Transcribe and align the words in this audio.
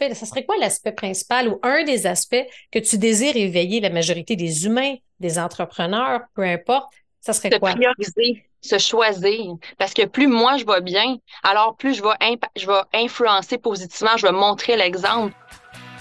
ça 0.00 0.26
serait 0.26 0.44
quoi 0.44 0.56
l'aspect 0.58 0.92
principal 0.92 1.48
ou 1.48 1.58
un 1.62 1.84
des 1.84 2.06
aspects 2.06 2.46
que 2.70 2.78
tu 2.78 2.98
désires 2.98 3.36
éveiller 3.36 3.80
la 3.80 3.90
majorité 3.90 4.36
des 4.36 4.66
humains, 4.66 4.94
des 5.20 5.38
entrepreneurs, 5.38 6.20
peu 6.34 6.42
importe? 6.42 6.92
Ça 7.20 7.32
serait 7.32 7.50
se 7.50 7.58
quoi? 7.58 7.74
prioriser, 7.74 8.44
se 8.60 8.78
choisir. 8.78 9.56
Parce 9.76 9.92
que 9.92 10.06
plus 10.06 10.28
moi 10.28 10.56
je 10.56 10.64
vais 10.64 10.80
bien, 10.80 11.16
alors 11.42 11.76
plus 11.76 11.94
je 11.94 12.02
vais, 12.02 12.38
je 12.56 12.66
vais 12.66 12.80
influencer 12.94 13.58
positivement, 13.58 14.16
je 14.16 14.26
vais 14.26 14.32
montrer 14.32 14.76
l'exemple. 14.76 15.34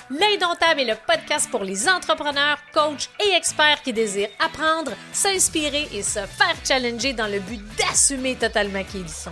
L'Indomptable 0.09 0.81
est 0.81 0.85
le 0.85 0.95
podcast 1.05 1.51
pour 1.51 1.65
les 1.65 1.89
entrepreneurs, 1.89 2.59
coachs 2.73 3.09
et 3.25 3.35
experts 3.35 3.81
qui 3.83 3.91
désirent 3.91 4.29
apprendre, 4.39 4.93
s'inspirer 5.11 5.87
et 5.91 6.01
se 6.01 6.19
faire 6.19 6.55
challenger 6.65 7.11
dans 7.11 7.27
le 7.27 7.39
but 7.39 7.59
d'assumer 7.77 8.35
totalement 8.35 8.83
qui 8.85 8.99
ils 8.99 9.09
sont. 9.09 9.31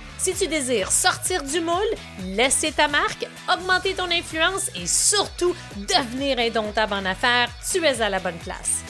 Si 0.21 0.35
tu 0.35 0.47
désires 0.47 0.91
sortir 0.91 1.41
du 1.41 1.59
moule, 1.61 1.81
laisser 2.23 2.71
ta 2.71 2.87
marque, 2.87 3.25
augmenter 3.51 3.95
ton 3.95 4.11
influence 4.11 4.69
et 4.75 4.85
surtout 4.85 5.55
devenir 5.75 6.37
indomptable 6.37 6.93
en 6.93 7.05
affaires, 7.05 7.49
tu 7.71 7.83
es 7.83 7.99
à 7.99 8.07
la 8.07 8.19
bonne 8.19 8.37
place. 8.37 8.83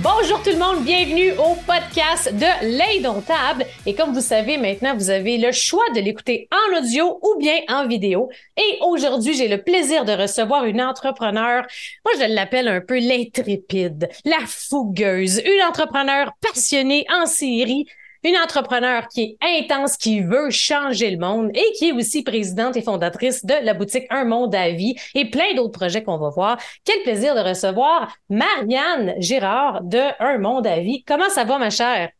Bonjour 0.00 0.40
tout 0.44 0.50
le 0.50 0.58
monde, 0.58 0.84
bienvenue 0.84 1.32
au 1.32 1.56
podcast 1.66 2.32
de 2.32 2.78
l'Indomptable. 2.78 3.66
Et 3.84 3.94
comme 3.96 4.12
vous 4.12 4.20
savez, 4.20 4.56
maintenant, 4.56 4.94
vous 4.94 5.10
avez 5.10 5.38
le 5.38 5.50
choix 5.50 5.90
de 5.92 6.00
l'écouter 6.00 6.48
en 6.52 6.78
audio 6.78 7.18
ou 7.20 7.36
bien 7.36 7.56
en 7.68 7.88
vidéo. 7.88 8.28
Et 8.56 8.78
aujourd'hui, 8.82 9.34
j'ai 9.34 9.48
le 9.48 9.60
plaisir 9.60 10.04
de 10.04 10.12
recevoir 10.12 10.66
une 10.66 10.80
entrepreneur. 10.80 11.66
Moi, 12.04 12.14
je 12.16 12.32
l'appelle 12.32 12.68
un 12.68 12.80
peu 12.80 13.00
l'intrépide, 13.00 14.08
la 14.24 14.38
fougueuse, 14.46 15.42
une 15.44 15.64
entrepreneur 15.66 16.30
passionnée 16.40 17.04
en 17.12 17.26
série 17.26 17.86
une 18.28 18.36
entrepreneur 18.36 19.08
qui 19.08 19.38
est 19.40 19.62
intense, 19.64 19.96
qui 19.96 20.20
veut 20.20 20.50
changer 20.50 21.10
le 21.10 21.18
monde 21.18 21.50
et 21.54 21.72
qui 21.78 21.88
est 21.88 21.92
aussi 21.92 22.22
présidente 22.22 22.76
et 22.76 22.82
fondatrice 22.82 23.44
de 23.44 23.54
la 23.62 23.72
boutique 23.74 24.06
Un 24.10 24.24
Monde 24.24 24.54
à 24.54 24.70
vie 24.70 24.96
et 25.14 25.30
plein 25.30 25.54
d'autres 25.54 25.78
projets 25.78 26.02
qu'on 26.02 26.18
va 26.18 26.28
voir. 26.28 26.58
Quel 26.84 27.02
plaisir 27.02 27.34
de 27.34 27.40
recevoir 27.40 28.14
Marianne 28.28 29.14
Girard 29.18 29.82
de 29.82 30.00
Un 30.20 30.38
Monde 30.38 30.66
à 30.66 30.80
vie. 30.80 31.02
Comment 31.04 31.30
ça 31.30 31.44
va, 31.44 31.58
ma 31.58 31.70
chère? 31.70 32.10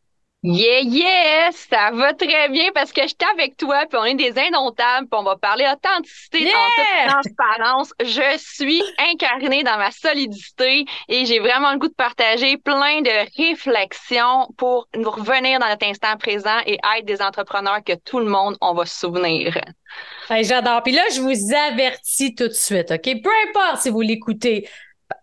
Yeah, 0.41 0.83
yeah, 0.83 1.51
ça 1.51 1.91
va 1.91 2.13
très 2.13 2.47
bien 2.47 2.69
parce 2.73 2.93
que 2.93 3.01
je 3.01 3.07
suis 3.07 3.17
avec 3.33 3.57
toi, 3.57 3.83
puis 3.89 3.99
on 3.99 4.05
est 4.05 4.15
des 4.15 4.39
indomptables, 4.39 5.09
puis 5.09 5.19
on 5.19 5.23
va 5.23 5.35
parler 5.35 5.65
authenticité 5.65 6.49
en 6.55 6.69
toute 6.77 7.11
transparence. 7.11 7.93
Je 7.99 8.37
suis 8.37 8.81
incarnée 9.11 9.63
dans 9.63 9.77
ma 9.77 9.91
solidité 9.91 10.85
et 11.09 11.25
j'ai 11.25 11.39
vraiment 11.39 11.73
le 11.73 11.77
goût 11.77 11.89
de 11.89 11.93
partager 11.93 12.55
plein 12.55 13.01
de 13.01 13.11
réflexions 13.37 14.47
pour 14.57 14.87
nous 14.95 15.11
revenir 15.11 15.59
dans 15.59 15.67
notre 15.67 15.85
instant 15.85 16.15
présent 16.17 16.59
et 16.65 16.79
être 16.97 17.05
des 17.05 17.21
entrepreneurs 17.21 17.83
que 17.85 17.95
tout 18.05 18.19
le 18.19 18.27
monde, 18.27 18.55
on 18.61 18.73
va 18.73 18.85
se 18.85 18.97
souvenir. 18.97 19.59
J'adore. 20.29 20.83
Puis 20.83 20.93
là, 20.93 21.03
je 21.13 21.19
vous 21.19 21.53
avertis 21.53 22.33
tout 22.33 22.47
de 22.47 22.53
suite, 22.53 22.91
OK? 22.91 23.21
Peu 23.21 23.31
importe 23.49 23.81
si 23.81 23.89
vous 23.89 23.99
l'écoutez 23.99 24.69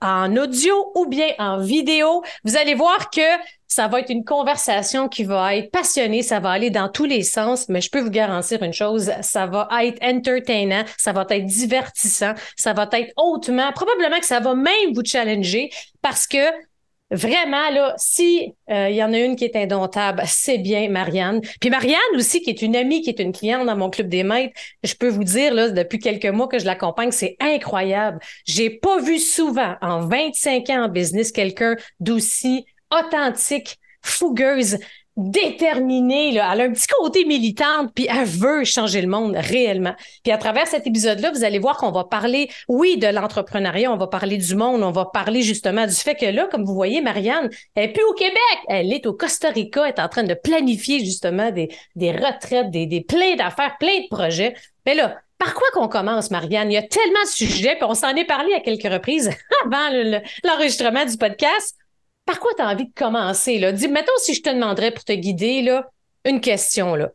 en 0.03 0.37
audio 0.37 0.93
ou 0.95 1.07
bien 1.07 1.29
en 1.39 1.59
vidéo, 1.59 2.23
vous 2.45 2.57
allez 2.57 2.75
voir 2.75 3.09
que 3.09 3.23
ça 3.69 3.89
va 3.89 4.01
être 4.01 4.11
une 4.11 4.25
conversation 4.25 5.09
qui 5.09 5.25
va 5.25 5.57
être 5.57 5.71
passionnée, 5.71 6.23
ça 6.23 6.41
va 6.41 6.51
aller 6.51 6.71
dans 6.71 6.89
tous 6.89 7.05
les 7.05 7.23
sens, 7.23 7.69
mais 7.69 7.81
je 7.81 7.91
peux 7.91 8.01
vous 8.01 8.11
garantir 8.11 8.63
une 8.63 8.73
chose, 8.73 9.11
ça 9.23 9.47
va 9.47 9.69
être 9.83 10.03
entertainant, 10.03 10.85
ça 10.97 11.13
va 11.13 11.27
être 11.31 11.47
divertissant, 11.47 12.35
ça 12.57 12.73
va 12.73 12.89
être 12.93 13.13
hautement, 13.17 13.73
probablement 13.73 14.19
que 14.19 14.27
ça 14.27 14.41
va 14.41 14.55
même 14.55 14.93
vous 14.95 15.05
challenger 15.05 15.71
parce 16.03 16.27
que 16.27 16.39
Vraiment, 17.13 17.71
là, 17.71 17.95
si 17.99 18.53
euh, 18.69 18.89
il 18.91 18.97
y 18.97 19.03
en 19.03 19.13
a 19.13 19.19
une 19.19 19.37
qui 19.37 19.45
est 19.45 19.55
indomptable, 19.55 20.23
c'est 20.27 20.59
bien 20.59 20.89
Marianne. 20.89 21.41
Puis 21.61 21.71
Marianne 21.71 22.01
aussi, 22.17 22.43
qui 22.43 22.51
est 22.51 22.63
une 22.63 22.75
amie, 22.75 23.01
qui 23.01 23.11
est 23.11 23.21
une 23.21 23.31
cliente 23.31 23.65
dans 23.65 23.77
mon 23.77 23.91
club 23.91 24.09
des 24.09 24.25
maîtres, 24.25 24.59
je 24.83 24.95
peux 24.95 25.09
vous 25.09 25.23
dire, 25.23 25.55
là, 25.55 25.71
depuis 25.71 26.01
quelques 26.01 26.27
mois 26.27 26.49
que 26.49 26.59
je 26.59 26.65
l'accompagne, 26.65 27.13
c'est 27.13 27.37
incroyable. 27.39 28.19
J'ai 28.45 28.71
pas 28.71 29.01
vu 29.01 29.21
souvent, 29.21 29.77
en 29.83 30.01
25 30.01 30.69
ans 30.71 30.85
en 30.87 30.89
business, 30.89 31.31
quelqu'un 31.31 31.77
d'aussi 32.01 32.67
authentique, 32.99 33.79
fougueuse, 34.03 34.79
déterminée, 35.17 36.33
là. 36.33 36.51
elle 36.53 36.61
a 36.61 36.65
un 36.65 36.73
petit 36.73 36.87
côté 36.87 37.25
militante, 37.25 37.91
puis 37.95 38.07
elle 38.09 38.27
veut 38.27 38.65
changer 38.65 39.01
le 39.01 39.09
monde 39.09 39.35
réellement. 39.35 39.95
Puis 40.23 40.31
à 40.31 40.37
travers 40.37 40.67
cet 40.67 40.87
épisode-là, 40.87 41.31
vous 41.31 41.43
allez 41.43 41.59
voir 41.59 41.79
qu'on 41.79 41.91
va 41.91 42.05
parler, 42.05 42.51
oui, 42.69 42.99
de 42.99 43.07
l'entrepreneuriat, 43.07 43.91
on 43.91 43.97
va 43.97 44.09
parler 44.09 44.37
du 44.37 44.55
monde, 44.55 44.83
on 44.83 44.91
va 44.91 45.07
parler 45.07 45.41
justement 45.41 45.87
du 45.87 45.95
fait 45.95 46.17
que 46.17 46.27
là, 46.27 46.49
comme 46.51 46.65
vous 46.65 46.75
voyez, 46.75 47.01
Marianne, 47.01 47.49
elle 47.75 47.91
est 47.91 47.93
plus 47.93 48.05
au 48.05 48.13
Québec, 48.13 48.37
elle 48.69 48.93
est 48.93 49.07
au 49.07 49.15
Costa 49.15 49.49
Rica, 49.49 49.85
elle 49.85 49.95
est 49.95 50.01
en 50.01 50.09
train 50.09 50.25
de 50.25 50.35
planifier 50.35 50.99
justement 51.03 51.51
des, 51.51 51.71
des 51.95 52.13
retraites, 52.13 52.71
des, 52.71 52.87
des 52.87 53.01
plein 53.01 53.37
d'affaires, 53.37 53.77
plein 53.81 54.01
de 54.01 54.09
projets. 54.15 54.55
Mais 54.85 54.95
là, 54.95 55.17
par 55.39 55.55
quoi 55.55 55.67
qu'on 55.73 55.89
commence, 55.89 56.31
Marianne? 56.31 56.71
Il 56.71 56.75
y 56.75 56.79
a 56.79 56.83
tellement 56.83 57.23
de 57.23 57.29
sujets, 57.29 57.77
puis 57.77 57.85
on 57.85 57.95
s'en 57.95 58.15
est 58.15 58.25
parlé 58.25 58.53
à 58.53 58.61
quelques 58.61 58.91
reprises 58.91 59.31
avant 59.65 59.89
l'enregistrement 60.45 61.07
du 61.07 61.17
podcast 61.17 61.75
par 62.27 62.41
quoi 62.41 62.53
tu 62.55 62.63
as 62.63 62.69
envie 62.69 62.87
de 62.87 62.95
commencer? 62.95 63.59
Là? 63.59 63.73
Dis, 63.73 63.89
mettons 63.89 64.13
si 64.19 64.35
je 64.35 64.43
te 64.43 64.51
demanderais 64.51 64.91
pour 64.91 65.05
te 65.05 65.13
guider, 65.13 65.63
là, 65.63 65.89
une 66.25 66.41
question. 66.41 66.95
Là. 66.95 67.11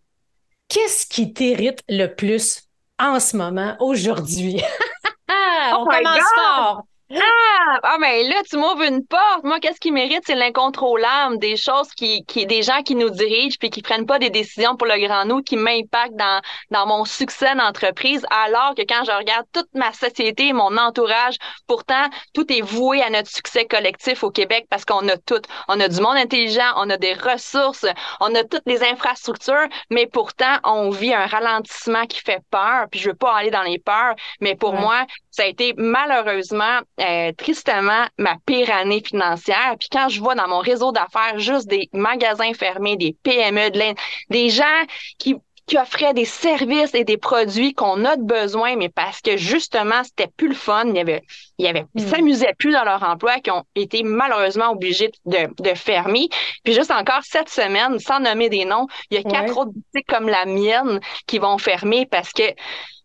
Qu'est-ce 0.69 1.05
qui 1.05 1.33
t'irrite 1.33 1.83
le 1.89 2.07
plus 2.07 2.63
en 2.97 3.19
ce 3.19 3.35
moment, 3.35 3.75
aujourd'hui? 3.79 4.61
oh 5.29 5.33
on 5.79 5.85
commence 5.85 6.23
fort. 6.35 6.83
Ah, 7.13 7.79
ah, 7.83 7.97
mais 7.99 8.23
là, 8.23 8.35
tu 8.49 8.57
m'ouvres 8.57 8.83
une 8.83 9.05
porte. 9.05 9.43
Moi, 9.43 9.59
qu'est-ce 9.59 9.79
qui 9.79 9.91
mérite, 9.91 10.23
c'est 10.25 10.35
l'incontrôlable, 10.35 11.39
des 11.39 11.57
choses 11.57 11.89
qui, 11.95 12.23
qui, 12.25 12.45
des 12.45 12.61
gens 12.61 12.83
qui 12.83 12.95
nous 12.95 13.09
dirigent 13.09 13.57
puis 13.59 13.69
qui 13.69 13.81
prennent 13.81 14.05
pas 14.05 14.19
des 14.19 14.29
décisions 14.29 14.77
pour 14.77 14.87
le 14.87 14.97
grand 15.05 15.25
nous, 15.25 15.41
qui 15.41 15.57
m'impactent 15.57 16.15
dans, 16.15 16.41
dans 16.69 16.85
mon 16.85 17.03
succès 17.05 17.53
d'entreprise, 17.55 18.25
alors 18.29 18.75
que 18.75 18.83
quand 18.83 19.03
je 19.05 19.11
regarde 19.11 19.45
toute 19.51 19.67
ma 19.73 19.91
société, 19.93 20.53
mon 20.53 20.77
entourage, 20.77 21.35
pourtant, 21.67 22.05
tout 22.33 22.51
est 22.51 22.61
voué 22.61 23.01
à 23.01 23.09
notre 23.09 23.29
succès 23.29 23.65
collectif 23.65 24.23
au 24.23 24.31
Québec 24.31 24.67
parce 24.69 24.85
qu'on 24.85 25.07
a 25.09 25.17
tout. 25.17 25.41
On 25.67 25.79
a 25.79 25.87
du 25.87 25.99
monde 26.01 26.17
intelligent, 26.17 26.71
on 26.77 26.89
a 26.89 26.97
des 26.97 27.13
ressources, 27.13 27.85
on 28.21 28.33
a 28.35 28.43
toutes 28.43 28.65
les 28.65 28.83
infrastructures, 28.83 29.67
mais 29.89 30.07
pourtant, 30.07 30.57
on 30.63 30.89
vit 30.89 31.13
un 31.13 31.25
ralentissement 31.25 32.05
qui 32.05 32.21
fait 32.21 32.41
peur. 32.51 32.85
Puis 32.89 32.99
je 32.99 33.09
veux 33.09 33.15
pas 33.15 33.35
aller 33.35 33.51
dans 33.51 33.63
les 33.63 33.79
peurs, 33.79 34.15
mais 34.39 34.55
pour 34.55 34.73
moi, 34.73 35.05
ça 35.29 35.43
a 35.43 35.45
été 35.47 35.73
malheureusement 35.77 36.79
euh, 37.01 37.31
tristement 37.33 38.05
ma 38.17 38.37
pire 38.45 38.71
année 38.71 39.01
financière. 39.05 39.75
Puis 39.79 39.89
quand 39.91 40.09
je 40.09 40.19
vois 40.19 40.35
dans 40.35 40.47
mon 40.47 40.59
réseau 40.59 40.91
d'affaires 40.91 41.39
juste 41.39 41.67
des 41.67 41.89
magasins 41.93 42.53
fermés, 42.53 42.97
des 42.97 43.15
PME, 43.23 43.71
de 43.71 43.81
des 44.29 44.49
gens 44.49 44.63
qui 45.17 45.35
qui 45.71 45.77
offraient 45.77 46.13
des 46.13 46.25
services 46.25 46.93
et 46.93 47.05
des 47.05 47.15
produits 47.15 47.73
qu'on 47.73 48.03
a 48.03 48.17
de 48.17 48.23
besoin, 48.23 48.75
mais 48.75 48.89
parce 48.89 49.21
que 49.21 49.37
justement, 49.37 50.03
c'était 50.03 50.27
plus 50.27 50.49
le 50.49 50.53
fun. 50.53 50.83
Il 50.87 50.97
y 50.97 50.99
avait, 50.99 51.21
il 51.59 51.65
y 51.65 51.69
avait, 51.69 51.85
mm. 51.95 51.99
s'amusaient 52.09 52.53
plus 52.59 52.73
dans 52.73 52.83
leur 52.83 53.01
emploi, 53.03 53.39
qui 53.39 53.51
ont 53.51 53.63
été 53.75 54.03
malheureusement 54.03 54.71
obligés 54.71 55.11
de, 55.25 55.47
de 55.63 55.73
fermer. 55.73 56.27
Puis 56.65 56.73
juste 56.73 56.91
encore 56.91 57.21
cette 57.23 57.47
semaine, 57.47 57.99
sans 57.99 58.19
nommer 58.19 58.49
des 58.49 58.65
noms, 58.65 58.87
il 59.09 59.15
y 59.15 59.19
a 59.21 59.23
quatre 59.23 59.57
autres 59.57 59.71
boutiques 59.71 60.07
comme 60.09 60.27
la 60.27 60.43
mienne 60.43 60.99
qui 61.25 61.39
vont 61.39 61.57
fermer 61.57 62.05
parce 62.05 62.33
que 62.33 62.43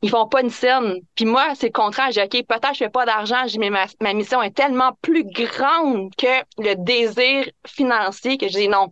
ils 0.03 0.11
font 0.11 0.27
pas 0.27 0.41
une 0.41 0.51
scène. 0.51 0.97
Puis 1.15 1.25
moi, 1.25 1.53
c'est 1.55 1.69
le 1.69 1.73
contraire. 1.73 2.11
J'ai 2.11 2.25
OK, 2.25 2.33
peut-être 2.49 2.73
je 2.73 2.79
fais 2.79 2.89
pas 2.89 3.07
d'argent, 3.07 3.45
mais 3.61 3.71
ma, 3.71 3.87
ma 4.01 4.13
mission 4.13 4.43
est 4.43 4.57
tellement 4.57 4.91
plus 5.03 5.23
grande 5.23 6.11
que 6.17 6.43
le 6.59 6.75
désir 6.75 7.49
financier 7.65 8.39
que 8.39 8.49
je 8.49 8.55
dis 8.55 8.69
non. 8.69 8.89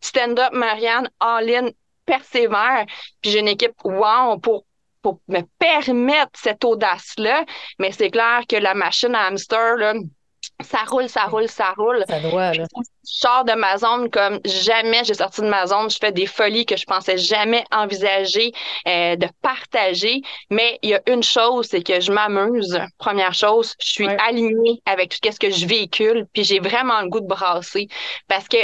Stand 0.00 0.38
up, 0.38 0.52
Marianne, 0.54 1.10
all-in, 1.20 1.68
persévère. 2.08 2.86
Puis 3.20 3.30
j'ai 3.30 3.40
une 3.40 3.48
équipe 3.48 3.76
wow 3.84 4.38
pour 4.38 4.64
pour 5.00 5.20
me 5.28 5.42
permettre 5.58 6.32
cette 6.34 6.64
audace-là. 6.64 7.44
Mais 7.78 7.92
c'est 7.92 8.10
clair 8.10 8.40
que 8.48 8.56
la 8.56 8.74
machine 8.74 9.14
à 9.14 9.26
hamster, 9.26 9.76
là, 9.76 9.94
ça 10.60 10.78
roule, 10.88 11.08
ça 11.08 11.24
roule, 11.24 11.48
ça 11.48 11.72
roule. 11.76 12.04
Ça 12.08 12.18
doit, 12.18 12.52
là. 12.52 12.64
Je 12.74 12.82
sors 13.04 13.44
de 13.44 13.52
ma 13.52 13.78
zone 13.78 14.10
comme 14.10 14.40
jamais 14.44 15.04
j'ai 15.04 15.14
sorti 15.14 15.40
de 15.40 15.46
ma 15.46 15.66
zone. 15.66 15.88
Je 15.88 15.98
fais 15.98 16.10
des 16.10 16.26
folies 16.26 16.66
que 16.66 16.76
je 16.76 16.84
pensais 16.84 17.16
jamais 17.16 17.64
envisager 17.70 18.52
euh, 18.86 19.14
de 19.16 19.28
partager. 19.40 20.20
Mais 20.50 20.78
il 20.82 20.90
y 20.90 20.94
a 20.94 21.02
une 21.06 21.22
chose, 21.22 21.68
c'est 21.70 21.82
que 21.82 22.00
je 22.00 22.10
m'amuse. 22.10 22.78
Première 22.98 23.34
chose, 23.34 23.74
je 23.80 23.92
suis 23.92 24.08
alignée 24.08 24.82
avec 24.84 25.10
tout 25.10 25.30
ce 25.30 25.38
que 25.38 25.50
je 25.50 25.66
véhicule, 25.66 26.26
puis 26.32 26.42
j'ai 26.44 26.58
vraiment 26.58 27.00
le 27.02 27.08
goût 27.08 27.20
de 27.20 27.26
brasser. 27.26 27.86
Parce 28.26 28.48
que 28.48 28.58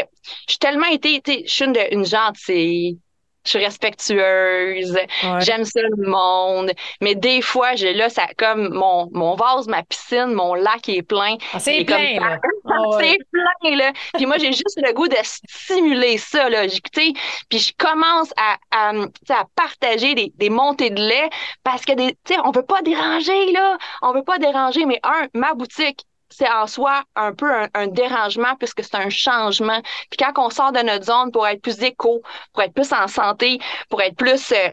je 0.47 0.52
suis 0.52 0.58
tellement 0.58 0.88
été, 0.88 1.23
je 1.25 1.50
suis 1.50 1.64
une, 1.64 1.79
une 1.93 2.05
gentille 2.05 2.99
je 3.44 3.50
suis 3.50 3.64
respectueuse, 3.64 4.96
j'aime 5.41 5.64
ça 5.64 5.81
le 5.82 6.11
monde. 6.11 6.73
Mais 7.00 7.14
des 7.14 7.43
fois, 7.43 7.75
j'ai 7.75 7.93
là, 7.94 8.08
ça 8.08 8.26
comme 8.38 8.73
mon, 8.73 9.08
mon 9.12 9.35
vase, 9.35 9.69
ma 9.69 9.82
piscine, 9.82 10.32
mon 10.32 10.55
lac 10.55 10.88
est 10.88 11.02
plein. 11.02 11.37
Ah, 11.52 11.58
c'est 11.58 11.85
plein, 11.85 12.20
là. 12.20 12.38
Ah, 12.67 12.99
c'est 12.99 13.19
plein, 13.31 13.76
là. 13.76 13.93
Puis 14.14 14.25
moi, 14.26 14.38
j'ai 14.38 14.52
juste 14.52 14.81
le 14.82 14.93
goût 14.94 15.06
de 15.06 15.17
stimuler 15.23 16.17
ça, 16.17 16.49
là. 16.49 16.62
Puis 16.93 17.58
je 17.58 17.73
commence 17.76 18.32
à, 18.37 18.56
à, 18.70 18.93
à 19.29 19.44
partager 19.55 20.14
des, 20.14 20.32
des, 20.37 20.50
montées 20.50 20.90
de 20.90 21.00
lait 21.00 21.29
parce 21.62 21.85
que 21.85 21.93
des, 21.93 22.17
on 22.43 22.50
veut 22.50 22.64
pas 22.64 22.82
déranger, 22.82 23.52
là. 23.52 23.76
On 24.02 24.12
veut 24.12 24.25
pas 24.25 24.38
déranger, 24.38 24.87
mais 24.87 24.99
un, 25.02 25.29
ma 25.35 25.55
boutique, 25.55 26.05
c'est 26.36 26.50
en 26.50 26.66
soi 26.66 27.02
un 27.14 27.32
peu 27.32 27.50
un, 27.75 27.86
dérangement 27.86 28.56
puisque 28.56 28.82
c'est 28.82 28.96
un 28.96 29.10
changement. 29.10 29.81
Puis 30.10 30.19
quand 30.19 30.32
on 30.44 30.50
sort 30.50 30.72
de 30.72 30.81
notre 30.81 31.04
zone 31.04 31.31
pour 31.31 31.46
être 31.46 31.62
plus 31.62 31.82
éco, 31.82 32.22
pour 32.52 32.62
être 32.62 32.75
plus 32.75 32.92
en 32.92 33.06
santé, 33.08 33.60
pour 33.88 34.02
être 34.02 34.16
plus 34.16 34.52
euh, 34.52 34.69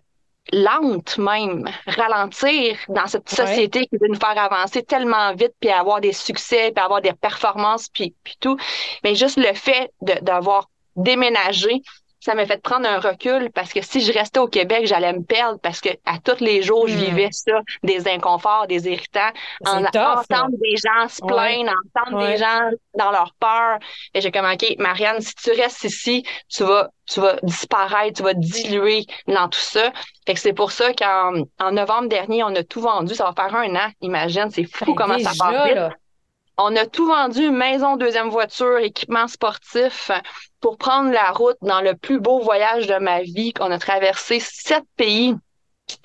lente 0.52 1.18
même, 1.18 1.70
ralentir 1.86 2.78
dans 2.90 3.06
cette 3.08 3.30
société 3.30 3.86
qui 3.86 3.98
veut 3.98 4.08
nous 4.08 4.20
faire 4.20 4.38
avancer 4.38 4.82
tellement 4.84 5.34
vite, 5.34 5.54
puis 5.60 5.70
avoir 5.70 6.02
des 6.02 6.14
succès, 6.14 6.72
puis 6.76 6.84
avoir 6.84 7.02
des 7.02 7.14
performances, 7.14 7.90
puis, 7.90 8.16
puis 8.24 8.36
tout. 8.40 8.58
Mais 9.04 9.14
juste 9.16 9.38
le 9.38 9.54
fait 9.54 9.92
d'avoir 10.02 10.70
déménagé, 10.96 11.82
ça 12.22 12.36
m'a 12.36 12.46
fait 12.46 12.62
prendre 12.62 12.88
un 12.88 13.00
recul 13.00 13.50
parce 13.52 13.74
que 13.74 13.82
si 13.82 14.00
je 14.02 14.14
restais 14.14 14.40
au 14.40 14.48
Québec, 14.48 14.86
j'allais 14.86 15.12
me 15.12 15.24
perdre 15.24 15.60
parce 15.60 15.82
que 15.82 15.90
à 16.06 16.20
tous 16.20 16.40
les 16.40 16.62
jours, 16.62 16.88
je 16.88 16.94
hmm. 16.94 17.00
vivais 17.00 17.30
ça, 17.32 17.60
des 17.84 18.08
inconforts, 18.08 18.68
des 18.68 18.88
irritants, 18.88 19.32
en, 19.66 19.84
entendre 19.84 20.56
des 20.62 20.78
gens 20.78 21.08
se 21.10 21.20
plaindre, 21.26 21.74
entendre 21.96 22.28
des 22.28 22.38
gens 22.38 22.70
dans 22.94 23.12
leur 23.12 23.34
peur. 23.40 23.80
Et 24.14 24.22
j'ai 24.22 24.32
comme, 24.32 24.46
OK, 24.46 24.76
Marianne, 24.78 25.20
si 25.20 25.34
tu 25.34 25.52
restes 25.52 25.84
ici, 25.84 26.24
tu 26.48 26.64
vas, 26.64 26.90
tu 27.08 27.20
vas 27.20 27.38
disparaître, 27.42 28.18
tu 28.18 28.24
vas 28.24 28.36
diluer 28.36 29.06
dans 29.28 29.50
tout 29.50 29.60
ça. 29.60 29.92
Fait 30.28 30.36
que 30.36 30.40
c'est 30.40 30.54
pour 30.54 30.72
ça 30.72 30.94
qu'en 30.94 31.34
en 31.60 31.72
novembre 31.72 32.08
dernier, 32.08 32.44
on 32.44 32.56
a 32.56 32.64
tout 32.64 32.82
vendu. 32.82 33.16
Ça 33.16 33.26
va 33.26 33.34
faire 33.34 33.56
un 33.56 33.76
an. 33.76 33.90
Imagine, 34.02 34.52
c'est 34.52 34.66
fou 34.66 34.86
ben, 34.86 34.96
comment 34.96 35.20
ça 35.20 35.32
passe 35.38 35.68
vite. 35.68 35.78
On 36.58 36.76
a 36.76 36.86
tout 36.86 37.08
vendu, 37.08 37.50
maison, 37.50 37.96
deuxième 37.96 38.30
voiture, 38.30 38.78
équipement 38.80 39.28
sportif, 39.28 40.12
pour 40.60 40.78
prendre 40.78 41.12
la 41.12 41.32
route 41.32 41.58
dans 41.62 41.82
le 41.82 41.96
plus 41.96 42.20
beau 42.20 42.40
voyage 42.40 42.88
de 42.88 42.96
ma 42.96 43.22
vie. 43.22 43.54
On 43.60 43.72
a 43.72 43.80
traversé 43.80 44.40
sept 44.40 44.84
pays. 44.98 45.36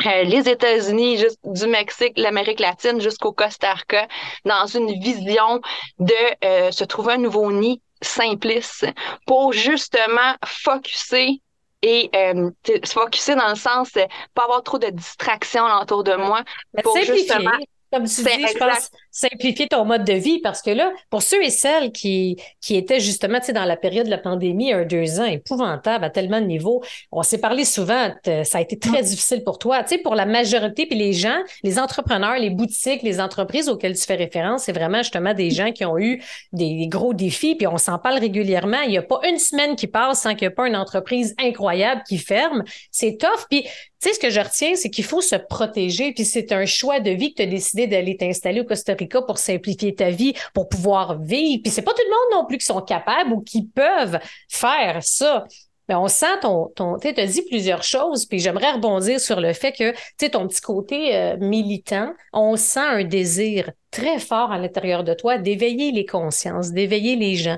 Euh, 0.07 0.23
les 0.25 0.49
États-Unis, 0.49 1.25
du 1.45 1.67
Mexique, 1.67 2.15
l'Amérique 2.17 2.61
latine 2.61 3.01
jusqu'au 3.01 3.33
Costa 3.33 3.75
Rica, 3.75 4.09
dans 4.45 4.67
une 4.67 4.99
vision 5.01 5.61
de 5.99 6.15
euh, 6.45 6.71
se 6.73 6.85
trouver 6.85 7.15
un 7.15 7.19
nouveau 7.19 7.53
nid 7.53 7.81
simplice 8.03 8.85
pour 9.27 9.53
justement 9.53 10.35
focuser 10.45 11.41
et 11.83 12.11
euh, 12.15 12.51
se 12.67 12.93
focuser 12.93 13.35
dans 13.35 13.49
le 13.49 13.55
sens 13.55 13.93
pas 14.35 14.45
avoir 14.45 14.63
trop 14.63 14.79
de 14.79 14.89
distractions 14.89 15.65
autour 15.81 16.05
de 16.05 16.15
moi 16.15 16.43
pour 16.83 16.97
justement 16.99 17.59
comme 17.93 18.05
tu 18.05 18.23
dis, 18.23 18.47
je 18.53 18.59
pense 18.59 18.91
simplifier 19.11 19.67
ton 19.69 19.85
mode 19.85 20.05
de 20.05 20.13
vie 20.13 20.41
parce 20.41 20.61
que 20.61 20.71
là, 20.71 20.93
pour 21.09 21.23
ceux 21.23 21.43
et 21.43 21.51
celles 21.51 21.93
qui, 21.93 22.37
qui 22.61 22.77
étaient 22.77 23.01
justement 23.01 23.39
dans 23.53 23.65
la 23.65 23.77
période 23.77 24.07
de 24.07 24.11
la 24.11 24.19
pandémie, 24.19 24.73
un, 24.73 24.85
deux 24.85 25.21
ans, 25.21 25.25
épouvantable 25.25 26.05
à 26.05 26.11
tellement 26.11 26.41
de 26.41 26.47
niveaux, 26.47 26.83
on 27.13 27.23
s'est 27.23 27.39
parlé 27.39 27.65
souvent, 27.65 28.13
ça 28.25 28.59
a 28.59 28.61
été 28.61 28.79
très 28.79 29.03
difficile 29.03 29.45
pour 29.45 29.59
toi. 29.59 29.83
Tu 29.83 29.97
sais, 29.97 29.99
pour 29.99 30.15
la 30.15 30.27
majorité, 30.27 30.87
puis 30.87 30.99
les 30.99 31.13
gens, 31.13 31.39
les 31.63 31.79
entrepreneurs, 31.79 32.39
les 32.39 32.51
boutiques, 32.51 33.03
les 33.03 33.21
entreprises 33.21 33.69
auxquelles 33.69 33.97
tu 33.97 34.05
fais 34.05 34.17
référence, 34.17 34.65
c'est 34.65 34.73
vraiment 34.73 34.99
justement 34.99 35.35
des 35.35 35.51
gens 35.51 35.73
qui 35.73 35.85
ont 35.85 35.99
eu 35.99 36.23
des, 36.53 36.87
gros 36.89 37.15
défis, 37.15 37.55
puis 37.55 37.67
on 37.67 37.79
s'en 37.79 37.99
parle 37.99 38.19
régulièrement. 38.19 38.81
Il 38.83 38.91
n'y 38.91 38.99
a 38.99 39.03
pas 39.03 39.21
une 39.29 39.39
semaine 39.39 39.77
qui 39.77 39.87
passe 39.87 40.23
sans 40.23 40.35
qu'il 40.35 40.47
n'y 40.47 40.53
ait 40.53 40.55
pas 40.55 40.67
une 40.67 40.77
entreprise 40.77 41.35
incroyable 41.39 42.03
qui 42.09 42.19
ferme. 42.19 42.65
C'est 42.91 43.19
tough. 43.19 43.47
Puis 43.51 43.67
tu 44.01 44.09
sais, 44.09 44.15
ce 44.15 44.21
que 44.21 44.31
je 44.31 44.41
retiens, 44.41 44.75
c'est 44.75 44.91
qu'il 44.91 45.05
faut 45.05 45.23
se 45.23 45.37
protéger, 45.37 46.13
puis 46.13 46.25
c'est 46.25 46.53
un 46.53 46.67
choix 46.67 47.01
de 47.01 47.11
vie 47.11 47.33
que 47.33 47.37
tu 47.37 47.43
as 47.43 47.51
décidé 47.51 47.87
d'aller 47.87 48.17
t'installer 48.17 48.61
au 48.61 48.65
Costa 48.65 48.93
Rica 48.93 49.23
pour 49.23 49.39
simplifier 49.39 49.95
ta 49.95 50.11
vie, 50.11 50.35
pour 50.53 50.69
pouvoir 50.69 51.19
vivre. 51.19 51.63
Puis 51.63 51.73
c'est 51.73 51.83
pas 51.83 51.93
tout 51.93 52.03
le 52.05 52.11
monde 52.11 52.43
non 52.43 52.47
plus 52.47 52.59
qui 52.59 52.67
sont 52.67 52.83
capables 52.83 53.33
ou 53.33 53.41
qui 53.41 53.67
peuvent 53.67 54.19
faire 54.49 55.03
ça. 55.03 55.45
Mais 55.89 55.95
on 55.95 56.09
sent 56.09 56.41
ton, 56.43 56.69
ton 56.75 56.99
tu 56.99 57.09
as 57.09 57.27
dit 57.27 57.43
plusieurs 57.43 57.83
choses, 57.83 58.27
puis 58.27 58.41
j'aimerais 58.41 58.73
rebondir 58.73 59.21
sur 59.21 59.41
le 59.41 59.53
fait 59.53 59.73
que, 59.73 59.93
tu 59.93 59.99
sais, 60.21 60.31
ton 60.31 60.49
petit 60.49 60.61
côté 60.61 61.15
euh, 61.15 61.37
militant, 61.39 62.13
on 62.33 62.57
sent 62.57 62.81
un 62.81 63.05
désir 63.05 63.71
très 63.91 64.19
fort 64.19 64.51
à 64.51 64.59
l'intérieur 64.59 65.05
de 65.05 65.15
toi 65.15 65.39
d'éveiller 65.39 65.93
les 65.93 66.05
consciences, 66.05 66.73
d'éveiller 66.73 67.15
les 67.17 67.37
gens 67.37 67.57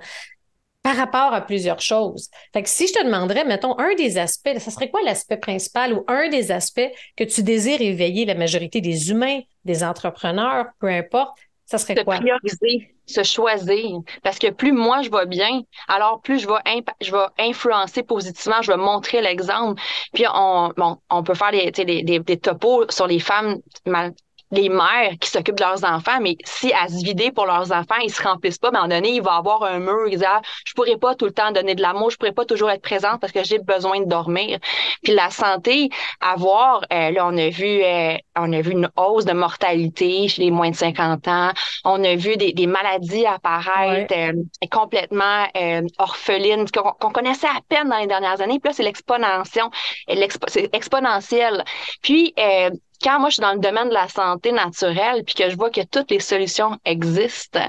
par 0.89 0.97
rapport 0.97 1.35
à 1.35 1.43
plusieurs 1.43 1.83
choses. 1.83 2.31
Fait 2.55 2.63
que 2.63 2.69
si 2.71 2.87
je 2.87 2.95
te 2.95 3.05
demanderais, 3.05 3.45
mettons, 3.45 3.79
un 3.79 3.95
des 3.95 4.17
aspects, 4.17 4.59
ça 4.59 4.71
serait 4.71 4.89
quoi 4.91 5.03
l'aspect 5.03 5.37
principal 5.37 5.93
ou 5.93 6.03
un 6.09 6.31
des 6.31 6.51
aspects 6.51 6.91
que 7.15 7.25
tu 7.25 7.43
désires 7.43 7.83
éveiller 7.83 8.25
la 8.25 8.35
majorité 8.35 8.81
des 8.81 9.11
humains, 9.11 9.41
des 9.67 9.85
entrepreneurs, 9.85 10.65
peu 10.81 10.89
importe, 10.89 11.37
ça 11.67 11.77
serait 11.77 11.97
se 11.97 12.01
quoi? 12.01 12.17
prioriser, 12.17 12.95
se 13.05 13.23
choisir. 13.23 13.99
Parce 14.23 14.39
que 14.39 14.49
plus 14.51 14.73
moi 14.73 15.03
je 15.03 15.11
vais 15.11 15.27
bien, 15.27 15.61
alors 15.89 16.23
plus 16.23 16.39
je 16.39 16.47
vais, 16.49 16.83
je 17.03 17.13
vais 17.13 17.27
influencer 17.39 18.03
positivement, 18.03 18.63
je 18.63 18.73
vais 18.73 18.79
montrer 18.79 19.21
l'exemple. 19.21 19.83
Puis 20.15 20.25
on, 20.33 20.73
bon, 20.75 20.97
on 21.11 21.23
peut 21.23 21.35
faire 21.35 21.51
des, 21.51 21.71
des, 21.71 22.03
des, 22.03 22.19
des 22.21 22.37
topos 22.39 22.87
sur 22.89 23.07
les 23.07 23.19
femmes 23.21 23.59
mal, 23.85 24.15
les 24.51 24.69
mères 24.69 25.13
qui 25.21 25.29
s'occupent 25.29 25.59
de 25.59 25.65
leurs 25.65 25.85
enfants, 25.85 26.19
mais 26.21 26.37
si 26.45 26.73
à 26.73 26.89
se 26.89 27.05
vider 27.05 27.31
pour 27.31 27.47
leurs 27.47 27.73
enfants, 27.73 27.97
ils 28.03 28.13
se 28.13 28.23
remplissent 28.23 28.59
pas, 28.59 28.71
mais 28.71 28.79
à 28.79 28.83
un 28.83 28.89
moment 28.89 29.01
donné, 29.01 29.15
il 29.15 29.23
va 29.23 29.35
avoir 29.35 29.63
un 29.65 29.79
mur, 29.79 30.07
ils 30.07 30.17
disent, 30.17 30.27
ah, 30.27 30.41
je 30.65 30.73
pourrais 30.75 30.97
pas 30.97 31.15
tout 31.15 31.27
le 31.27 31.33
temps 31.33 31.53
donner 31.53 31.75
de 31.75 31.83
l'amour, 31.83 32.11
je 32.11 32.17
pourrais 32.17 32.33
pas 32.33 32.45
toujours 32.45 32.71
être 32.71 32.83
présente 32.83 33.21
parce 33.21 33.33
que 33.33 33.45
j'ai 33.45 33.59
besoin 33.59 34.01
de 34.01 34.07
dormir. 34.07 34.59
Puis 35.03 35.13
la 35.15 35.31
santé, 35.31 35.91
avoir, 36.21 36.83
euh, 36.93 37.11
là, 37.11 37.27
on 37.27 37.37
a 37.37 37.49
vu, 37.49 37.83
euh, 37.83 38.17
on 38.37 38.53
a 38.53 38.61
vu 38.61 38.73
une 38.73 38.91
hausse 38.97 39.25
de 39.25 39.33
mortalité 39.33 40.29
chez 40.29 40.43
les 40.43 40.51
moins 40.51 40.71
de 40.71 40.77
50 40.77 41.29
ans. 41.29 41.51
On 41.85 42.03
a 42.05 42.15
vu 42.17 42.37
des, 42.37 42.53
des 42.53 42.67
maladies 42.67 43.27
apparaître 43.27 44.15
euh, 44.17 44.33
complètement 44.71 45.47
orphelines 45.99 46.67
qu'on 46.71 47.11
connaissait 47.11 47.47
à 47.47 47.61
peine 47.69 47.89
dans 47.89 47.99
les 47.99 48.07
dernières 48.07 48.41
années. 48.41 48.59
Puis 48.61 48.71
là, 48.71 48.73
c'est 48.73 48.83
l'exponentiation, 48.83 49.71
c'est 50.49 50.75
exponentiel. 50.75 51.65
Puis 52.03 52.35
quand 53.03 53.21
moi 53.21 53.29
je 53.29 53.35
suis 53.35 53.43
dans 53.43 53.53
le 53.53 53.59
domaine 53.59 53.89
de 53.89 53.95
la 53.95 54.09
santé 54.09 54.53
naturelle, 54.53 55.25
puis 55.25 55.35
que 55.35 55.51
je 55.51 55.57
vois 55.57 55.71
que 55.71 55.85
toutes 55.85 56.11
les 56.11 56.21
solutions 56.21 56.79
existent, 56.85 57.61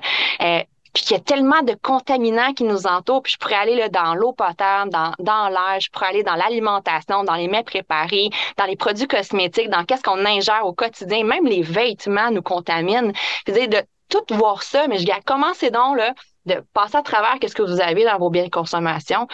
euh, 0.42 0.64
puis 0.94 1.04
qu'il 1.04 1.18
y 1.18 1.20
a 1.20 1.24
tellement 1.24 1.62
de 1.62 1.76
contaminants 1.82 2.54
qui 2.54 2.64
nous 2.64 2.88
entourent, 2.88 3.22
puis 3.22 3.34
je 3.34 3.38
pourrais 3.38 3.56
aller 3.56 3.76
là, 3.76 3.90
dans 3.90 4.16
l'eau 4.16 4.34
potable, 4.34 4.92
dans, 4.92 5.14
dans 5.20 5.50
l'air, 5.50 5.80
je 5.80 5.90
pourrais 5.92 6.08
aller 6.08 6.24
dans 6.24 6.36
l'alimentation, 6.36 7.24
dans 7.24 7.36
les 7.36 7.48
mets 7.48 7.64
préparés, 7.64 8.30
dans 8.58 8.66
les 8.66 8.76
produits 8.76 9.08
cosmétiques, 9.08 9.70
dans 9.70 9.84
qu'est-ce 9.84 10.02
qu'on 10.02 10.26
ingère 10.26 10.66
au 10.66 10.74
quotidien, 10.74 11.24
même 11.24 11.46
les 11.46 11.62
vêtements 11.62 12.32
nous 12.32 12.42
contaminent. 12.42 13.12
Puis 13.46 13.68
de 13.68 13.84
tout 14.10 14.36
voir 14.36 14.64
ça, 14.64 14.88
mais 14.88 14.98
je 14.98 15.06
dis, 15.06 15.12
commencez 15.26 15.70
donc 15.70 15.98
là, 15.98 16.14
de 16.46 16.64
passer 16.74 16.98
à 16.98 17.04
travers 17.04 17.38
qu'est-ce 17.40 17.56
que 17.56 17.62
vous 17.62 17.80
avez 17.80 18.06
dans 18.06 18.18
vos 18.18 18.32
biens 18.32 18.46
de 18.46 18.50
consommation, 18.50 19.28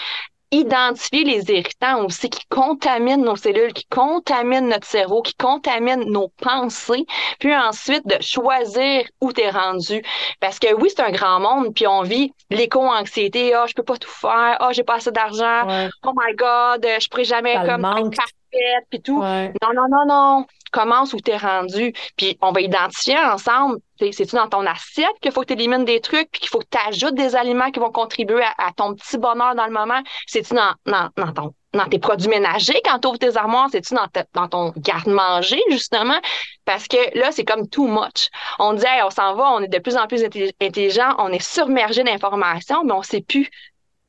identifier 0.59 1.23
les 1.23 1.49
irritants 1.51 2.05
aussi 2.05 2.29
qui 2.29 2.45
contaminent 2.49 3.23
nos 3.23 3.35
cellules, 3.35 3.73
qui 3.73 3.85
contaminent 3.85 4.69
notre 4.69 4.87
cerveau, 4.87 5.21
qui 5.21 5.35
contaminent 5.35 6.05
nos 6.05 6.29
pensées, 6.41 7.05
puis 7.39 7.55
ensuite 7.55 8.05
de 8.07 8.21
choisir 8.21 9.05
où 9.21 9.31
tu 9.31 9.41
es 9.41 9.49
rendu. 9.49 10.03
Parce 10.39 10.59
que 10.59 10.73
oui, 10.73 10.89
c'est 10.89 11.03
un 11.03 11.11
grand 11.11 11.39
monde, 11.39 11.73
puis 11.73 11.87
on 11.87 12.01
vit 12.01 12.31
l'éco-anxiété, 12.49 13.53
ah, 13.53 13.63
oh, 13.63 13.67
je 13.67 13.73
peux 13.73 13.83
pas 13.83 13.97
tout 13.97 14.09
faire, 14.09 14.29
ah, 14.33 14.67
oh, 14.67 14.73
j'ai 14.73 14.83
pas 14.83 14.95
assez 14.95 15.11
d'argent, 15.11 15.89
oh 16.03 16.11
my 16.15 16.35
God, 16.35 16.85
je 16.99 17.07
pourrais 17.09 17.23
jamais 17.23 17.55
comme 17.55 17.85
être 17.85 18.15
parfaite, 18.15 18.85
puis 18.89 19.01
tout. 19.01 19.21
Non, 19.21 19.73
non, 19.73 19.87
non, 19.89 20.05
non 20.07 20.45
commence 20.75 21.13
où 21.13 21.19
tu 21.21 21.31
es 21.31 21.37
rendu. 21.37 21.93
Puis 22.17 22.37
on 22.41 22.51
va 22.51 22.59
identifier 22.59 23.17
ensemble, 23.17 23.77
c'est-tu 23.99 24.35
dans 24.35 24.49
ton 24.49 24.65
assiette 24.65 25.17
qu'il 25.21 25.31
faut 25.31 25.41
que 25.41 25.47
tu 25.47 25.53
élimines 25.53 25.85
des 25.85 26.01
trucs, 26.01 26.29
puis 26.31 26.41
qu'il 26.41 26.49
faut 26.49 26.59
que 26.59 26.67
tu 26.69 26.77
ajoutes 26.87 27.15
des 27.15 27.35
aliments 27.35 27.71
qui 27.71 27.79
vont 27.79 27.91
contribuer 27.91 28.43
à, 28.57 28.71
ton 28.75 28.93
petit 28.93 29.17
bonheur 29.17 29.55
dans 29.55 29.65
le 29.65 29.71
moment? 29.71 30.01
C'est-tu 30.27 30.53
dans, 30.53 30.73
dans, 30.85 31.09
dans, 31.15 31.31
ton, 31.31 31.53
dans 31.71 31.85
tes 31.85 31.99
produits 31.99 32.27
ménagers 32.27 32.81
quand 32.83 32.99
tu 32.99 33.07
ouvres 33.07 33.19
tes 33.19 33.37
armoires? 33.37 33.69
C'est-tu 33.71 33.93
dans, 33.93 34.07
dans 34.33 34.49
ton 34.49 34.73
garde-manger, 34.77 35.61
justement? 35.69 36.19
Parce 36.65 36.87
que 36.89 37.17
là, 37.17 37.31
c'est 37.31 37.45
comme 37.45 37.69
too 37.69 37.87
much. 37.87 38.29
On 38.59 38.73
dit, 38.73 38.85
on 39.01 39.09
s'en 39.09 39.33
va, 39.35 39.51
on 39.51 39.61
est 39.61 39.69
de 39.69 39.79
plus 39.79 39.95
en 39.95 40.07
plus 40.07 40.25
intelligent, 40.61 41.15
on 41.19 41.29
est 41.29 41.43
submergé 41.43 42.03
d'informations, 42.03 42.83
mais 42.83 42.91
on 42.91 43.03
sait 43.03 43.21
plus 43.21 43.49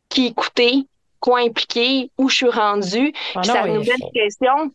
qui 0.09 0.27
écouter, 0.27 0.87
quoi 1.21 1.41
impliquer, 1.41 2.11
où 2.19 2.29
je 2.29 2.35
suis 2.35 2.51
rendu. 2.51 3.13
Ah 3.37 3.45
ça 3.45 3.67
nous 3.67 3.85
met 3.85 3.95
une 4.01 4.13
question. 4.13 4.73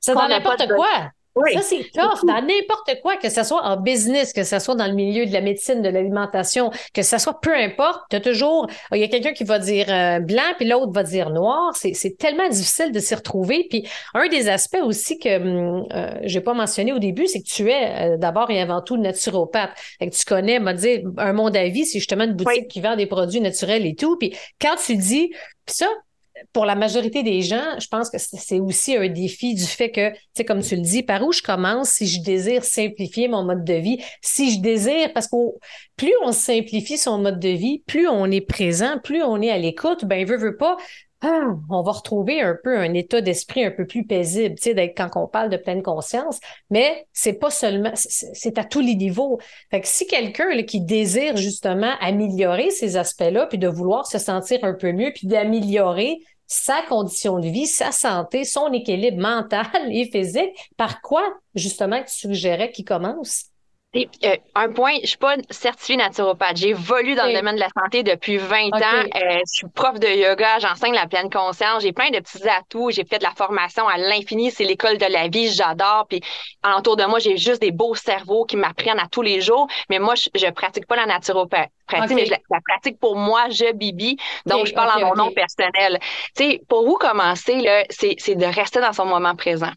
C'est 0.00 0.14
dans 0.14 0.28
n'importe 0.28 0.68
quoi. 0.74 1.10
Ça, 1.34 1.62
c'est 1.62 1.90
tough 1.92 2.26
dans 2.26 2.42
n'importe 2.42 3.00
quoi, 3.02 3.16
que 3.16 3.30
ce 3.30 3.42
soit 3.42 3.62
en 3.62 3.78
business, 3.78 4.32
que 4.34 4.44
ce 4.44 4.58
soit 4.58 4.74
dans 4.74 4.86
le 4.86 4.92
milieu 4.92 5.24
de 5.24 5.32
la 5.32 5.40
médecine, 5.40 5.80
de 5.80 5.88
l'alimentation, 5.88 6.70
que 6.92 7.02
ce 7.02 7.16
soit 7.16 7.40
peu 7.40 7.54
importe, 7.54 8.02
tu 8.10 8.16
as 8.16 8.20
toujours, 8.20 8.66
il 8.92 8.98
y 8.98 9.02
a 9.02 9.08
quelqu'un 9.08 9.32
qui 9.32 9.44
va 9.44 9.58
dire 9.58 9.86
euh, 9.88 10.20
blanc, 10.20 10.42
puis 10.58 10.68
l'autre 10.68 10.92
va 10.92 11.02
dire 11.02 11.30
noir. 11.30 11.74
C'est 11.74 12.18
tellement 12.18 12.48
difficile 12.48 12.92
de 12.92 13.00
s'y 13.00 13.14
retrouver. 13.14 13.66
Puis 13.70 13.88
un 14.14 14.28
des 14.28 14.48
aspects 14.48 14.82
aussi 14.82 15.18
que 15.18 15.36
hum, 15.36 15.86
euh, 15.92 16.10
j'ai 16.22 16.40
pas 16.40 16.54
mentionné 16.54 16.92
au 16.92 16.98
début, 16.98 17.26
c'est 17.26 17.40
que 17.40 17.48
tu 17.48 17.70
es 17.70 18.12
euh, 18.12 18.16
d'abord 18.18 18.50
et 18.50 18.60
avant 18.60 18.82
tout 18.82 18.98
naturopathe. 18.98 19.70
Fait 19.98 20.10
que 20.10 20.14
tu 20.14 20.24
connais, 20.24 20.58
m'a 20.58 20.74
dit, 20.74 21.02
un 21.16 21.32
monde 21.32 21.56
à 21.56 21.66
vie, 21.68 21.86
c'est 21.86 21.98
justement 21.98 22.24
une 22.24 22.34
boutique 22.34 22.68
qui 22.68 22.80
vend 22.80 22.96
des 22.96 23.06
produits 23.06 23.40
naturels 23.40 23.86
et 23.86 23.94
tout. 23.94 24.16
Puis 24.18 24.36
quand 24.60 24.76
tu 24.84 24.96
dis, 24.96 25.32
ça, 25.66 25.86
pour 26.52 26.64
la 26.64 26.74
majorité 26.74 27.22
des 27.22 27.42
gens, 27.42 27.78
je 27.78 27.86
pense 27.88 28.10
que 28.10 28.18
c'est 28.18 28.60
aussi 28.60 28.96
un 28.96 29.08
défi 29.08 29.54
du 29.54 29.64
fait 29.64 29.90
que, 29.90 30.10
tu 30.10 30.18
sais, 30.34 30.44
comme 30.44 30.60
tu 30.60 30.76
le 30.76 30.82
dis, 30.82 31.02
par 31.02 31.22
où 31.22 31.32
je 31.32 31.42
commence 31.42 31.90
si 31.90 32.06
je 32.06 32.22
désire 32.22 32.64
simplifier 32.64 33.28
mon 33.28 33.44
mode 33.44 33.64
de 33.64 33.74
vie, 33.74 34.02
si 34.20 34.52
je 34.54 34.60
désire, 34.60 35.12
parce 35.12 35.28
que 35.28 35.36
plus 35.96 36.12
on 36.24 36.32
simplifie 36.32 36.98
son 36.98 37.18
mode 37.18 37.40
de 37.40 37.48
vie, 37.48 37.82
plus 37.86 38.08
on 38.08 38.30
est 38.30 38.40
présent, 38.40 38.98
plus 39.02 39.22
on 39.22 39.40
est 39.40 39.50
à 39.50 39.58
l'écoute, 39.58 40.04
ben, 40.04 40.26
veut, 40.26 40.36
veut 40.36 40.56
pas, 40.56 40.76
ah, 41.24 41.54
on 41.70 41.82
va 41.82 41.92
retrouver 41.92 42.40
un 42.40 42.58
peu 42.60 42.76
un 42.76 42.94
état 42.94 43.20
d'esprit 43.20 43.64
un 43.64 43.70
peu 43.70 43.86
plus 43.86 44.04
paisible, 44.04 44.56
tu 44.56 44.74
sais, 44.74 44.92
quand 44.92 45.10
on 45.14 45.28
parle 45.28 45.50
de 45.50 45.56
pleine 45.56 45.80
conscience, 45.80 46.40
mais 46.68 47.06
c'est 47.12 47.34
pas 47.34 47.50
seulement, 47.50 47.92
c'est 47.94 48.58
à 48.58 48.64
tous 48.64 48.80
les 48.80 48.96
niveaux. 48.96 49.38
Fait 49.70 49.80
que 49.80 49.86
si 49.86 50.08
quelqu'un 50.08 50.50
qui 50.64 50.80
désire 50.80 51.36
justement 51.36 51.92
améliorer 52.00 52.70
ces 52.70 52.96
aspects-là, 52.96 53.46
puis 53.46 53.58
de 53.58 53.68
vouloir 53.68 54.04
se 54.08 54.18
sentir 54.18 54.58
un 54.64 54.74
peu 54.74 54.90
mieux, 54.90 55.12
puis 55.14 55.28
d'améliorer 55.28 56.18
sa 56.52 56.82
condition 56.82 57.38
de 57.38 57.48
vie, 57.48 57.66
sa 57.66 57.92
santé, 57.92 58.44
son 58.44 58.72
équilibre 58.72 59.20
mental 59.20 59.66
et 59.90 60.10
physique, 60.10 60.70
par 60.76 61.00
quoi 61.00 61.22
justement 61.54 62.02
tu 62.02 62.12
suggérais 62.12 62.70
qu'il 62.70 62.84
commence? 62.84 63.51
Euh, 63.94 64.36
un 64.54 64.72
point, 64.72 64.94
je 65.02 65.08
suis 65.08 65.18
pas 65.18 65.36
certifiée 65.50 65.96
naturopathe. 65.96 66.56
J'ai 66.56 66.70
évolué 66.70 67.14
dans 67.14 67.26
le 67.26 67.34
domaine 67.34 67.56
de 67.56 67.60
la 67.60 67.68
santé 67.78 68.02
depuis 68.02 68.38
20 68.38 68.68
ans. 68.68 68.80
Euh, 68.80 69.38
je 69.46 69.52
suis 69.52 69.66
prof 69.74 70.00
de 70.00 70.08
yoga, 70.08 70.58
j'enseigne 70.60 70.94
la 70.94 71.06
pleine 71.06 71.28
conscience. 71.28 71.82
J'ai 71.82 71.92
plein 71.92 72.08
de 72.08 72.18
petits 72.18 72.48
atouts. 72.48 72.90
J'ai 72.90 73.04
fait 73.04 73.18
de 73.18 73.22
la 73.22 73.32
formation 73.32 73.86
à 73.86 73.98
l'infini. 73.98 74.50
C'est 74.50 74.64
l'école 74.64 74.96
de 74.96 75.04
la 75.04 75.28
vie. 75.28 75.52
J'adore. 75.52 76.06
Puis 76.08 76.22
autour 76.64 76.96
de 76.96 77.04
moi, 77.04 77.18
j'ai 77.18 77.36
juste 77.36 77.60
des 77.60 77.70
beaux 77.70 77.94
cerveaux 77.94 78.46
qui 78.46 78.56
m'apprennent 78.56 78.98
à 78.98 79.08
tous 79.08 79.22
les 79.22 79.42
jours. 79.42 79.66
Mais 79.90 79.98
moi, 79.98 80.14
je, 80.14 80.30
je 80.34 80.50
pratique 80.50 80.86
pas 80.86 80.96
la 80.96 81.04
naturopathie, 81.04 81.68
mais 82.14 82.24
je 82.24 82.30
la, 82.30 82.60
pratique 82.66 82.98
pour 82.98 83.16
moi, 83.16 83.50
je 83.50 83.72
bibi. 83.74 84.16
Donc, 84.46 84.66
je 84.66 84.72
parle 84.72 85.02
en 85.02 85.06
mon 85.06 85.14
nom 85.16 85.30
personnel. 85.32 85.98
Tu 86.34 86.44
sais, 86.44 86.62
pour 86.66 86.86
vous 86.86 86.96
commencer, 86.96 87.56
là, 87.56 87.84
c'est 87.90 88.34
de 88.36 88.46
rester 88.46 88.80
dans 88.80 88.94
son 88.94 89.04
moment 89.04 89.36
présent. 89.36 89.72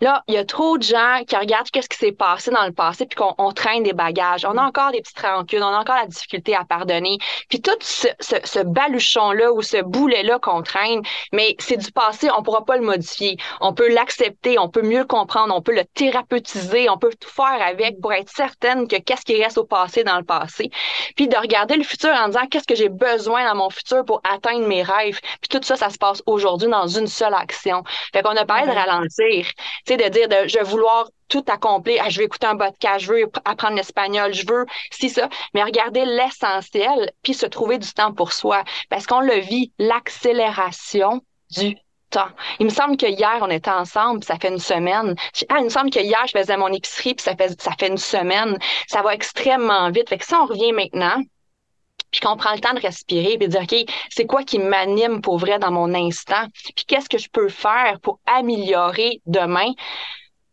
Là, 0.00 0.22
il 0.28 0.34
y 0.34 0.38
a 0.38 0.44
trop 0.44 0.78
de 0.78 0.82
gens 0.82 1.20
qui 1.26 1.36
regardent 1.36 1.70
qu'est-ce 1.70 1.88
qui 1.88 1.96
s'est 1.96 2.12
passé 2.12 2.50
dans 2.50 2.64
le 2.64 2.72
passé 2.72 3.06
puis 3.06 3.16
qu'on 3.16 3.52
traîne 3.52 3.82
des 3.82 3.92
bagages. 3.92 4.44
On 4.44 4.56
a 4.56 4.62
encore 4.62 4.90
des 4.92 5.00
petites 5.00 5.20
rancunes, 5.20 5.62
on 5.62 5.68
a 5.68 5.78
encore 5.78 5.96
la 5.96 6.06
difficulté 6.06 6.54
à 6.54 6.64
pardonner. 6.64 7.18
Puis 7.48 7.60
tout 7.60 7.76
ce, 7.80 8.08
ce, 8.20 8.60
baluchon-là 8.60 9.52
ou 9.52 9.62
ce 9.62 9.82
boulet-là 9.82 10.38
qu'on 10.38 10.62
traîne, 10.62 11.02
mais 11.32 11.54
c'est 11.58 11.76
du 11.76 11.92
passé, 11.92 12.28
on 12.36 12.42
pourra 12.42 12.64
pas 12.64 12.76
le 12.76 12.82
modifier. 12.82 13.36
On 13.60 13.72
peut 13.72 13.92
l'accepter, 13.92 14.58
on 14.58 14.68
peut 14.68 14.82
mieux 14.82 15.04
comprendre, 15.04 15.54
on 15.54 15.62
peut 15.62 15.74
le 15.74 15.84
thérapeutiser, 15.84 16.90
on 16.90 16.98
peut 16.98 17.12
tout 17.18 17.30
faire 17.30 17.60
avec 17.64 18.00
pour 18.00 18.12
être 18.12 18.30
certaine 18.30 18.88
que 18.88 18.96
qu'est-ce 18.96 19.24
qui 19.24 19.42
reste 19.42 19.58
au 19.58 19.64
passé 19.64 20.04
dans 20.04 20.18
le 20.18 20.24
passé. 20.24 20.70
Puis 21.16 21.28
de 21.28 21.36
regarder 21.36 21.76
le 21.76 21.84
futur 21.84 22.10
en 22.10 22.28
disant 22.28 22.46
qu'est-ce 22.50 22.66
que 22.66 22.74
j'ai 22.74 22.88
besoin 22.88 23.46
dans 23.46 23.56
mon 23.56 23.70
futur 23.70 24.04
pour 24.04 24.20
atteindre 24.24 24.66
mes 24.66 24.82
rêves. 24.82 25.20
Puis 25.40 25.48
tout 25.48 25.60
ça, 25.62 25.76
ça 25.76 25.90
se 25.90 25.98
passe 25.98 26.22
aujourd'hui 26.26 26.68
dans 26.68 26.86
une 26.86 27.06
seule 27.06 27.34
action. 27.34 27.82
Fait 28.12 28.22
qu'on 28.22 28.36
a 28.36 28.44
parlé 28.44 28.66
de 28.66 28.74
ralentir 28.74 29.46
tu 29.86 29.94
sais, 29.94 29.96
de 29.96 30.08
dire 30.08 30.28
de 30.28 30.48
je 30.48 30.58
vais 30.58 30.64
vouloir 30.64 31.08
tout 31.28 31.44
accomplir. 31.48 32.02
Ah, 32.04 32.10
je 32.10 32.18
vais 32.18 32.24
écouter 32.24 32.46
un 32.46 32.56
podcast, 32.56 33.04
je 33.04 33.12
veux 33.12 33.30
apprendre 33.44 33.76
l'espagnol, 33.76 34.32
je 34.32 34.46
veux 34.46 34.66
si 34.90 35.08
ça. 35.08 35.28
Mais 35.54 35.62
regarder 35.62 36.04
l'essentiel, 36.04 37.10
puis 37.22 37.34
se 37.34 37.46
trouver 37.46 37.78
du 37.78 37.92
temps 37.92 38.12
pour 38.12 38.32
soi. 38.32 38.64
Parce 38.90 39.06
qu'on 39.06 39.20
le 39.20 39.40
vit, 39.40 39.72
l'accélération 39.78 41.22
du 41.50 41.76
temps. 42.10 42.28
Il 42.60 42.66
me 42.66 42.70
semble 42.70 42.96
que 42.96 43.06
hier, 43.06 43.38
on 43.40 43.50
était 43.50 43.70
ensemble, 43.70 44.20
puis 44.20 44.26
ça 44.26 44.36
fait 44.38 44.48
une 44.48 44.58
semaine. 44.58 45.16
Ah, 45.48 45.56
il 45.58 45.64
me 45.64 45.70
semble 45.70 45.90
que 45.90 46.00
hier, 46.00 46.24
je 46.26 46.38
faisais 46.38 46.56
mon 46.56 46.68
épicerie, 46.68 47.14
puis 47.14 47.24
ça 47.24 47.34
fait, 47.34 47.60
ça 47.60 47.72
fait 47.78 47.88
une 47.88 47.98
semaine. 47.98 48.58
Ça 48.86 49.02
va 49.02 49.14
extrêmement 49.14 49.90
vite. 49.90 50.08
Fait 50.08 50.18
que 50.18 50.24
si 50.24 50.34
on 50.34 50.46
revient 50.46 50.72
maintenant, 50.72 51.20
puis 52.14 52.20
qu'on 52.20 52.36
prend 52.36 52.52
le 52.52 52.60
temps 52.60 52.74
de 52.74 52.80
respirer 52.80 53.32
et 53.32 53.38
de 53.38 53.46
dire, 53.46 53.62
OK, 53.62 53.74
c'est 54.08 54.24
quoi 54.24 54.44
qui 54.44 54.60
m'anime 54.60 55.20
pour 55.20 55.36
vrai 55.36 55.58
dans 55.58 55.72
mon 55.72 55.92
instant? 55.94 56.46
Puis 56.76 56.84
qu'est-ce 56.86 57.08
que 57.08 57.18
je 57.18 57.28
peux 57.28 57.48
faire 57.48 57.98
pour 58.00 58.20
améliorer 58.24 59.20
demain? 59.26 59.72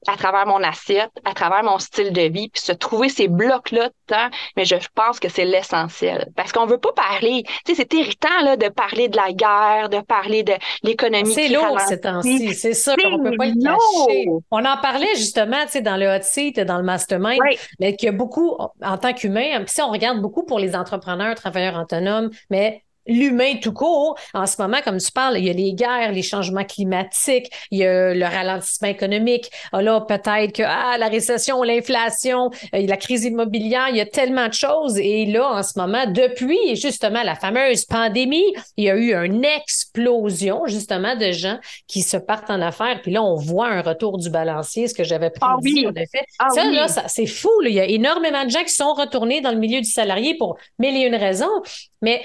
À 0.07 0.17
travers 0.17 0.47
mon 0.47 0.63
assiette, 0.63 1.11
à 1.25 1.33
travers 1.33 1.63
mon 1.63 1.79
style 1.79 2.11
de 2.11 2.21
vie, 2.21 2.49
puis 2.49 2.61
se 2.61 2.71
trouver 2.71 3.09
ces 3.09 3.27
blocs-là 3.27 3.89
de 3.89 3.93
temps, 4.07 4.29
mais 4.57 4.65
je 4.65 4.75
pense 4.95 5.19
que 5.19 5.29
c'est 5.29 5.45
l'essentiel. 5.45 6.27
Parce 6.35 6.51
qu'on 6.51 6.65
veut 6.65 6.77
pas 6.77 6.93
parler, 6.93 7.43
tu 7.65 7.75
sais, 7.75 7.75
c'est 7.75 7.93
irritant 7.93 8.41
là, 8.43 8.57
de 8.57 8.69
parler 8.69 9.09
de 9.09 9.17
la 9.17 9.31
guerre, 9.31 9.89
de 9.89 9.99
parler 9.99 10.43
de 10.43 10.53
l'économie. 10.83 11.33
C'est 11.33 11.49
lourd 11.49 11.79
ces 11.81 11.99
temps-ci, 12.01 12.53
c'est 12.53 12.73
ça, 12.73 12.95
on 13.05 13.23
peut 13.23 13.37
pas 13.37 13.45
le 13.45 13.61
cacher. 13.61 14.27
On 14.49 14.65
en 14.65 14.77
parlait 14.77 15.15
justement, 15.15 15.63
tu 15.65 15.71
sais, 15.71 15.81
dans 15.81 15.97
le 15.97 16.07
hot 16.07 16.21
seat, 16.23 16.59
dans 16.59 16.77
le 16.77 16.83
mastermind, 16.83 17.39
mais 17.79 17.95
qu'il 17.95 18.07
y 18.07 18.09
a 18.09 18.13
beaucoup, 18.13 18.57
en 18.83 18.97
tant 18.97 19.13
qu'humain, 19.13 19.63
si 19.67 19.81
on 19.81 19.91
regarde 19.91 20.19
beaucoup 20.19 20.43
pour 20.43 20.59
les 20.59 20.75
entrepreneurs, 20.75 21.35
travailleurs 21.35 21.79
autonomes, 21.79 22.29
mais 22.49 22.83
l'humain 23.07 23.55
tout 23.61 23.73
court. 23.73 24.17
En 24.33 24.45
ce 24.45 24.61
moment, 24.61 24.77
comme 24.83 24.97
tu 24.97 25.11
parles, 25.11 25.37
il 25.37 25.45
y 25.45 25.49
a 25.49 25.53
les 25.53 25.73
guerres, 25.73 26.11
les 26.11 26.21
changements 26.21 26.63
climatiques, 26.63 27.51
il 27.71 27.79
y 27.79 27.85
a 27.85 28.13
le 28.13 28.25
ralentissement 28.25 28.89
économique. 28.89 29.49
Ah, 29.71 29.81
là, 29.81 30.01
peut-être 30.01 30.53
que 30.53 30.63
ah, 30.63 30.97
la 30.97 31.07
récession, 31.07 31.63
l'inflation, 31.63 32.49
euh, 32.73 32.85
la 32.85 32.97
crise 32.97 33.25
immobilière, 33.25 33.89
il 33.89 33.97
y 33.97 34.01
a 34.01 34.05
tellement 34.05 34.47
de 34.47 34.53
choses. 34.53 34.97
Et 34.97 35.25
là, 35.25 35.47
en 35.47 35.63
ce 35.63 35.77
moment, 35.77 36.05
depuis 36.07 36.75
justement 36.75 37.23
la 37.23 37.35
fameuse 37.35 37.85
pandémie, 37.85 38.53
il 38.77 38.85
y 38.85 38.89
a 38.89 38.95
eu 38.95 39.13
une 39.13 39.45
explosion 39.45 40.65
justement 40.67 41.15
de 41.15 41.31
gens 41.31 41.59
qui 41.87 42.01
se 42.01 42.17
partent 42.17 42.49
en 42.49 42.61
affaires. 42.61 43.01
Puis 43.01 43.11
là, 43.11 43.23
on 43.23 43.35
voit 43.35 43.67
un 43.67 43.81
retour 43.81 44.17
du 44.17 44.29
balancier, 44.29 44.87
ce 44.87 44.93
que 44.93 45.03
j'avais 45.03 45.31
ah 45.41 45.55
prédit 45.57 45.87
en 45.87 45.93
effet. 45.93 46.25
Ah 46.39 46.49
ça, 46.49 46.65
là, 46.65 46.87
c'est 46.87 47.25
fou. 47.25 47.49
Il 47.63 47.73
y 47.73 47.79
a 47.79 47.85
énormément 47.85 48.45
de 48.45 48.49
gens 48.49 48.63
qui 48.63 48.73
sont 48.73 48.93
retournés 48.93 49.41
dans 49.41 49.51
le 49.51 49.57
milieu 49.57 49.81
du 49.81 49.89
salarié 49.89 50.35
pour 50.37 50.57
mille 50.79 50.95
et 50.95 51.07
une 51.07 51.15
raisons. 51.15 51.61
Mais 52.01 52.23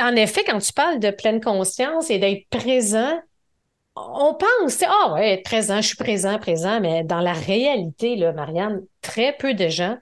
en 0.00 0.14
effet, 0.16 0.44
quand 0.44 0.58
tu 0.58 0.72
parles 0.72 0.98
de 0.98 1.10
pleine 1.10 1.40
conscience 1.40 2.10
et 2.10 2.18
d'être 2.18 2.48
présent, 2.48 3.20
on 3.96 4.34
pense, 4.34 4.82
ah 4.86 5.14
ouais, 5.14 5.34
être 5.34 5.44
présent, 5.44 5.80
je 5.80 5.88
suis 5.88 5.96
présent, 5.96 6.38
présent, 6.38 6.80
mais 6.80 7.04
dans 7.04 7.20
la 7.20 7.32
réalité, 7.32 8.16
Marianne, 8.34 8.82
très 9.02 9.36
peu 9.36 9.54
de 9.54 9.68
gens 9.68 9.96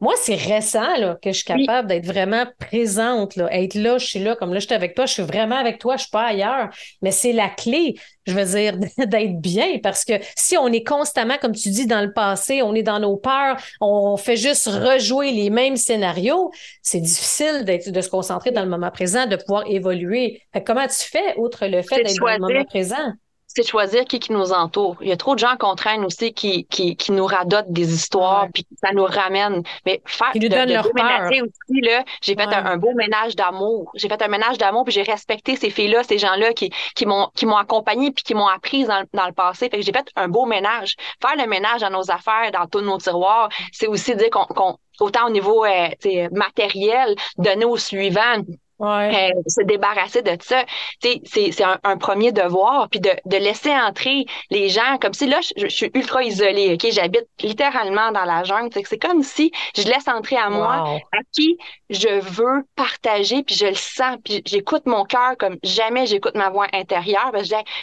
moi, 0.00 0.14
c'est 0.22 0.36
récent 0.36 0.96
là, 0.96 1.18
que 1.20 1.32
je 1.32 1.38
suis 1.38 1.44
capable 1.44 1.88
d'être 1.88 2.06
vraiment 2.06 2.44
présente, 2.60 3.34
là, 3.34 3.48
être 3.52 3.74
là, 3.74 3.98
je 3.98 4.06
suis 4.06 4.20
là, 4.20 4.36
comme 4.36 4.54
là, 4.54 4.60
je 4.60 4.66
suis 4.66 4.74
avec 4.74 4.94
toi, 4.94 5.06
je 5.06 5.14
suis 5.14 5.22
vraiment 5.24 5.56
avec 5.56 5.78
toi, 5.78 5.96
je 5.96 6.02
suis 6.02 6.10
pas 6.10 6.26
ailleurs. 6.26 6.68
Mais 7.02 7.10
c'est 7.10 7.32
la 7.32 7.48
clé, 7.48 7.96
je 8.24 8.32
veux 8.32 8.44
dire, 8.44 8.76
d'être 9.06 9.40
bien 9.40 9.78
parce 9.82 10.04
que 10.04 10.14
si 10.36 10.56
on 10.56 10.68
est 10.68 10.84
constamment, 10.84 11.36
comme 11.40 11.54
tu 11.54 11.70
dis, 11.70 11.86
dans 11.86 12.00
le 12.00 12.12
passé, 12.12 12.62
on 12.62 12.74
est 12.74 12.84
dans 12.84 13.00
nos 13.00 13.16
peurs, 13.16 13.56
on 13.80 14.16
fait 14.16 14.36
juste 14.36 14.66
rejouer 14.66 15.32
les 15.32 15.50
mêmes 15.50 15.76
scénarios, 15.76 16.52
c'est 16.82 17.00
difficile 17.00 17.64
de 17.64 18.00
se 18.00 18.08
concentrer 18.08 18.52
dans 18.52 18.62
le 18.62 18.70
moment 18.70 18.92
présent, 18.92 19.26
de 19.26 19.34
pouvoir 19.34 19.64
évoluer. 19.66 20.42
comment 20.64 20.86
tu 20.86 21.04
fais, 21.04 21.34
outre 21.36 21.66
le 21.66 21.82
fait 21.82 22.04
d'être 22.04 22.20
dans 22.20 22.28
le 22.28 22.38
moment 22.38 22.64
présent? 22.64 23.12
C'est 23.58 23.68
choisir 23.68 24.04
qui, 24.04 24.20
qui 24.20 24.32
nous 24.32 24.52
entoure. 24.52 24.96
Il 25.00 25.08
y 25.08 25.12
a 25.12 25.16
trop 25.16 25.34
de 25.34 25.40
gens 25.40 25.56
qu'on 25.58 25.74
traîne 25.74 26.04
aussi 26.04 26.32
qui, 26.32 26.64
qui, 26.66 26.94
qui 26.94 27.10
nous 27.10 27.26
radotent 27.26 27.70
des 27.70 27.92
histoires, 27.92 28.46
puis 28.54 28.64
ça 28.80 28.92
nous 28.92 29.04
ramène. 29.04 29.64
Mais 29.84 30.00
faire 30.06 30.30
qui 30.30 30.38
nous 30.38 30.48
de, 30.48 30.72
leur 30.72 30.86
aussi, 30.86 31.80
là, 31.82 32.04
j'ai 32.22 32.36
fait 32.36 32.52
un, 32.52 32.76
beau 32.76 32.92
ménage 32.94 33.34
d'amour. 33.34 33.90
J'ai 33.96 34.08
fait 34.08 34.22
un 34.22 34.28
ménage 34.28 34.58
d'amour, 34.58 34.84
puis 34.84 34.92
j'ai 34.92 35.02
respecté 35.02 35.56
ces 35.56 35.70
filles-là, 35.70 36.04
ces 36.04 36.18
gens-là 36.18 36.52
qui, 36.52 36.70
qui 36.94 37.04
m'ont 37.04 37.30
qui 37.34 37.46
m'ont 37.46 37.56
accompagné 37.56 38.12
puis 38.12 38.22
qui 38.22 38.34
m'ont 38.34 38.46
appris 38.46 38.84
dans, 38.84 39.02
dans, 39.12 39.26
le 39.26 39.32
passé. 39.32 39.68
Fait 39.68 39.78
que 39.78 39.82
j'ai 39.82 39.92
fait 39.92 40.08
un 40.14 40.28
beau 40.28 40.46
ménage. 40.46 40.94
Faire 41.20 41.36
le 41.36 41.48
ménage 41.48 41.80
dans 41.80 41.90
nos 41.90 42.10
affaires, 42.12 42.52
dans 42.52 42.66
tous 42.66 42.80
nos 42.80 42.98
tiroirs, 42.98 43.48
c'est 43.72 43.88
aussi 43.88 44.14
dire 44.14 44.30
qu'on 44.30 44.76
autant 45.00 45.26
au 45.26 45.30
niveau 45.30 45.64
euh, 45.64 45.88
matériel, 46.32 47.14
donner 47.38 47.64
au 47.64 47.76
suivant 47.76 48.36
Ouais. 48.78 49.32
Euh, 49.34 49.40
se 49.48 49.64
débarrasser 49.64 50.22
de 50.22 50.36
ça. 50.40 50.64
C'est 51.02 51.62
un, 51.62 51.78
un 51.82 51.96
premier 51.96 52.30
devoir, 52.30 52.88
puis 52.88 53.00
de, 53.00 53.10
de 53.24 53.36
laisser 53.36 53.72
entrer 53.72 54.24
les 54.50 54.68
gens 54.68 54.98
comme 55.00 55.14
si 55.14 55.26
là, 55.26 55.40
je, 55.56 55.66
suis 55.66 55.90
ultra 55.94 56.22
isolée, 56.22 56.74
OK? 56.74 56.90
J'habite 56.92 57.26
littéralement 57.40 58.12
dans 58.12 58.24
la 58.24 58.44
jungle. 58.44 58.70
C'est 58.84 58.98
comme 58.98 59.24
si 59.24 59.50
je 59.76 59.82
laisse 59.82 60.06
entrer 60.06 60.36
à 60.36 60.48
moi 60.48 60.98
à 61.12 61.18
qui 61.32 61.58
je 61.90 62.20
veux 62.20 62.64
partager, 62.76 63.42
puis 63.42 63.56
je 63.56 63.66
le 63.66 63.74
sens, 63.74 64.16
puis 64.24 64.42
j'écoute 64.46 64.86
mon 64.86 65.04
cœur 65.04 65.36
comme 65.38 65.56
jamais 65.64 66.06
j'écoute 66.06 66.36
ma 66.36 66.50
voix 66.50 66.66
intérieure. 66.72 67.32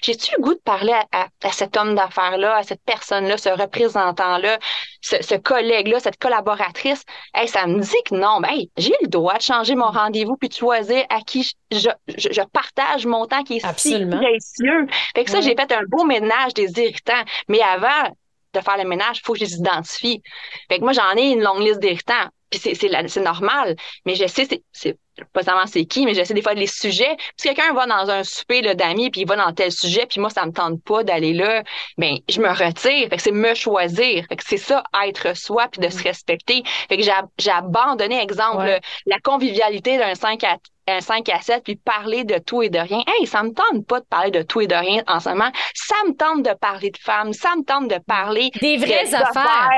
J'ai-tu 0.01 0.31
le 0.37 0.41
goût 0.41 0.53
de 0.53 0.61
parler 0.63 0.93
à, 1.11 1.27
à, 1.43 1.51
cet 1.51 1.75
homme 1.75 1.95
d'affaires-là, 1.95 2.57
à 2.57 2.63
cette 2.63 2.83
personne-là, 2.85 3.37
ce 3.37 3.49
représentant-là, 3.49 4.59
ce, 5.01 5.21
ce 5.21 5.35
collègue-là, 5.35 5.99
cette 5.99 6.19
collaboratrice? 6.19 7.03
Hey, 7.33 7.47
ça 7.49 7.67
me 7.67 7.79
dit 7.81 8.03
que 8.05 8.15
non. 8.15 8.39
Ben, 8.39 8.61
j'ai 8.77 8.95
le 9.01 9.07
droit 9.07 9.37
de 9.37 9.41
changer 9.41 9.75
mon 9.75 9.91
rendez-vous 9.91 10.37
puis 10.37 10.49
de 10.49 10.53
choisir 10.53 10.84
à 11.09 11.21
qui 11.21 11.43
je, 11.71 11.89
je, 12.07 12.41
partage 12.51 13.05
mon 13.05 13.25
temps 13.25 13.43
qui 13.43 13.57
est 13.57 13.65
Absolument. 13.65 14.19
si 14.19 14.63
précieux. 14.63 14.87
Fait 15.15 15.23
que 15.23 15.31
ça, 15.31 15.41
j'ai 15.41 15.55
fait 15.55 15.71
un 15.71 15.83
beau 15.87 16.03
ménage 16.05 16.53
des 16.53 16.71
irritants. 16.79 17.23
Mais 17.47 17.61
avant 17.61 18.09
de 18.53 18.59
faire 18.61 18.77
le 18.77 18.87
ménage, 18.87 19.19
il 19.19 19.25
faut 19.25 19.33
que 19.33 19.39
je 19.39 19.45
les 19.45 19.55
identifie. 19.55 20.21
Fait 20.69 20.79
que 20.79 20.83
moi, 20.83 20.93
j'en 20.93 21.15
ai 21.15 21.31
une 21.31 21.41
longue 21.41 21.61
liste 21.61 21.79
d'irritants. 21.79 22.29
Puis 22.49 22.59
c'est 22.59 23.21
normal. 23.21 23.75
Mais 24.05 24.15
je 24.15 24.27
sais, 24.27 24.47
c'est 24.71 24.97
pas 25.33 25.43
seulement 25.43 25.65
c'est 25.65 25.85
qui, 25.85 26.05
mais 26.05 26.13
j'essaie 26.13 26.33
des 26.33 26.41
fois 26.41 26.53
les 26.53 26.67
sujets. 26.67 27.15
Si 27.37 27.47
quelqu'un 27.47 27.73
va 27.73 27.85
dans 27.85 28.09
un 28.09 28.23
souper 28.23 28.61
d'amis, 28.75 29.09
puis 29.09 29.21
il 29.21 29.27
va 29.27 29.35
dans 29.35 29.51
tel 29.53 29.71
sujet, 29.71 30.05
puis 30.05 30.19
moi, 30.19 30.29
ça 30.29 30.45
me 30.45 30.51
tente 30.51 30.83
pas 30.83 31.03
d'aller 31.03 31.33
là, 31.33 31.63
ben 31.97 32.17
je 32.29 32.41
me 32.41 32.49
retire. 32.49 33.09
Fait 33.09 33.15
que 33.15 33.21
c'est 33.21 33.31
me 33.31 33.53
choisir. 33.53 34.25
Fait 34.27 34.35
que 34.35 34.43
c'est 34.45 34.57
ça, 34.57 34.83
être 35.05 35.35
soi, 35.35 35.67
puis 35.71 35.81
de 35.81 35.89
se 35.89 36.03
respecter. 36.03 36.63
Fait 36.89 36.97
que 36.97 37.03
j'ai 37.03 37.51
abandonné, 37.51 38.21
exemple, 38.21 38.79
la 39.05 39.19
convivialité 39.19 39.97
d'un 39.97 40.15
5 40.15 40.43
à 40.43 40.57
un 40.87 41.01
5 41.01 41.29
à 41.29 41.41
7 41.41 41.63
puis 41.63 41.75
parler 41.75 42.23
de 42.23 42.37
tout 42.37 42.61
et 42.61 42.69
de 42.69 42.79
rien. 42.79 43.03
Hey, 43.07 43.27
ça 43.27 43.43
me 43.43 43.51
tente 43.51 43.85
pas 43.85 43.99
de 43.99 44.05
parler 44.05 44.31
de 44.31 44.41
tout 44.41 44.61
et 44.61 44.67
de 44.67 44.75
rien 44.75 45.03
en 45.07 45.19
ce 45.19 45.29
moment. 45.29 45.51
Ça 45.73 45.95
me 46.07 46.13
tente 46.13 46.43
de 46.43 46.53
parler 46.53 46.91
de 46.91 46.97
femmes. 46.97 47.33
Ça 47.33 47.55
me 47.55 47.63
tente 47.63 47.89
de 47.89 47.99
parler 48.05 48.51
des 48.61 48.77
vraies 48.77 49.13
affaires 49.13 49.69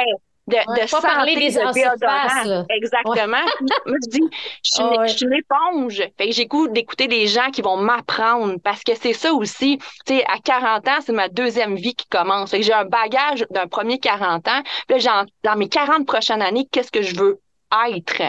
de, 0.48 0.56
de 0.56 0.90
pas 0.90 1.02
parler 1.02 1.36
des 1.36 1.52
de 1.52 2.74
Exactement. 2.74 3.44
Moi, 3.86 3.98
je 4.04 4.10
dis, 4.10 4.30
je 4.64 4.72
suis, 4.72 4.84
une, 4.84 5.08
je 5.08 5.14
suis 5.14 5.26
une 5.26 5.34
éponge. 5.34 6.02
Fait 6.18 6.28
que 6.28 6.32
j'écoute 6.32 6.72
d'écouter 6.72 7.08
des 7.08 7.28
gens 7.28 7.50
qui 7.52 7.62
vont 7.62 7.78
m'apprendre 7.78 8.56
parce 8.64 8.84
que 8.84 8.94
c'est 8.96 9.14
ça 9.14 9.34
aussi. 9.34 9.78
Tu 10.06 10.16
sais, 10.16 10.26
à 10.26 10.40
40 10.40 10.88
ans, 10.88 11.00
c'est 11.02 11.12
ma 11.12 11.28
deuxième 11.28 11.76
vie 11.76 11.96
qui 11.96 12.08
commence. 12.08 12.52
Fait 12.52 12.60
que 12.60 12.66
j'ai 12.66 12.74
un 12.74 12.86
bagage 12.86 13.46
d'un 13.52 13.68
premier 13.68 14.00
40 14.00 14.48
ans. 14.48 14.62
Puis 14.88 15.00
là, 15.00 15.26
dans 15.44 15.56
mes 15.58 15.68
40 15.68 16.08
prochaines 16.08 16.42
années, 16.42 16.68
qu'est-ce 16.72 16.92
que 16.92 17.02
je 17.02 17.16
veux? 17.16 17.42
Être. 17.88 18.22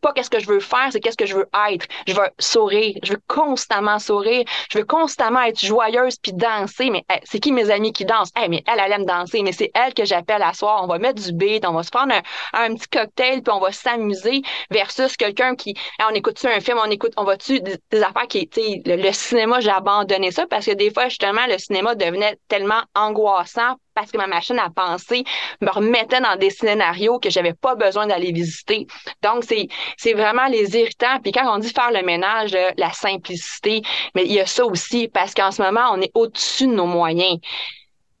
Pas 0.00 0.12
qu'est-ce 0.12 0.30
que 0.30 0.40
je 0.40 0.46
veux 0.46 0.60
faire, 0.60 0.88
c'est 0.90 1.00
qu'est-ce 1.00 1.16
que 1.16 1.26
je 1.26 1.36
veux 1.36 1.48
être. 1.70 1.86
Je 2.06 2.14
veux 2.14 2.28
sourire. 2.38 2.94
Je 3.02 3.12
veux 3.12 3.22
constamment 3.28 3.98
sourire. 3.98 4.44
Je 4.70 4.78
veux 4.78 4.84
constamment 4.84 5.42
être 5.42 5.64
joyeuse 5.64 6.16
puis 6.18 6.32
danser. 6.32 6.90
Mais 6.90 7.04
c'est 7.24 7.40
qui 7.40 7.52
mes 7.52 7.70
amis 7.70 7.92
qui 7.92 8.04
dansent? 8.04 8.32
Hey, 8.36 8.48
mais 8.48 8.62
elle, 8.66 8.80
elle 8.84 8.92
aime 8.92 9.06
danser. 9.06 9.42
Mais 9.42 9.52
c'est 9.52 9.70
elle 9.74 9.94
que 9.94 10.04
j'appelle 10.04 10.42
à 10.42 10.52
soir. 10.52 10.82
On 10.82 10.86
va 10.86 10.98
mettre 10.98 11.22
du 11.22 11.32
beat, 11.32 11.66
on 11.66 11.72
va 11.72 11.82
se 11.82 11.90
prendre 11.90 12.14
un, 12.52 12.74
petit 12.74 12.88
cocktail 12.88 13.42
puis 13.42 13.52
on 13.52 13.60
va 13.60 13.72
s'amuser 13.72 14.42
versus 14.70 15.16
quelqu'un 15.16 15.54
qui, 15.54 15.74
on 16.08 16.14
écoute-tu 16.14 16.46
un 16.46 16.60
film, 16.60 16.78
on 16.84 16.90
écoute, 16.90 17.12
on 17.16 17.24
va-tu 17.24 17.60
des, 17.60 18.02
affaires 18.02 18.26
qui, 18.28 18.48
tu 18.48 18.60
le 18.84 19.12
cinéma, 19.12 19.60
j'ai 19.60 19.70
abandonné 19.70 20.30
ça 20.30 20.46
parce 20.46 20.66
que 20.66 20.72
des 20.72 20.92
fois, 20.92 21.08
justement, 21.08 21.46
le 21.48 21.58
cinéma 21.58 21.94
devenait 21.94 22.38
tellement 22.48 22.82
angoissant 22.94 23.76
parce 23.96 24.12
que 24.12 24.18
ma 24.18 24.28
machine 24.28 24.58
à 24.60 24.70
penser 24.70 25.24
me 25.60 25.70
remettait 25.70 26.20
dans 26.20 26.36
des 26.36 26.50
scénarios 26.50 27.18
que 27.18 27.30
j'avais 27.30 27.54
pas 27.54 27.74
besoin 27.74 28.06
d'aller 28.06 28.30
visiter. 28.30 28.86
Donc, 29.22 29.44
c'est, 29.44 30.12
vraiment 30.12 30.46
les 30.46 30.76
irritants. 30.76 31.18
Puis 31.22 31.32
quand 31.32 31.52
on 31.52 31.58
dit 31.58 31.70
faire 31.70 31.90
le 31.90 32.02
ménage, 32.02 32.56
la 32.76 32.92
simplicité, 32.92 33.82
mais 34.14 34.24
il 34.24 34.32
y 34.32 34.40
a 34.40 34.46
ça 34.46 34.64
aussi 34.64 35.08
parce 35.08 35.34
qu'en 35.34 35.50
ce 35.50 35.62
moment, 35.62 35.88
on 35.92 36.00
est 36.00 36.12
au-dessus 36.14 36.68
de 36.68 36.72
nos 36.72 36.86
moyens 36.86 37.38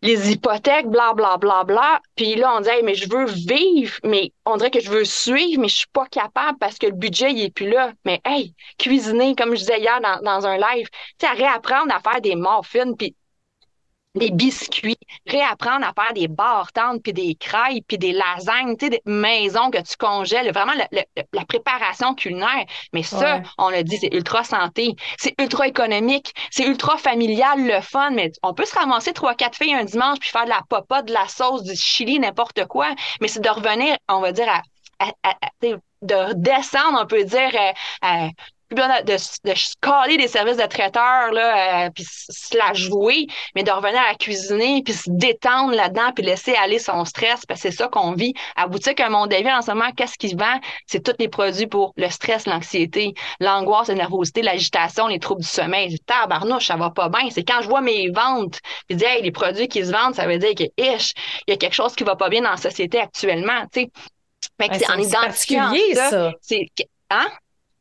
les 0.02 0.30
hypothèques, 0.30 0.86
bla, 0.86 1.14
bla, 1.14 1.36
bla, 1.36 1.64
bla. 1.64 2.00
Puis 2.16 2.36
là, 2.36 2.54
on 2.56 2.60
dit, 2.60 2.70
mais 2.84 2.94
je 2.94 3.08
veux 3.08 3.26
vivre, 3.26 3.94
mais 4.04 4.32
on 4.44 4.56
dirait 4.56 4.70
que 4.70 4.80
je 4.80 4.90
veux 4.90 5.04
suivre, 5.04 5.60
mais 5.60 5.68
je 5.68 5.76
suis 5.78 5.86
pas 5.92 6.06
capable 6.06 6.58
parce 6.58 6.78
que 6.78 6.86
le 6.86 6.92
budget, 6.92 7.32
il 7.32 7.42
est 7.42 7.50
plus 7.50 7.68
là. 7.68 7.92
Mais 8.04 8.20
hey, 8.24 8.54
cuisiner, 8.78 9.34
comme 9.34 9.54
je 9.54 9.60
disais 9.60 9.80
hier 9.80 10.00
dans, 10.00 10.46
un 10.46 10.56
live, 10.56 10.88
tu 11.18 11.26
sais, 11.26 11.32
réapprendre 11.32 11.92
à 11.94 12.00
faire 12.00 12.20
des 12.20 12.36
muffins, 12.36 12.92
puis 12.96 13.16
des 14.16 14.30
biscuits, 14.30 14.98
réapprendre 15.26 15.86
à 15.86 15.92
faire 15.92 16.12
des 16.14 16.28
barres 16.28 16.72
tendres, 16.72 17.00
puis 17.02 17.12
des 17.12 17.34
crêpes, 17.34 17.84
puis 17.86 17.98
des 17.98 18.12
lasagnes, 18.12 18.76
tu 18.76 18.86
sais, 18.86 18.90
des 18.90 19.02
maisons 19.06 19.70
que 19.70 19.78
tu 19.78 19.96
congèles, 19.96 20.52
vraiment 20.52 20.72
la 20.94 21.44
préparation 21.44 22.14
culinaire. 22.14 22.64
Mais 22.92 23.02
ça, 23.02 23.42
on 23.58 23.68
l'a 23.68 23.82
dit, 23.82 23.98
c'est 23.98 24.12
ultra 24.12 24.44
santé, 24.44 24.94
c'est 25.18 25.34
ultra 25.40 25.68
économique, 25.68 26.32
c'est 26.50 26.66
ultra 26.66 26.96
familial, 26.96 27.66
le 27.66 27.80
fun, 27.80 28.10
mais 28.10 28.32
on 28.42 28.54
peut 28.54 28.64
se 28.64 28.74
ramasser 28.74 29.12
trois, 29.12 29.34
quatre 29.34 29.56
filles 29.56 29.74
un 29.74 29.84
dimanche, 29.84 30.18
puis 30.18 30.30
faire 30.30 30.44
de 30.44 30.50
la 30.50 30.62
papa, 30.68 31.02
de 31.02 31.12
la 31.12 31.28
sauce, 31.28 31.62
du 31.62 31.76
chili, 31.76 32.18
n'importe 32.18 32.66
quoi, 32.66 32.88
mais 33.20 33.28
c'est 33.28 33.40
de 33.40 33.48
revenir, 33.48 33.96
on 34.08 34.20
va 34.20 34.32
dire, 34.32 34.48
à, 34.48 34.62
de 36.02 36.32
descendre, 36.34 37.00
on 37.02 37.06
peut 37.06 37.24
dire, 37.24 37.50
à, 38.02 38.28
de, 38.70 39.04
de, 39.04 39.12
de 39.12 40.16
des 40.16 40.28
services 40.28 40.56
de 40.56 40.66
traiteurs, 40.66 41.32
là, 41.32 41.86
euh, 41.86 41.90
puis 41.94 42.04
se 42.04 42.56
la 42.56 42.72
jouer, 42.74 43.26
mais 43.54 43.62
de 43.62 43.70
revenir 43.70 44.00
à 44.10 44.14
cuisiner, 44.14 44.82
puis 44.84 44.94
se 44.94 45.08
détendre 45.08 45.72
là-dedans, 45.72 46.12
puis 46.14 46.24
laisser 46.24 46.54
aller 46.54 46.78
son 46.78 47.04
stress, 47.04 47.46
parce 47.46 47.62
que 47.62 47.70
c'est 47.70 47.76
ça 47.76 47.88
qu'on 47.88 48.12
vit. 48.12 48.34
À 48.56 48.66
boutique 48.66 49.00
Un 49.00 49.10
Monde 49.10 49.32
en 49.32 49.62
ce 49.62 49.70
moment, 49.70 49.90
qu'est-ce 49.96 50.18
qui 50.18 50.34
vend? 50.34 50.60
C'est 50.86 51.02
tous 51.02 51.14
les 51.18 51.28
produits 51.28 51.66
pour 51.66 51.92
le 51.96 52.08
stress, 52.08 52.46
l'anxiété, 52.46 53.14
l'angoisse, 53.40 53.88
la 53.88 53.94
nervosité, 53.94 54.42
l'agitation, 54.42 55.06
les 55.06 55.18
troubles 55.18 55.42
du 55.42 55.48
sommeil. 55.48 55.98
Tabarnouche, 56.00 56.66
ça 56.66 56.76
va 56.76 56.90
pas 56.90 57.08
bien. 57.08 57.30
C'est 57.30 57.44
quand 57.44 57.62
je 57.62 57.68
vois 57.68 57.80
mes 57.80 58.10
ventes, 58.10 58.60
puis 58.88 58.96
dis, 58.96 59.04
hey, 59.04 59.22
les 59.22 59.32
produits 59.32 59.68
qui 59.68 59.84
se 59.84 59.92
vendent, 59.92 60.14
ça 60.14 60.26
veut 60.26 60.38
dire 60.38 60.54
que, 60.54 60.64
ish, 60.76 61.12
il 61.46 61.52
y 61.52 61.54
a 61.54 61.56
quelque 61.56 61.74
chose 61.74 61.94
qui 61.94 62.04
va 62.04 62.16
pas 62.16 62.28
bien 62.28 62.42
dans 62.42 62.50
la 62.50 62.56
société 62.56 62.98
actuellement, 62.98 63.62
tu 63.72 63.82
sais. 63.82 63.90
Fait 64.60 64.68
que 64.68 64.92
en 64.92 64.98
identifiant 64.98 65.72
ça, 65.94 66.32
c'est... 66.40 66.66
Hein? 67.10 67.26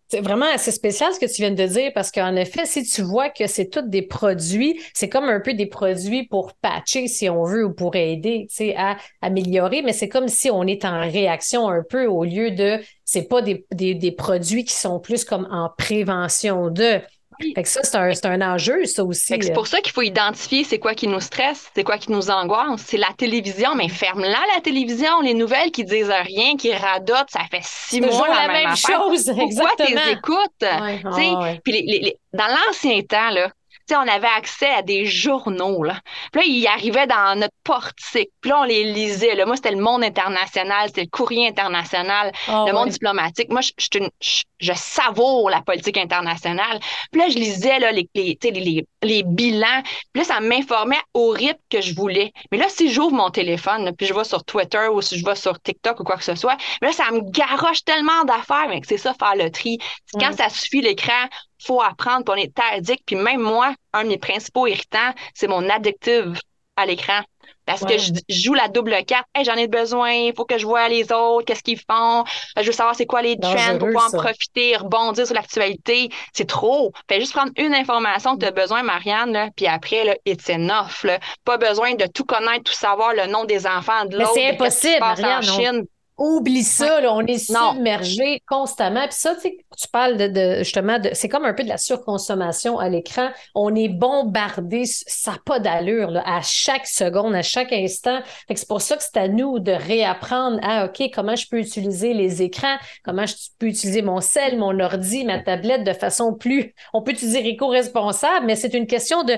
C'est 0.08 0.22
vraiment 0.22 0.46
assez 0.54 0.72
spécial 0.72 1.12
ce 1.14 1.20
que 1.20 1.26
tu 1.26 1.42
viens 1.42 1.52
de 1.52 1.66
dire 1.66 1.92
parce 1.94 2.12
qu'en 2.12 2.36
effet, 2.36 2.66
si 2.68 2.84
tu 2.84 3.02
vois 3.02 3.30
que 3.30 3.48
c'est 3.48 3.70
tous 3.70 3.82
des 3.82 4.04
produits, 4.04 4.80
c'est 4.94 5.10
comme 5.10 5.26
un 5.26 5.40
peu 5.40 5.56
des 5.56 5.66
produits 5.66 6.28
pour 6.28 6.54
patcher, 6.62 7.08
si 7.08 7.28
on 7.28 7.44
veut, 7.44 7.66
ou 7.66 7.74
pour 7.74 7.96
aider 7.96 8.48
à 8.78 8.98
améliorer, 9.22 9.82
mais 9.82 9.94
c'est 9.94 10.08
comme 10.08 10.28
si 10.28 10.52
on 10.52 10.64
est 10.64 10.86
en 10.86 11.02
réaction 11.02 11.68
un 11.70 11.82
peu 11.82 12.06
au 12.06 12.24
lieu 12.24 12.52
de, 12.52 12.80
c'est 13.04 13.28
pas 13.28 13.42
des, 13.42 13.66
des, 13.72 13.96
des 13.96 14.12
produits 14.12 14.64
qui 14.64 14.76
sont 14.76 15.00
plus 15.00 15.26
comme 15.26 15.48
en 15.52 15.70
prévention 15.76 16.70
de. 16.70 17.02
Fait 17.40 17.64
que 17.64 17.70
ça, 17.70 17.82
c'est 17.84 18.26
un, 18.26 18.42
un, 18.42 18.54
enjeu, 18.54 18.86
ça 18.86 19.04
aussi. 19.04 19.36
C'est 19.42 19.54
pour 19.54 19.68
ça 19.68 19.82
qu'il 19.82 19.94
faut 19.94 20.02
identifier 20.02 20.64
c'est 20.64 20.80
quoi 20.80 20.94
qui 20.94 21.08
nous 21.08 21.20
stresse, 21.20 21.70
c'est 21.76 21.84
quoi 21.84 21.98
qui 21.98 22.12
nous 22.12 22.30
angoisse. 22.30 22.82
C'est 22.86 22.98
la 22.98 23.12
télévision, 23.18 23.76
mais 23.76 23.90
ferme-la 23.90 24.40
la 24.56 24.62
télévision. 24.62 25.22
Les 25.22 25.34
nouvelles 25.34 25.72
qui 25.72 25.84
disent 25.84 26.10
rien, 26.10 26.56
qui 26.58 26.74
radotent, 26.74 27.30
ça 27.30 27.42
fait 27.50 27.64
six 27.64 28.02
mois 28.02 28.28
la, 28.28 28.48
même, 28.48 28.76
chose. 28.76 29.26
Pourquoi 29.36 29.72
tu 29.78 29.94
les 29.94 30.12
écoutes? 30.12 31.60
Les, 31.66 32.16
dans 32.34 32.48
l'ancien 32.48 33.02
temps, 33.02 33.30
là, 33.30 33.52
sais, 33.88 33.96
on 33.96 34.08
avait 34.08 34.28
accès 34.28 34.70
à 34.70 34.82
des 34.82 35.06
journaux, 35.06 35.84
là. 35.84 36.00
Puis 36.32 36.42
là, 36.42 36.48
ils 36.48 36.68
arrivaient 36.68 37.08
dans 37.08 37.40
notre 37.40 37.54
portique. 37.64 38.30
Puis 38.42 38.50
là, 38.50 38.62
on 38.62 38.64
les 38.64 38.84
lisait. 38.84 39.36
Là. 39.36 39.46
Moi, 39.46 39.56
c'était 39.56 39.72
le 39.72 39.82
monde 39.82 40.04
international, 40.04 40.88
c'était 40.88 41.04
le 41.04 41.10
courrier 41.10 41.48
international, 41.48 42.32
ah 42.48 42.66
le 42.68 42.74
monde 42.74 42.90
diplomatique. 42.90 43.50
Moi, 43.50 43.62
je, 43.62 43.72
je, 43.78 44.44
je, 44.60 44.74
savoure 44.74 45.50
la 45.50 45.62
politique 45.62 45.98
internationale. 45.98 46.80
Puis 47.12 47.22
là, 47.22 47.30
je 47.30 47.36
lisais 47.36 47.80
là, 47.80 47.92
les, 47.92 48.10
les, 48.16 48.38
les, 48.44 48.86
les 49.04 49.24
bilans. 49.24 49.82
Puis 50.14 50.22
là, 50.22 50.24
ça 50.24 50.40
m'informait 50.40 51.02
au 51.14 51.30
rythme 51.30 51.60
que 51.70 51.82
je 51.82 51.96
voulais. 51.96 52.32
Mais 52.52 52.58
là, 52.58 52.66
si 52.70 52.92
j'ouvre 52.92 53.14
mon 53.14 53.30
téléphone, 53.30 53.92
puis 53.98 54.08
je 54.08 54.14
vais 54.14 54.24
sur 54.24 54.44
Twitter 54.44 54.88
ou 54.92 55.02
si 55.02 55.18
je 55.18 55.26
vais 55.26 55.36
sur 55.36 55.60
TikTok 55.60 56.00
ou 56.00 56.04
quoi 56.04 56.18
que 56.18 56.24
ce 56.24 56.36
soit, 56.36 56.58
là, 56.82 56.92
ça 56.92 57.12
me 57.12 57.22
garoche 57.32 57.84
tellement 57.84 58.24
d'affaires. 58.26 58.68
Mais 58.70 58.82
c'est 58.88 58.98
ça, 58.98 59.14
faire 59.14 59.36
le 59.36 59.50
tri. 59.50 59.78
Quand 60.20 60.32
ça 60.34 60.50
suffit 60.50 60.82
l'écran, 60.82 61.28
faut 61.66 61.82
apprendre, 61.82 62.24
puis 62.26 62.34
on 62.34 62.44
est 62.44 62.60
addict. 62.74 63.04
Puis 63.06 63.16
même 63.16 63.42
moi, 63.42 63.74
un 63.94 64.04
de 64.04 64.10
mes 64.10 64.18
principaux 64.18 64.68
irritants, 64.68 65.14
c'est 65.34 65.48
mon 65.48 65.70
addictive 65.70 66.40
à 66.76 66.86
l'écran. 66.86 67.22
Parce 67.66 67.84
que 67.84 67.98
je, 67.98 68.12
joue 68.30 68.54
la 68.54 68.68
double 68.68 68.96
carte. 69.06 69.26
Hey, 69.34 69.44
j'en 69.44 69.56
ai 69.56 69.68
besoin, 69.68 70.12
il 70.12 70.34
faut 70.36 70.46
que 70.46 70.58
je 70.58 70.66
vois 70.66 70.88
les 70.88 71.12
autres, 71.12 71.46
qu'est-ce 71.46 71.64
qu'ils 71.64 71.80
font? 71.80 72.24
Je 72.58 72.64
veux 72.64 72.72
savoir 72.72 72.96
c'est 72.96 73.08
quoi 73.08 73.22
les 73.22 73.38
trends 73.38 73.78
pour 73.80 73.88
pouvoir 73.88 74.10
en 74.14 74.18
profiter, 74.18 74.76
rebondir 74.78 75.26
sur 75.26 75.36
l'actualité. 75.36 76.10
C'est 76.34 76.48
trop. 76.48 76.92
Fais 77.10 77.20
juste 77.20 77.34
prendre 77.34 77.52
une 77.58 77.74
information 77.74 78.36
que 78.36 78.42
tu 78.42 78.46
as 78.46 78.52
besoin, 78.52 78.84
Marianne, 78.84 79.32
là, 79.32 79.50
puis 79.56 79.68
après, 79.68 80.04
là, 80.04 80.16
it's 80.26 80.50
enough. 80.50 81.04
Là. 81.04 81.20
Pas 81.44 81.58
besoin 81.58 81.96
de 81.96 82.06
tout 82.06 82.26
connaître, 82.26 82.64
tout 82.66 82.74
savoir, 82.74 83.14
le 83.14 83.26
nom 83.28 83.46
des 83.46 83.66
enfants 83.66 84.06
de 84.06 84.18
l'autre. 84.18 84.32
c'est 84.36 84.50
impossible, 84.50 85.00
Marianne. 85.00 85.86
Oublie 86.18 86.64
ça, 86.64 87.02
là, 87.02 87.14
on 87.14 87.26
est 87.26 87.38
submergé 87.38 88.42
constamment. 88.48 89.06
Puis 89.06 89.18
ça, 89.18 89.36
tu 89.36 89.42
sais, 89.42 89.58
tu 89.78 89.88
parles 89.90 90.16
de, 90.16 90.28
de 90.28 90.58
justement, 90.60 90.98
de, 90.98 91.10
c'est 91.12 91.28
comme 91.28 91.44
un 91.44 91.54
peu 91.54 91.64
de 91.64 91.68
la 91.68 91.78
surconsommation 91.78 92.80
à 92.80 92.88
l'écran. 92.88 93.32
On 93.54 93.76
est 93.76 93.90
bombardé, 93.90 94.84
ça 94.86 95.32
n'a 95.32 95.38
pas 95.46 95.60
d'allure 95.60 96.12
là, 96.12 96.24
à 96.26 96.42
chaque 96.42 96.88
seconde, 96.88 97.36
à 97.36 97.42
chaque 97.42 97.74
instant. 97.74 98.22
c'est 98.48 98.68
pour 98.68 98.80
ça 98.80 98.96
que 98.96 99.04
c'est 99.04 99.18
à 99.18 99.28
nous 99.28 99.60
de 99.60 99.74
réapprendre 99.74 100.58
à, 100.64 100.86
OK, 100.86 101.04
comment 101.14 101.36
je 101.36 101.50
peux 101.50 101.60
utiliser 101.60 102.14
les 102.14 102.42
écrans, 102.42 102.78
comment 103.04 103.26
je 103.26 103.36
peux 103.60 103.68
utiliser 103.68 104.02
mon 104.02 104.22
cell, 104.22 104.58
mon 104.58 104.80
ordi, 104.80 105.26
ma 105.26 105.40
tablette 105.40 105.84
de 105.84 105.94
façon 105.94 106.34
plus, 106.34 106.74
on 106.94 107.02
peut 107.02 107.12
utiliser 107.12 107.46
éco-responsable, 107.46 108.46
mais 108.46 108.56
c'est 108.56 108.74
une 108.74 108.88
question 108.88 109.24
de, 109.24 109.34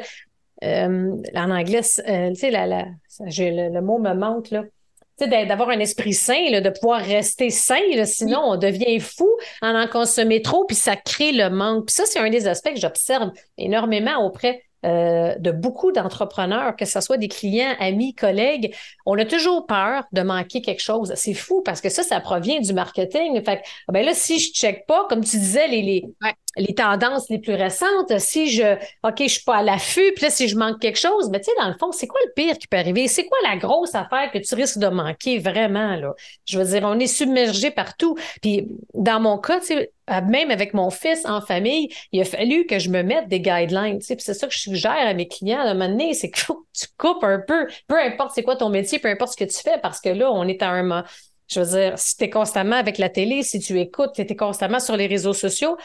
euh, 0.63 1.15
en 1.35 1.49
anglais, 1.49 1.81
euh, 2.07 2.29
tu 2.29 2.35
sais, 2.35 2.51
la, 2.51 2.67
la, 2.67 2.85
le, 3.19 3.73
le 3.73 3.81
mot 3.81 3.97
me 3.97 4.13
manque, 4.13 4.51
là 4.51 4.61
d'avoir 5.25 5.69
un 5.69 5.79
esprit 5.79 6.13
sain, 6.13 6.61
de 6.61 6.69
pouvoir 6.69 7.01
rester 7.01 7.49
sain, 7.49 7.81
sinon 8.05 8.41
on 8.43 8.57
devient 8.57 8.99
fou 8.99 9.29
en 9.61 9.75
en 9.75 9.87
consommer 9.87 10.41
trop, 10.41 10.65
puis 10.65 10.75
ça 10.75 10.95
crée 10.95 11.31
le 11.31 11.49
manque. 11.49 11.87
Puis 11.87 11.95
ça, 11.95 12.05
c'est 12.05 12.19
un 12.19 12.29
des 12.29 12.47
aspects 12.47 12.73
que 12.73 12.79
j'observe 12.79 13.31
énormément 13.57 14.25
auprès 14.25 14.63
euh, 14.85 15.35
de 15.39 15.51
beaucoup 15.51 15.91
d'entrepreneurs, 15.91 16.75
que 16.75 16.85
ce 16.85 17.01
soit 17.01 17.17
des 17.17 17.27
clients, 17.27 17.73
amis, 17.79 18.13
collègues, 18.13 18.75
on 19.07 19.17
a 19.17 19.25
toujours 19.25 19.65
peur 19.65 20.03
de 20.11 20.21
manquer 20.21 20.61
quelque 20.61 20.83
chose. 20.83 21.13
C'est 21.15 21.33
fou 21.33 21.63
parce 21.65 21.81
que 21.81 21.89
ça, 21.89 22.03
ça 22.03 22.19
provient 22.21 22.59
du 22.59 22.73
marketing. 22.73 23.43
Fait 23.43 23.61
ah 23.87 23.91
ben 23.91 24.05
là, 24.05 24.13
si 24.13 24.37
je 24.39 24.53
check 24.53 24.85
pas, 24.85 25.05
comme 25.09 25.23
tu 25.23 25.37
disais, 25.37 25.67
les, 25.67 25.81
les, 25.81 26.05
les 26.57 26.73
tendances 26.73 27.29
les 27.29 27.39
plus 27.39 27.53
récentes, 27.53 28.17
si 28.19 28.49
je, 28.49 28.75
OK, 29.03 29.15
je 29.19 29.27
suis 29.27 29.43
pas 29.43 29.57
à 29.57 29.63
l'affût, 29.63 30.11
puis 30.15 30.25
là, 30.25 30.29
si 30.29 30.47
je 30.47 30.57
manque 30.57 30.79
quelque 30.79 30.99
chose, 30.99 31.29
mais 31.29 31.39
tu 31.39 31.45
sais, 31.45 31.51
dans 31.59 31.67
le 31.67 31.75
fond, 31.77 31.91
c'est 31.91 32.07
quoi 32.07 32.19
le 32.25 32.31
pire 32.33 32.57
qui 32.57 32.67
peut 32.67 32.77
arriver? 32.77 33.07
C'est 33.07 33.25
quoi 33.25 33.37
la 33.43 33.57
grosse 33.57 33.95
affaire 33.95 34.31
que 34.31 34.39
tu 34.39 34.55
risques 34.55 34.79
de 34.79 34.87
manquer 34.87 35.39
vraiment, 35.39 35.95
là? 35.95 36.13
Je 36.45 36.59
veux 36.59 36.65
dire, 36.65 36.81
on 36.83 36.99
est 36.99 37.07
submergé 37.07 37.71
partout. 37.71 38.17
Puis, 38.41 38.67
dans 38.93 39.19
mon 39.19 39.37
cas, 39.37 39.59
tu 39.59 39.67
sais, 39.67 39.91
même 40.25 40.51
avec 40.51 40.73
mon 40.73 40.89
fils 40.89 41.25
en 41.25 41.41
famille, 41.41 41.89
il 42.11 42.21
a 42.21 42.25
fallu 42.25 42.65
que 42.65 42.79
je 42.79 42.89
me 42.89 43.03
mette 43.03 43.27
des 43.27 43.41
guidelines. 43.41 43.99
Tu 43.99 44.05
sais, 44.05 44.15
c'est 44.19 44.33
ça 44.33 44.47
que 44.47 44.53
je 44.53 44.59
suggère 44.59 44.91
à 44.91 45.13
mes 45.13 45.27
clients 45.27 45.59
à 45.59 45.63
un 45.63 45.73
moment 45.73 45.89
donné, 45.89 46.13
c'est 46.13 46.29
que 46.29 46.39
tu 46.39 46.85
coupes 46.97 47.23
un 47.23 47.39
peu, 47.45 47.67
peu 47.87 47.99
importe 47.99 48.31
c'est 48.33 48.43
quoi 48.43 48.55
ton 48.55 48.69
métier, 48.69 48.99
peu 48.99 49.09
importe 49.09 49.33
ce 49.33 49.37
que 49.37 49.49
tu 49.49 49.59
fais, 49.59 49.77
parce 49.81 49.99
que 49.99 50.09
là, 50.09 50.31
on 50.31 50.47
est 50.47 50.61
à 50.61 50.69
un 50.69 51.03
je 51.49 51.61
veux 51.61 51.79
dire, 51.79 51.97
si 51.97 52.17
tu 52.17 52.25
es 52.25 52.29
constamment 52.29 52.75
avec 52.75 52.97
la 52.97 53.09
télé, 53.09 53.41
si 53.41 53.59
tu 53.59 53.79
écoutes, 53.79 54.11
tu 54.13 54.21
es 54.21 54.35
constamment 54.35 54.79
sur 54.79 54.97
les 54.97 55.07
réseaux 55.07 55.33
sociaux, 55.33 55.77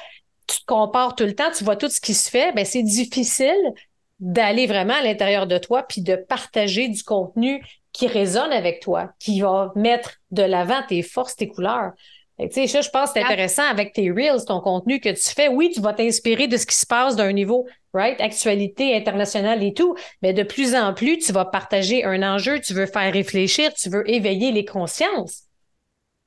tu 0.46 0.60
te 0.60 0.66
compares 0.66 1.14
tout 1.14 1.24
le 1.24 1.34
temps, 1.34 1.50
tu 1.56 1.64
vois 1.64 1.76
tout 1.76 1.88
ce 1.88 2.00
qui 2.00 2.14
se 2.14 2.30
fait, 2.30 2.52
ben 2.52 2.64
c'est 2.64 2.82
difficile 2.82 3.72
d'aller 4.20 4.66
vraiment 4.66 4.94
à 4.94 5.02
l'intérieur 5.02 5.46
de 5.46 5.58
toi 5.58 5.82
puis 5.82 6.00
de 6.00 6.14
partager 6.14 6.88
du 6.88 7.02
contenu 7.02 7.64
qui 7.92 8.06
résonne 8.06 8.52
avec 8.52 8.80
toi, 8.80 9.10
qui 9.18 9.40
va 9.40 9.72
mettre 9.74 10.14
de 10.30 10.42
l'avant 10.42 10.80
tes 10.88 11.02
forces, 11.02 11.36
tes 11.36 11.48
couleurs. 11.48 11.92
Tu 12.38 12.48
sais, 12.50 12.66
ça, 12.66 12.80
je 12.80 12.88
pense 12.88 13.12
que 13.12 13.20
c'est 13.20 13.24
intéressant 13.24 13.64
avec 13.64 13.92
tes 13.92 14.10
Reels, 14.10 14.44
ton 14.46 14.60
contenu 14.60 15.00
que 15.00 15.10
tu 15.10 15.34
fais. 15.34 15.48
Oui, 15.48 15.70
tu 15.72 15.80
vas 15.80 15.92
t'inspirer 15.92 16.48
de 16.48 16.56
ce 16.56 16.66
qui 16.66 16.74
se 16.74 16.86
passe 16.86 17.14
d'un 17.14 17.32
niveau, 17.32 17.66
right, 17.92 18.20
actualité 18.20 18.96
internationale 18.96 19.62
et 19.62 19.74
tout, 19.74 19.94
mais 20.22 20.32
de 20.32 20.42
plus 20.42 20.74
en 20.74 20.94
plus, 20.94 21.18
tu 21.18 21.32
vas 21.32 21.44
partager 21.44 22.04
un 22.04 22.22
enjeu, 22.22 22.60
tu 22.60 22.72
veux 22.72 22.86
faire 22.86 23.12
réfléchir, 23.12 23.72
tu 23.74 23.90
veux 23.90 24.08
éveiller 24.10 24.50
les 24.50 24.64
consciences. 24.64 25.42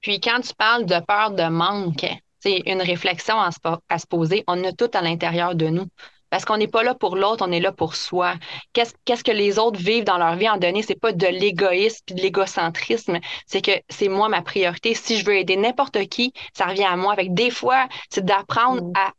Puis 0.02 0.20
quand 0.20 0.40
tu 0.42 0.54
parles 0.54 0.86
de 0.86 1.00
peur 1.06 1.32
de 1.32 1.50
manque, 1.50 2.06
c'est 2.46 2.62
une 2.68 2.82
réflexion 2.82 3.40
à 3.42 3.50
se, 3.52 3.58
à 3.90 3.98
se 3.98 4.06
poser. 4.06 4.44
On 4.48 4.64
a 4.64 4.72
tout 4.72 4.92
à 4.94 5.02
l'intérieur 5.02 5.56
de 5.56 5.68
nous. 5.68 5.88
Parce 6.30 6.46
qu'on 6.46 6.58
n'est 6.58 6.68
pas 6.68 6.84
là 6.84 6.94
pour 6.94 7.16
l'autre, 7.16 7.46
on 7.48 7.52
est 7.52 7.60
là 7.60 7.72
pour 7.72 7.96
soi. 7.96 8.34
Qu'est-ce 8.74 9.24
que 9.24 9.32
les 9.32 9.58
autres 9.58 9.80
vivent 9.80 10.04
dans 10.04 10.18
leur 10.18 10.36
vie 10.36 10.50
en 10.50 10.58
donné? 10.58 10.84
C'est 10.84 11.00
pas 11.00 11.12
de 11.12 11.28
l'égoïsme 11.28 12.02
puis 12.06 12.16
de 12.16 12.22
l'égocentrisme. 12.22 13.20
C'est 13.48 13.62
que 13.62 13.72
c'est 13.90 14.10
moi 14.10 14.30
ma 14.30 14.42
priorité. 14.42 14.94
Si 14.94 15.18
je 15.18 15.26
veux 15.26 15.38
aider 15.38 15.56
n'importe 15.56 16.06
qui, 16.08 16.34
ça 16.54 16.66
revient 16.66 16.86
à 16.86 16.98
moi. 16.98 17.14
Avec 17.14 17.34
des 17.34 17.50
fois, 17.50 17.88
c'est 18.10 18.26
d'apprendre 18.26 18.84
mm. 18.84 18.94
à 18.96 19.12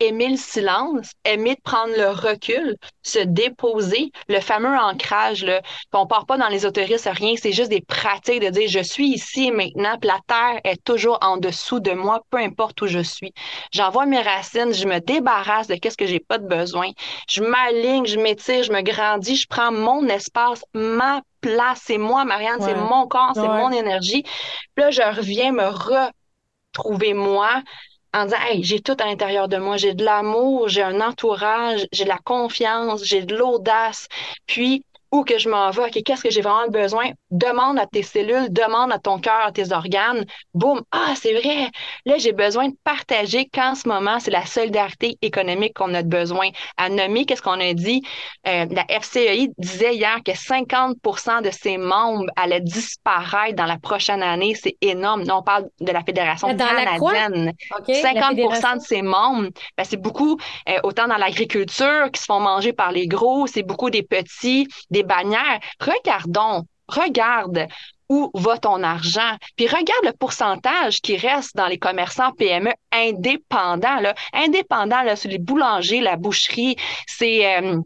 aimer 0.00 0.28
le 0.28 0.36
silence, 0.36 1.12
aimer 1.24 1.54
de 1.54 1.60
prendre 1.62 1.94
le 1.96 2.08
recul, 2.08 2.76
se 3.02 3.18
déposer, 3.18 4.10
le 4.28 4.40
fameux 4.40 4.76
ancrage, 4.76 5.44
là, 5.44 5.60
qu'on 5.92 6.06
part 6.06 6.26
pas 6.26 6.38
dans 6.38 6.48
les 6.48 6.66
autoristes, 6.66 7.08
rien, 7.12 7.34
c'est 7.36 7.52
juste 7.52 7.70
des 7.70 7.82
pratiques 7.82 8.40
de 8.40 8.48
dire 8.48 8.68
je 8.68 8.82
suis 8.82 9.08
ici 9.08 9.46
et 9.46 9.50
maintenant, 9.50 9.96
puis 10.00 10.08
la 10.08 10.18
terre 10.26 10.60
est 10.64 10.82
toujours 10.84 11.18
en 11.22 11.36
dessous 11.36 11.80
de 11.80 11.92
moi, 11.92 12.20
peu 12.30 12.38
importe 12.38 12.80
où 12.82 12.86
je 12.86 13.00
suis. 13.00 13.32
J'envoie 13.72 14.06
mes 14.06 14.20
racines, 14.20 14.72
je 14.72 14.86
me 14.86 14.98
débarrasse 15.00 15.68
de 15.68 15.74
qu'est-ce 15.74 15.96
que 15.96 16.06
j'ai 16.06 16.20
pas 16.20 16.38
de 16.38 16.46
besoin, 16.46 16.90
je 17.28 17.42
m'aligne, 17.42 18.06
je 18.06 18.18
m'étire, 18.18 18.62
je 18.62 18.72
me 18.72 18.80
grandis, 18.82 19.36
je 19.36 19.46
prends 19.46 19.72
mon 19.72 20.06
espace, 20.08 20.62
ma 20.74 21.20
place, 21.40 21.82
c'est 21.84 21.98
moi, 21.98 22.24
Marianne, 22.24 22.60
c'est 22.60 22.74
mon 22.74 23.06
corps, 23.06 23.32
c'est 23.34 23.48
mon 23.48 23.70
énergie. 23.70 24.22
Puis 24.74 24.84
là, 24.84 24.90
je 24.90 25.02
reviens 25.02 25.52
me 25.52 25.66
retrouver 26.74 27.14
moi, 27.14 27.62
en 28.14 28.24
disant 28.24 28.38
Hey, 28.42 28.62
j'ai 28.64 28.80
tout 28.80 28.96
à 28.98 29.06
l'intérieur 29.06 29.48
de 29.48 29.56
moi, 29.56 29.76
j'ai 29.76 29.94
de 29.94 30.04
l'amour, 30.04 30.68
j'ai 30.68 30.82
un 30.82 31.00
entourage, 31.00 31.86
j'ai 31.92 32.04
de 32.04 32.08
la 32.08 32.18
confiance, 32.18 33.04
j'ai 33.04 33.22
de 33.24 33.36
l'audace. 33.36 34.08
Puis 34.46 34.84
où 35.12 35.24
que 35.24 35.38
je 35.38 35.48
m'en 35.48 35.70
vais, 35.70 35.90
qu'est-ce 35.90 36.22
que 36.22 36.30
j'ai 36.30 36.40
vraiment 36.40 36.68
besoin, 36.68 37.10
demande 37.30 37.78
à 37.78 37.86
tes 37.86 38.02
cellules, 38.02 38.52
demande 38.52 38.92
à 38.92 38.98
ton 38.98 39.18
cœur, 39.18 39.40
à 39.46 39.52
tes 39.52 39.72
organes, 39.72 40.24
boum, 40.54 40.80
ah, 40.92 41.14
c'est 41.16 41.32
vrai, 41.34 41.70
là, 42.06 42.14
j'ai 42.18 42.32
besoin 42.32 42.68
de 42.68 42.76
partager 42.84 43.48
qu'en 43.52 43.74
ce 43.74 43.88
moment, 43.88 44.20
c'est 44.20 44.30
la 44.30 44.46
solidarité 44.46 45.18
économique 45.22 45.74
qu'on 45.74 45.94
a 45.94 46.02
besoin. 46.02 46.48
À 46.76 46.88
nommer, 46.88 47.26
qu'est-ce 47.26 47.42
qu'on 47.42 47.60
a 47.60 47.72
dit? 47.74 48.02
Euh, 48.46 48.66
la 48.70 48.84
FCEI 49.00 49.48
disait 49.58 49.94
hier 49.94 50.18
que 50.24 50.32
50% 50.32 51.42
de 51.42 51.50
ses 51.50 51.76
membres 51.76 52.30
allaient 52.36 52.60
disparaître 52.60 53.56
dans 53.56 53.66
la 53.66 53.78
prochaine 53.78 54.22
année. 54.22 54.54
C'est 54.54 54.76
énorme. 54.80 55.24
on 55.30 55.42
parle 55.42 55.66
de 55.80 55.92
la 55.92 56.02
Fédération 56.02 56.48
canadienne. 56.56 57.52
50 57.86 58.36
de 58.36 58.80
ses 58.80 59.02
membres, 59.02 59.48
ben, 59.76 59.84
c'est 59.84 59.96
beaucoup, 59.96 60.38
euh, 60.68 60.78
autant 60.82 61.08
dans 61.08 61.16
l'agriculture 61.16 62.10
qui 62.12 62.20
se 62.20 62.26
font 62.26 62.40
manger 62.40 62.72
par 62.72 62.92
les 62.92 63.06
gros, 63.06 63.46
c'est 63.46 63.62
beaucoup 63.62 63.90
des 63.90 64.02
petits, 64.02 64.66
des 64.90 64.99
bannières. 65.02 65.60
Regardons, 65.80 66.64
regarde 66.88 67.66
où 68.10 68.30
va 68.34 68.58
ton 68.58 68.82
argent. 68.82 69.36
Puis 69.56 69.66
regarde 69.68 70.04
le 70.04 70.12
pourcentage 70.12 71.00
qui 71.00 71.16
reste 71.16 71.56
dans 71.56 71.68
les 71.68 71.78
commerçants 71.78 72.32
PME 72.32 72.72
indépendants. 72.92 74.00
Là. 74.00 74.14
Indépendants, 74.32 75.02
là, 75.02 75.16
sur 75.16 75.30
les 75.30 75.38
boulangers, 75.38 76.00
la 76.00 76.16
boucherie, 76.16 76.76
c'est... 77.06 77.56
Euh, 77.56 77.80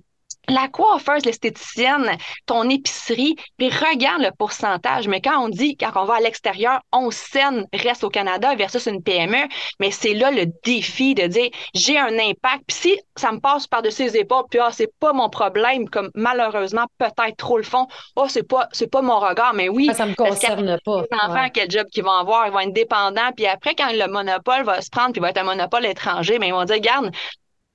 la 0.48 0.68
coiffeuse, 0.68 1.24
l'esthéticienne, 1.24 2.16
ton 2.46 2.68
épicerie, 2.68 3.36
puis 3.56 3.70
regarde 3.70 4.22
le 4.22 4.30
pourcentage. 4.36 5.08
Mais 5.08 5.20
quand 5.20 5.44
on 5.44 5.48
dit, 5.48 5.76
quand 5.76 5.90
on 5.94 6.04
va 6.04 6.16
à 6.16 6.20
l'extérieur, 6.20 6.80
on 6.92 7.10
scène 7.10 7.66
reste 7.72 8.04
au 8.04 8.10
Canada 8.10 8.54
versus 8.54 8.86
une 8.86 9.02
PME, 9.02 9.48
mais 9.80 9.90
c'est 9.90 10.14
là 10.14 10.30
le 10.30 10.46
défi 10.64 11.14
de 11.14 11.26
dire, 11.26 11.50
j'ai 11.74 11.98
un 11.98 12.18
impact. 12.18 12.64
Puis 12.66 12.76
si 12.76 13.00
ça 13.16 13.32
me 13.32 13.40
passe 13.40 13.66
par-dessus 13.66 14.04
les 14.04 14.18
épaules, 14.18 14.44
puis 14.50 14.60
ah, 14.60 14.70
c'est 14.72 14.92
pas 15.00 15.12
mon 15.12 15.28
problème, 15.28 15.88
comme 15.88 16.10
malheureusement, 16.14 16.84
peut-être 16.98 17.36
trop 17.36 17.56
le 17.56 17.62
fond, 17.62 17.86
oh, 18.16 18.26
c'est 18.28 18.46
pas, 18.46 18.68
c'est 18.72 18.90
pas 18.90 19.02
mon 19.02 19.18
regard, 19.18 19.54
mais 19.54 19.68
oui. 19.68 19.90
Ça, 19.94 20.06
me 20.06 20.14
concerne 20.14 20.78
pas. 20.84 21.02
Les 21.10 21.18
enfants, 21.22 21.48
quel 21.52 21.70
job 21.70 21.86
qu'ils 21.92 22.04
vont 22.04 22.10
avoir, 22.10 22.46
ils 22.46 22.52
vont 22.52 22.60
être 22.60 22.72
dépendants, 22.72 23.30
puis 23.36 23.46
après, 23.46 23.74
quand 23.74 23.90
le 23.92 24.10
monopole 24.10 24.64
va 24.64 24.80
se 24.80 24.90
prendre, 24.90 25.12
puis 25.12 25.20
va 25.20 25.30
être 25.30 25.38
un 25.38 25.44
monopole 25.44 25.86
étranger, 25.86 26.38
mais 26.38 26.48
ils 26.48 26.52
vont 26.52 26.64
dire, 26.64 26.76
regarde, 26.76 27.10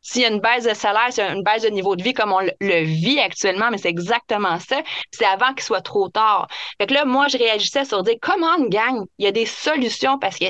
s'il 0.02 0.22
y 0.22 0.26
a 0.26 0.30
une 0.30 0.40
baisse 0.40 0.64
de 0.64 0.74
salaire, 0.74 1.12
s'il 1.12 1.24
y 1.24 1.28
a 1.28 1.34
une 1.34 1.44
baisse 1.44 1.64
de 1.64 1.70
niveau 1.70 1.96
de 1.96 2.04
vie 2.04 2.14
comme 2.14 2.32
on 2.32 2.40
le 2.40 2.84
vit 2.84 3.20
actuellement, 3.20 3.70
mais 3.72 3.78
c'est 3.78 3.90
exactement 3.90 4.60
ça. 4.60 4.82
C'est 5.12 5.26
avant 5.26 5.54
qu'il 5.54 5.64
soit 5.64 5.82
trop 5.82 6.10
tard. 6.10 6.48
Fait 6.80 6.88
que 6.88 6.94
là, 6.94 7.06
moi, 7.06 7.28
je 7.28 7.38
réagissais 7.38 7.86
sur 7.86 8.04
dire 8.04 8.16
comment 8.22 8.56
on 8.58 8.68
gagne? 8.68 9.04
Il 9.18 9.26
y 9.26 9.28
a 9.28 9.32
des 9.32 9.46
solutions 9.46 10.18
parce 10.20 10.38
que 10.38 10.46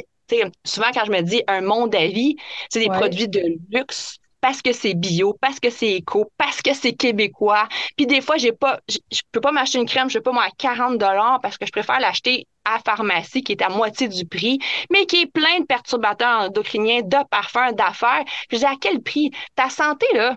souvent 0.64 0.92
quand 0.94 1.06
je 1.06 1.12
me 1.12 1.22
dis 1.22 1.42
un 1.48 1.62
monde 1.62 1.96
à 1.96 2.06
vie, 2.08 2.36
c'est 2.70 2.80
des 2.80 2.90
produits 2.90 3.28
de 3.28 3.42
luxe 3.72 4.18
parce 4.42 4.62
que 4.62 4.72
c'est 4.72 4.94
bio, 4.94 5.36
parce 5.42 5.60
que 5.60 5.70
c'est 5.70 5.94
éco, 5.96 6.32
parce 6.38 6.62
que 6.62 6.74
c'est 6.74 6.94
québécois. 6.94 7.68
Puis 7.98 8.08
des 8.08 8.22
fois, 8.22 8.38
j'ai 8.38 8.54
pas, 8.54 8.80
je 8.88 9.22
peux 9.32 9.42
pas 9.42 9.52
m'acheter 9.52 9.80
une 9.80 9.86
crème, 9.86 10.10
je 10.10 10.14
sais 10.14 10.22
pas 10.22 10.32
moi, 10.32 10.44
à 10.44 10.52
40 10.58 10.98
dollars 10.98 11.40
parce 11.42 11.58
que 11.58 11.66
je 11.66 11.72
préfère 11.72 12.00
l'acheter 12.00 12.48
à 12.76 12.80
pharmacie 12.80 13.44
qui 13.44 13.54
est 13.54 13.62
à 13.62 13.70
moitié 13.70 14.08
du 14.08 14.26
prix, 14.26 14.60
mais 14.92 15.06
qui 15.06 15.22
est 15.22 15.32
plein 15.32 15.60
de 15.60 15.66
perturbateurs 15.66 16.42
endocriniens, 16.42 17.02
de 17.02 17.18
parfums, 17.30 17.74
d'affaires. 17.74 18.24
Je 18.52 18.58
dis 18.58 18.66
à 18.66 18.76
quel 18.80 19.02
prix? 19.02 19.32
Ta 19.56 19.70
santé, 19.70 20.06
là, 20.14 20.36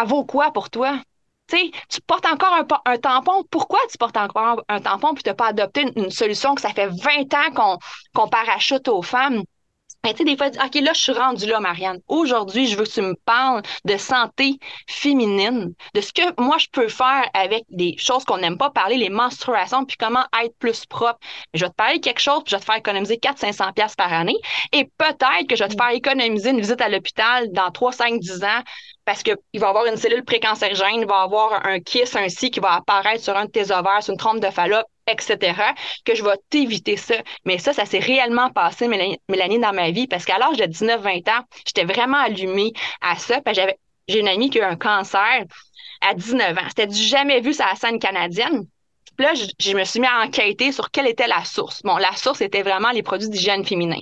elle 0.00 0.06
vaut 0.06 0.24
quoi 0.24 0.52
pour 0.52 0.70
toi? 0.70 0.98
tu 1.88 2.00
portes 2.06 2.26
encore 2.26 2.54
un, 2.84 2.98
tampon. 2.98 3.42
Pourquoi 3.50 3.78
tu 3.90 3.96
portes 3.96 4.16
encore 4.16 4.62
un 4.68 4.80
tampon 4.80 5.14
puis 5.14 5.22
tu 5.22 5.30
n'as 5.30 5.34
pas 5.34 5.46
adopté 5.46 5.90
une, 5.96 6.10
solution 6.10 6.54
que 6.54 6.60
ça 6.60 6.70
fait 6.70 6.88
20 6.88 7.34
ans 7.34 7.78
qu'on 8.14 8.28
parachute 8.28 8.86
aux 8.88 9.02
femmes? 9.02 9.42
Ben, 10.04 10.12
tu 10.12 10.18
sais, 10.18 10.24
des 10.24 10.36
fois, 10.36 10.46
OK, 10.46 10.74
là, 10.76 10.92
je 10.94 11.00
suis 11.00 11.12
rendue 11.12 11.46
là, 11.46 11.58
Marianne. 11.58 11.98
Aujourd'hui, 12.06 12.68
je 12.68 12.76
veux 12.76 12.84
que 12.84 12.90
tu 12.90 13.02
me 13.02 13.14
parles 13.24 13.62
de 13.84 13.96
santé 13.96 14.58
féminine, 14.88 15.74
de 15.92 16.00
ce 16.00 16.12
que 16.12 16.40
moi, 16.40 16.56
je 16.58 16.68
peux 16.70 16.86
faire 16.88 17.24
avec 17.34 17.64
des 17.68 17.96
choses 17.98 18.24
qu'on 18.24 18.38
n'aime 18.38 18.58
pas 18.58 18.70
parler, 18.70 18.96
les 18.96 19.10
menstruations, 19.10 19.84
puis 19.84 19.96
comment 19.98 20.24
être 20.42 20.56
plus 20.58 20.86
propre. 20.86 21.18
Je 21.52 21.64
vais 21.64 21.70
te 21.70 21.74
parler 21.74 21.98
de 21.98 22.04
quelque 22.04 22.20
chose, 22.20 22.42
puis 22.44 22.52
je 22.52 22.56
vais 22.56 22.60
te 22.60 22.64
faire 22.64 22.76
économiser 22.76 23.16
400-500 23.16 23.72
pièces 23.72 23.96
par 23.96 24.12
année. 24.12 24.36
Et 24.72 24.84
peut-être 24.84 25.48
que 25.48 25.56
je 25.56 25.64
vais 25.64 25.68
te 25.68 25.74
faire 25.74 25.90
économiser 25.90 26.50
une 26.50 26.60
visite 26.60 26.80
à 26.80 26.88
l'hôpital 26.88 27.50
dans 27.50 27.70
3, 27.72 27.90
5, 27.90 28.20
10 28.20 28.44
ans 28.44 28.62
parce 29.08 29.22
qu'il 29.22 29.38
va 29.54 29.68
y 29.68 29.70
avoir 29.70 29.86
une 29.86 29.96
cellule 29.96 30.22
précancérigène, 30.22 31.00
il 31.00 31.06
va 31.06 31.20
y 31.20 31.24
avoir 31.24 31.64
un 31.64 31.80
kiss, 31.80 32.14
un 32.14 32.28
si 32.28 32.50
qui 32.50 32.60
va 32.60 32.74
apparaître 32.74 33.24
sur 33.24 33.34
un 33.34 33.46
de 33.46 33.50
tes 33.50 33.72
ovaires, 33.72 34.02
sur 34.02 34.12
une 34.12 34.18
trompe 34.18 34.38
de 34.38 34.50
Fallope, 34.50 34.84
etc., 35.06 35.54
que 36.04 36.14
je 36.14 36.22
vais 36.22 36.36
t'éviter 36.50 36.98
ça. 36.98 37.14
Mais 37.46 37.56
ça, 37.56 37.72
ça 37.72 37.86
s'est 37.86 38.00
réellement 38.00 38.50
passé, 38.50 38.86
Mélanie, 38.86 39.58
dans 39.60 39.72
ma 39.72 39.92
vie, 39.92 40.08
parce 40.08 40.26
qu'à 40.26 40.36
l'âge 40.36 40.58
de 40.58 40.64
19-20 40.64 41.30
ans, 41.30 41.42
j'étais 41.66 41.84
vraiment 41.84 42.18
allumée 42.18 42.74
à 43.00 43.16
ça. 43.16 43.40
j'avais, 43.46 43.78
j'ai 44.08 44.20
une 44.20 44.28
amie 44.28 44.50
qui 44.50 44.60
a 44.60 44.68
eu 44.68 44.70
un 44.70 44.76
cancer 44.76 45.42
à 46.02 46.12
19 46.12 46.58
ans. 46.58 46.68
C'était 46.68 46.86
du 46.86 47.02
jamais 47.02 47.40
vu 47.40 47.54
sur 47.54 47.64
la 47.64 47.76
scène 47.76 47.98
canadienne. 47.98 48.66
Puis 49.18 49.26
là, 49.26 49.34
je, 49.34 49.46
je, 49.58 49.76
me 49.76 49.82
suis 49.82 49.98
mis 49.98 50.06
à 50.06 50.20
enquêter 50.24 50.70
sur 50.70 50.92
quelle 50.92 51.08
était 51.08 51.26
la 51.26 51.44
source. 51.44 51.82
Bon, 51.82 51.96
la 51.96 52.14
source 52.14 52.40
était 52.40 52.62
vraiment 52.62 52.92
les 52.92 53.02
produits 53.02 53.28
d'hygiène 53.28 53.64
féminin. 53.64 53.98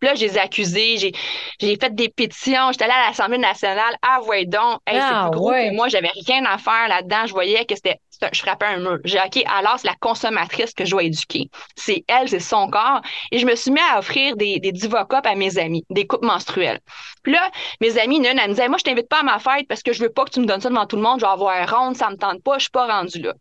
Puis 0.00 0.08
là, 0.08 0.14
je 0.14 0.26
les 0.26 0.36
ai 0.36 0.40
accusés, 0.40 0.98
j'ai, 0.98 1.12
j'ai 1.58 1.76
fait 1.76 1.94
des 1.94 2.08
pétitions, 2.08 2.70
j'étais 2.72 2.84
allée 2.84 2.92
à 2.92 3.08
l'Assemblée 3.08 3.38
nationale, 3.38 3.96
ah 4.02 4.20
ouais 4.24 4.44
donc, 4.44 4.80
c'est 4.86 4.98
ah, 4.98 5.28
plus 5.30 5.38
gros 5.38 5.52
que 5.52 5.74
moi, 5.74 5.88
j'avais 5.88 6.10
rien 6.26 6.44
à 6.44 6.58
faire 6.58 6.88
là-dedans, 6.88 7.26
je 7.26 7.32
voyais 7.32 7.64
que 7.64 7.74
c'était, 7.74 7.98
je 8.30 8.40
frappais 8.40 8.66
un 8.66 8.78
mur. 8.78 8.98
J'ai 9.04 9.18
OK, 9.18 9.42
alors 9.46 9.78
c'est 9.78 9.86
la 9.86 9.94
consommatrice 9.94 10.74
que 10.74 10.84
je 10.84 10.90
dois 10.90 11.04
éduquer. 11.04 11.48
C'est 11.76 12.04
elle, 12.08 12.28
c'est 12.28 12.40
son 12.40 12.68
corps. 12.68 13.00
Et 13.30 13.38
je 13.38 13.46
me 13.46 13.54
suis 13.54 13.70
mis 13.70 13.80
à 13.92 13.98
offrir 13.98 14.36
des, 14.36 14.58
des 14.58 14.72
Divocop 14.72 15.24
à 15.24 15.34
mes 15.34 15.56
amis, 15.58 15.84
des 15.88 16.06
coupes 16.06 16.24
menstruelles. 16.24 16.80
Puis 17.22 17.32
là, 17.32 17.50
mes 17.80 17.98
amis, 17.98 18.18
une, 18.18 18.26
elle 18.26 18.36
me 18.36 18.48
disait, 18.48 18.68
moi, 18.68 18.78
je 18.78 18.84
t'invite 18.84 19.08
pas 19.08 19.20
à 19.20 19.22
ma 19.22 19.38
fête 19.38 19.66
parce 19.66 19.82
que 19.82 19.94
je 19.94 20.02
veux 20.02 20.10
pas 20.10 20.24
que 20.24 20.30
tu 20.30 20.40
me 20.40 20.46
donnes 20.46 20.60
ça 20.60 20.68
devant 20.68 20.86
tout 20.86 20.96
le 20.96 21.02
monde, 21.02 21.20
je 21.20 21.24
vais 21.24 21.32
avoir 21.32 21.68
ronde, 21.70 21.96
ça 21.96 22.10
me 22.10 22.16
tente 22.16 22.42
pas, 22.42 22.58
je 22.58 22.64
suis 22.64 22.70
pas 22.70 22.86
rendue 22.86 23.22
là 23.22 23.32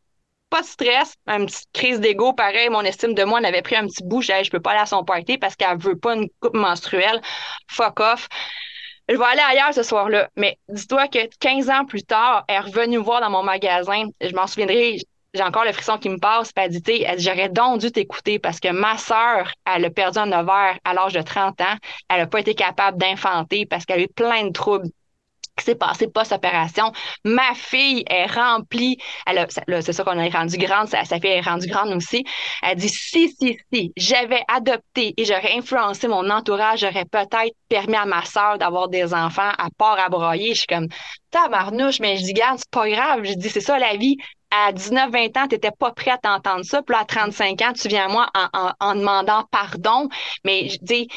de 0.62 0.66
stress, 0.66 1.16
une 1.28 1.46
petite 1.46 1.70
crise 1.74 2.00
d'ego, 2.00 2.34
pareil, 2.34 2.70
mon 2.70 2.82
estime 2.82 3.14
de 3.14 3.24
moi 3.24 3.40
en 3.40 3.44
avait 3.44 3.62
pris 3.62 3.76
un 3.76 3.88
petit 3.88 4.04
bout, 4.04 4.22
je, 4.22 4.50
peux 4.50 4.60
pas 4.60 4.72
aller 4.72 4.82
à 4.82 4.86
son 4.86 5.04
party 5.04 5.38
parce 5.38 5.56
qu'elle 5.56 5.78
veut 5.78 5.98
pas 5.98 6.16
une 6.16 6.28
coupe 6.40 6.56
menstruelle. 6.56 7.22
Fuck 7.70 8.00
off. 8.00 8.28
Je 9.08 9.16
vais 9.16 9.24
aller 9.24 9.42
ailleurs 9.42 9.74
ce 9.74 9.84
soir-là. 9.84 10.30
Mais 10.36 10.58
dis-toi 10.68 11.08
que 11.08 11.20
15 11.40 11.70
ans 11.70 11.86
plus 11.86 12.04
tard, 12.04 12.44
elle 12.48 12.56
est 12.56 12.60
revenue 12.60 12.98
me 12.98 13.04
voir 13.04 13.22
dans 13.22 13.30
mon 13.30 13.44
magasin. 13.44 14.06
Je 14.20 14.34
m'en 14.34 14.48
souviendrai, 14.48 14.98
j'ai 15.34 15.44
encore 15.44 15.66
le 15.66 15.74
frisson 15.74 15.98
qui 15.98 16.10
me 16.10 16.18
passe. 16.18 16.52
Puis 16.52 16.66
elle 16.66 16.72
dit, 16.72 17.04
elle 17.04 17.20
j'aurais 17.20 17.50
donc 17.50 17.82
dû 17.82 17.92
t'écouter 17.92 18.40
parce 18.40 18.60
que 18.60 18.72
ma 18.72 18.98
sœur, 18.98 19.52
elle 19.66 19.86
a 19.86 19.90
perdu 19.92 20.18
un 20.18 20.32
ovaire 20.32 20.78
à 20.84 20.94
l'âge 20.94 21.14
de 21.14 21.22
30 21.22 21.62
ans. 21.62 21.76
Elle 22.10 22.20
n'a 22.20 22.28
pas 22.28 22.40
été 22.40 22.56
capable 22.56 22.98
d'infanter 22.98 23.66
parce 23.66 23.86
qu'elle 23.86 24.00
a 24.00 24.04
eu 24.04 24.08
plein 24.08 24.46
de 24.46 24.52
troubles 24.52 24.90
qui 25.58 25.64
s'est 25.64 25.76
passé 25.76 26.08
post-opération. 26.08 26.92
Ma 27.24 27.54
fille 27.54 28.04
est 28.10 28.26
remplie. 28.26 28.98
C'est 29.82 29.94
ça 29.94 30.04
qu'on 30.04 30.20
est 30.20 30.30
rendu 30.30 30.58
grande. 30.58 30.88
Sa, 30.88 31.04
fille 31.06 31.28
est 31.28 31.42
rendue 31.42 31.68
grande 31.68 31.94
aussi. 31.94 32.26
Elle 32.62 32.78
dit 32.78 32.90
si, 32.90 33.30
si, 33.30 33.58
si, 33.72 33.94
j'avais 33.96 34.42
adopté 34.48 35.14
et 35.18 35.26
j'aurais 35.26 35.56
influencé 35.58 36.08
mon 36.08 36.30
entourage, 36.30 36.80
j'aurais 36.82 37.06
peut-être 37.06 37.56
permis 37.70 37.96
à 37.96 38.06
ma 38.06 38.24
sœur 38.26 38.58
d'avoir 38.58 38.90
des 38.90 39.14
enfants 39.14 39.52
à 39.58 39.70
part 39.78 40.00
à 40.00 40.10
broyer. 40.10 40.54
Je 40.54 40.60
suis 40.60 40.68
comme 40.68 40.88
tabarnouche, 41.32 42.00
mais 42.00 42.18
je 42.18 42.24
dis, 42.24 42.34
garde, 42.34 42.58
c'est 42.58 42.70
pas 42.72 42.90
grave. 42.90 43.24
Je 43.24 43.34
dis, 43.34 43.50
c'est 43.50 43.62
ça 43.62 43.80
la 43.80 43.96
vie. 43.96 44.18
À 44.52 44.72
19, 44.72 45.12
20 45.12 45.38
ans, 45.38 45.48
tu 45.48 45.56
n'étais 45.56 45.72
pas 45.72 45.92
prête 45.92 46.20
à 46.24 46.36
entendre 46.36 46.64
ça. 46.64 46.82
Puis 46.82 46.94
là, 46.96 47.02
à 47.02 47.06
35 47.06 47.62
ans, 47.62 47.74
tu 47.74 47.88
viens 47.90 48.06
à 48.06 48.08
moi 48.08 48.30
en, 48.54 48.72
en, 48.80 48.96
demandant 48.96 49.44
pardon. 49.52 50.08
Mais 50.46 50.70
je 50.70 50.78
dis, 50.82 51.08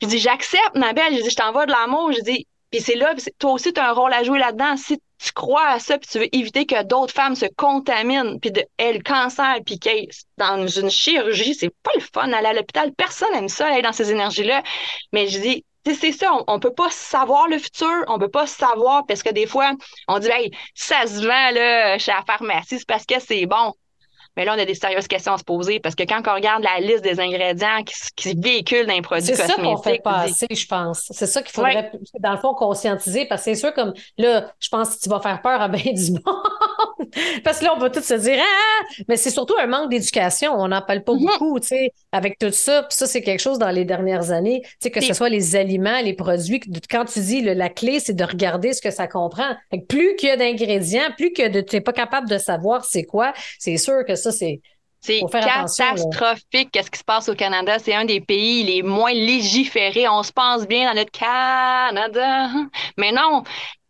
je 0.00 0.06
dis, 0.06 0.18
j'accepte, 0.18 0.76
ma 0.76 0.92
belle. 0.92 1.16
Je 1.16 1.22
dis, 1.22 1.30
je 1.30 1.36
t'envoie 1.36 1.66
de 1.66 1.72
l'amour. 1.72 2.12
Je 2.12 2.20
dis, 2.22 2.46
puis 2.74 2.82
c'est 2.82 2.96
là, 2.96 3.14
toi 3.38 3.52
aussi, 3.52 3.72
tu 3.72 3.78
as 3.78 3.90
un 3.90 3.92
rôle 3.92 4.12
à 4.12 4.24
jouer 4.24 4.40
là-dedans. 4.40 4.76
Si 4.76 5.00
tu 5.18 5.32
crois 5.32 5.68
à 5.68 5.78
ça, 5.78 5.96
puis 5.96 6.08
tu 6.10 6.18
veux 6.18 6.34
éviter 6.34 6.66
que 6.66 6.82
d'autres 6.82 7.14
femmes 7.14 7.36
se 7.36 7.46
contaminent, 7.56 8.36
puis 8.40 8.50
de 8.50 8.64
le 8.80 9.00
cancer, 9.00 9.58
puis 9.64 9.78
qu'elles 9.78 10.08
dans 10.38 10.66
une 10.66 10.90
chirurgie, 10.90 11.54
c'est 11.54 11.70
pas 11.84 11.92
le 11.94 12.00
fun 12.00 12.32
aller 12.32 12.48
à 12.48 12.52
l'hôpital. 12.52 12.92
Personne 12.92 13.32
aime 13.34 13.48
ça, 13.48 13.68
aller 13.68 13.82
dans 13.82 13.92
ces 13.92 14.10
énergies-là. 14.10 14.64
Mais 15.12 15.28
je 15.28 15.38
dis, 15.38 15.64
c'est 15.84 16.10
ça, 16.10 16.32
on, 16.48 16.58
peut 16.58 16.74
pas 16.74 16.90
savoir 16.90 17.46
le 17.46 17.60
futur, 17.60 18.04
on 18.08 18.18
peut 18.18 18.26
pas 18.28 18.48
savoir 18.48 19.06
parce 19.06 19.22
que 19.22 19.30
des 19.30 19.46
fois, 19.46 19.70
on 20.08 20.18
dit, 20.18 20.30
hey, 20.32 20.50
ça 20.74 21.06
se 21.06 21.24
vend 21.24 21.50
là, 21.52 21.96
chez 21.98 22.10
la 22.10 22.24
pharmacie, 22.26 22.80
c'est 22.80 22.88
parce 22.88 23.06
que 23.06 23.20
c'est 23.20 23.46
bon. 23.46 23.72
Mais 24.36 24.44
là, 24.44 24.54
on 24.56 24.60
a 24.60 24.64
des 24.64 24.74
sérieuses 24.74 25.06
questions 25.06 25.32
à 25.32 25.38
se 25.38 25.44
poser 25.44 25.80
parce 25.80 25.94
que 25.94 26.02
quand 26.02 26.20
on 26.26 26.34
regarde 26.34 26.62
la 26.62 26.80
liste 26.80 27.02
des 27.02 27.20
ingrédients 27.20 27.82
qui, 27.84 27.94
qui 28.16 28.40
véhiculent 28.40 28.86
dans 28.86 28.94
les 28.94 29.02
produits 29.02 29.30
cosmétiques... 29.30 29.54
C'est 29.56 29.62
ça 29.62 29.62
qu'on 29.62 29.76
fait 29.76 30.02
passer, 30.02 30.46
je 30.50 30.66
pense. 30.66 31.06
C'est 31.10 31.26
ça 31.26 31.42
qu'il 31.42 31.52
faudrait, 31.52 31.92
dans 32.20 32.32
le 32.32 32.38
fond, 32.38 32.54
conscientiser 32.54 33.26
parce 33.26 33.44
que 33.44 33.54
c'est 33.54 33.60
sûr, 33.60 33.72
comme 33.74 33.94
là, 34.18 34.52
je 34.58 34.68
pense 34.68 34.96
que 34.96 35.02
tu 35.02 35.08
vas 35.08 35.20
faire 35.20 35.40
peur 35.42 35.60
à 35.60 35.68
bien 35.68 35.92
du 35.92 36.12
monde. 36.12 36.22
parce 37.44 37.60
que 37.60 37.64
là, 37.64 37.74
on 37.76 37.78
va 37.78 37.90
tous 37.90 38.02
se 38.02 38.14
dire, 38.14 38.38
ah! 38.40 38.84
Mais 39.08 39.16
c'est 39.16 39.30
surtout 39.30 39.54
un 39.60 39.66
manque 39.66 39.90
d'éducation. 39.90 40.52
On 40.52 40.68
n'en 40.68 40.82
parle 40.82 41.04
pas 41.04 41.12
mm-hmm. 41.12 41.38
beaucoup, 41.38 41.60
tu 41.60 41.68
sais, 41.68 41.92
avec 42.12 42.38
tout 42.38 42.50
ça. 42.50 42.82
Puis 42.82 42.96
ça, 42.96 43.06
c'est 43.06 43.22
quelque 43.22 43.40
chose 43.40 43.58
dans 43.58 43.70
les 43.70 43.84
dernières 43.84 44.30
années, 44.30 44.62
tu 44.64 44.70
sais, 44.80 44.90
que 44.90 45.00
ce 45.00 45.14
soit 45.14 45.28
les 45.28 45.56
aliments, 45.56 46.00
les 46.02 46.14
produits. 46.14 46.60
Quand 46.90 47.04
tu 47.04 47.20
dis 47.20 47.42
la 47.42 47.68
clé, 47.68 48.00
c'est 48.00 48.14
de 48.14 48.24
regarder 48.24 48.72
ce 48.72 48.82
que 48.82 48.90
ça 48.90 49.06
comprend. 49.06 49.54
plus 49.88 50.16
qu'il 50.16 50.28
y 50.28 50.32
a 50.32 50.36
d'ingrédients, 50.36 51.10
plus 51.16 51.32
que 51.32 51.60
tu 51.60 51.76
n'es 51.76 51.80
pas 51.80 51.92
capable 51.92 52.28
de 52.28 52.38
savoir 52.38 52.84
c'est 52.84 53.04
quoi, 53.04 53.32
c'est 53.58 53.76
sûr 53.76 54.04
que 54.06 54.16
ça, 54.24 54.32
c'est. 54.32 54.60
C'est 55.00 55.20
catastrophique 55.30 56.70
qu'est-ce 56.72 56.90
qui 56.90 56.98
se 56.98 57.04
passe 57.04 57.28
au 57.28 57.34
Canada. 57.34 57.78
C'est 57.78 57.92
un 57.92 58.06
des 58.06 58.22
pays 58.22 58.62
les 58.62 58.82
moins 58.82 59.12
légiférés. 59.12 60.08
On 60.08 60.22
se 60.22 60.32
pense 60.32 60.66
bien 60.66 60.88
dans 60.88 60.98
notre 60.98 61.10
Canada. 61.10 62.48
Mais 62.96 63.12
non, 63.12 63.42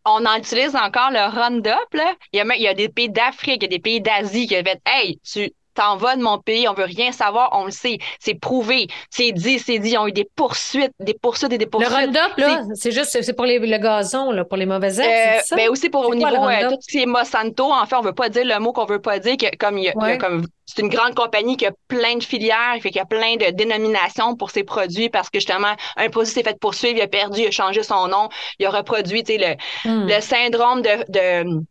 on 0.04 0.26
en 0.26 0.36
utilise 0.36 0.74
encore 0.74 1.12
le 1.12 1.30
Roundup. 1.32 1.92
Là. 1.92 2.14
Il, 2.32 2.38
y 2.38 2.40
a, 2.40 2.56
il 2.56 2.62
y 2.62 2.66
a 2.66 2.74
des 2.74 2.88
pays 2.88 3.08
d'Afrique, 3.10 3.62
il 3.62 3.62
y 3.62 3.66
a 3.66 3.68
des 3.68 3.78
pays 3.78 4.00
d'Asie 4.00 4.48
qui 4.48 4.56
avaient 4.56 4.80
Hey, 4.86 5.20
tu 5.20 5.52
t'en 5.74 5.96
vas 5.96 6.16
de 6.16 6.22
mon 6.22 6.38
pays, 6.38 6.68
on 6.68 6.74
veut 6.74 6.84
rien 6.84 7.12
savoir, 7.12 7.50
on 7.52 7.66
le 7.66 7.70
sait, 7.70 7.98
c'est 8.20 8.34
prouvé, 8.34 8.87
c'est 9.10 9.32
dit, 9.32 9.58
c'est 9.58 9.78
dit, 9.78 9.90
ils 9.90 9.98
ont 9.98 10.06
eu 10.06 10.12
des 10.12 10.28
poursuites, 10.37 10.92
des 11.00 11.14
poursuites 11.14 11.52
et 11.52 11.58
des 11.58 11.66
poursuites. 11.66 11.90
Le 11.90 11.96
Roundup, 11.96 12.37
là, 12.37 12.62
c'est 12.74 12.92
juste, 12.92 13.18
c'est 13.20 13.32
pour 13.32 13.44
les, 13.44 13.58
le 13.58 13.78
gazon, 13.78 14.30
là, 14.30 14.44
pour 14.44 14.56
les 14.56 14.66
mauvaises 14.66 15.00
herbes, 15.00 15.42
euh, 15.52 15.56
Ben 15.56 15.68
aussi 15.68 15.90
pour 15.90 16.08
au 16.08 16.14
niveau, 16.14 16.28
euh, 16.28 16.70
tout 16.70 16.76
ce 16.80 16.88
qui 16.88 17.02
est 17.02 17.06
Monsanto, 17.06 17.72
en 17.72 17.87
fait, 17.87 17.96
on 17.96 18.02
veut 18.02 18.12
pas 18.12 18.28
dire 18.28 18.44
le 18.44 18.58
mot 18.60 18.72
qu'on 18.72 18.87
veut 18.87 19.00
pas 19.00 19.18
dire, 19.18 19.37
que, 19.37 19.54
comme 19.56 19.78
il 19.78 19.84
y 19.84 19.88
a, 19.88 20.16
comme 20.16 20.46
c'est 20.66 20.80
une 20.80 20.88
grande 20.88 21.14
compagnie 21.14 21.56
qui 21.56 21.66
a 21.66 21.72
plein 21.88 22.16
de 22.16 22.22
filières, 22.22 22.76
fait 22.80 22.90
qu'il 22.90 22.96
y 22.96 23.00
a 23.00 23.04
plein 23.04 23.37
de 23.37 23.50
dénominations 23.50 24.34
pour 24.34 24.50
ses 24.50 24.64
produits 24.64 25.10
parce 25.10 25.28
que 25.28 25.38
justement, 25.38 25.74
un 25.96 26.08
produit 26.08 26.32
s'est 26.32 26.42
fait 26.42 26.58
poursuivre, 26.58 26.96
il 26.96 27.02
a 27.02 27.08
perdu, 27.08 27.40
il 27.40 27.48
a 27.48 27.50
changé 27.50 27.82
son 27.82 28.08
nom, 28.08 28.28
il 28.58 28.66
a 28.66 28.70
reproduit, 28.70 29.22
tu 29.24 29.34
sais, 29.34 29.38
le, 29.38 29.90
hmm. 29.90 30.08
le 30.08 30.20
syndrome 30.20 30.82
de, 30.82 31.04
de 31.08 31.64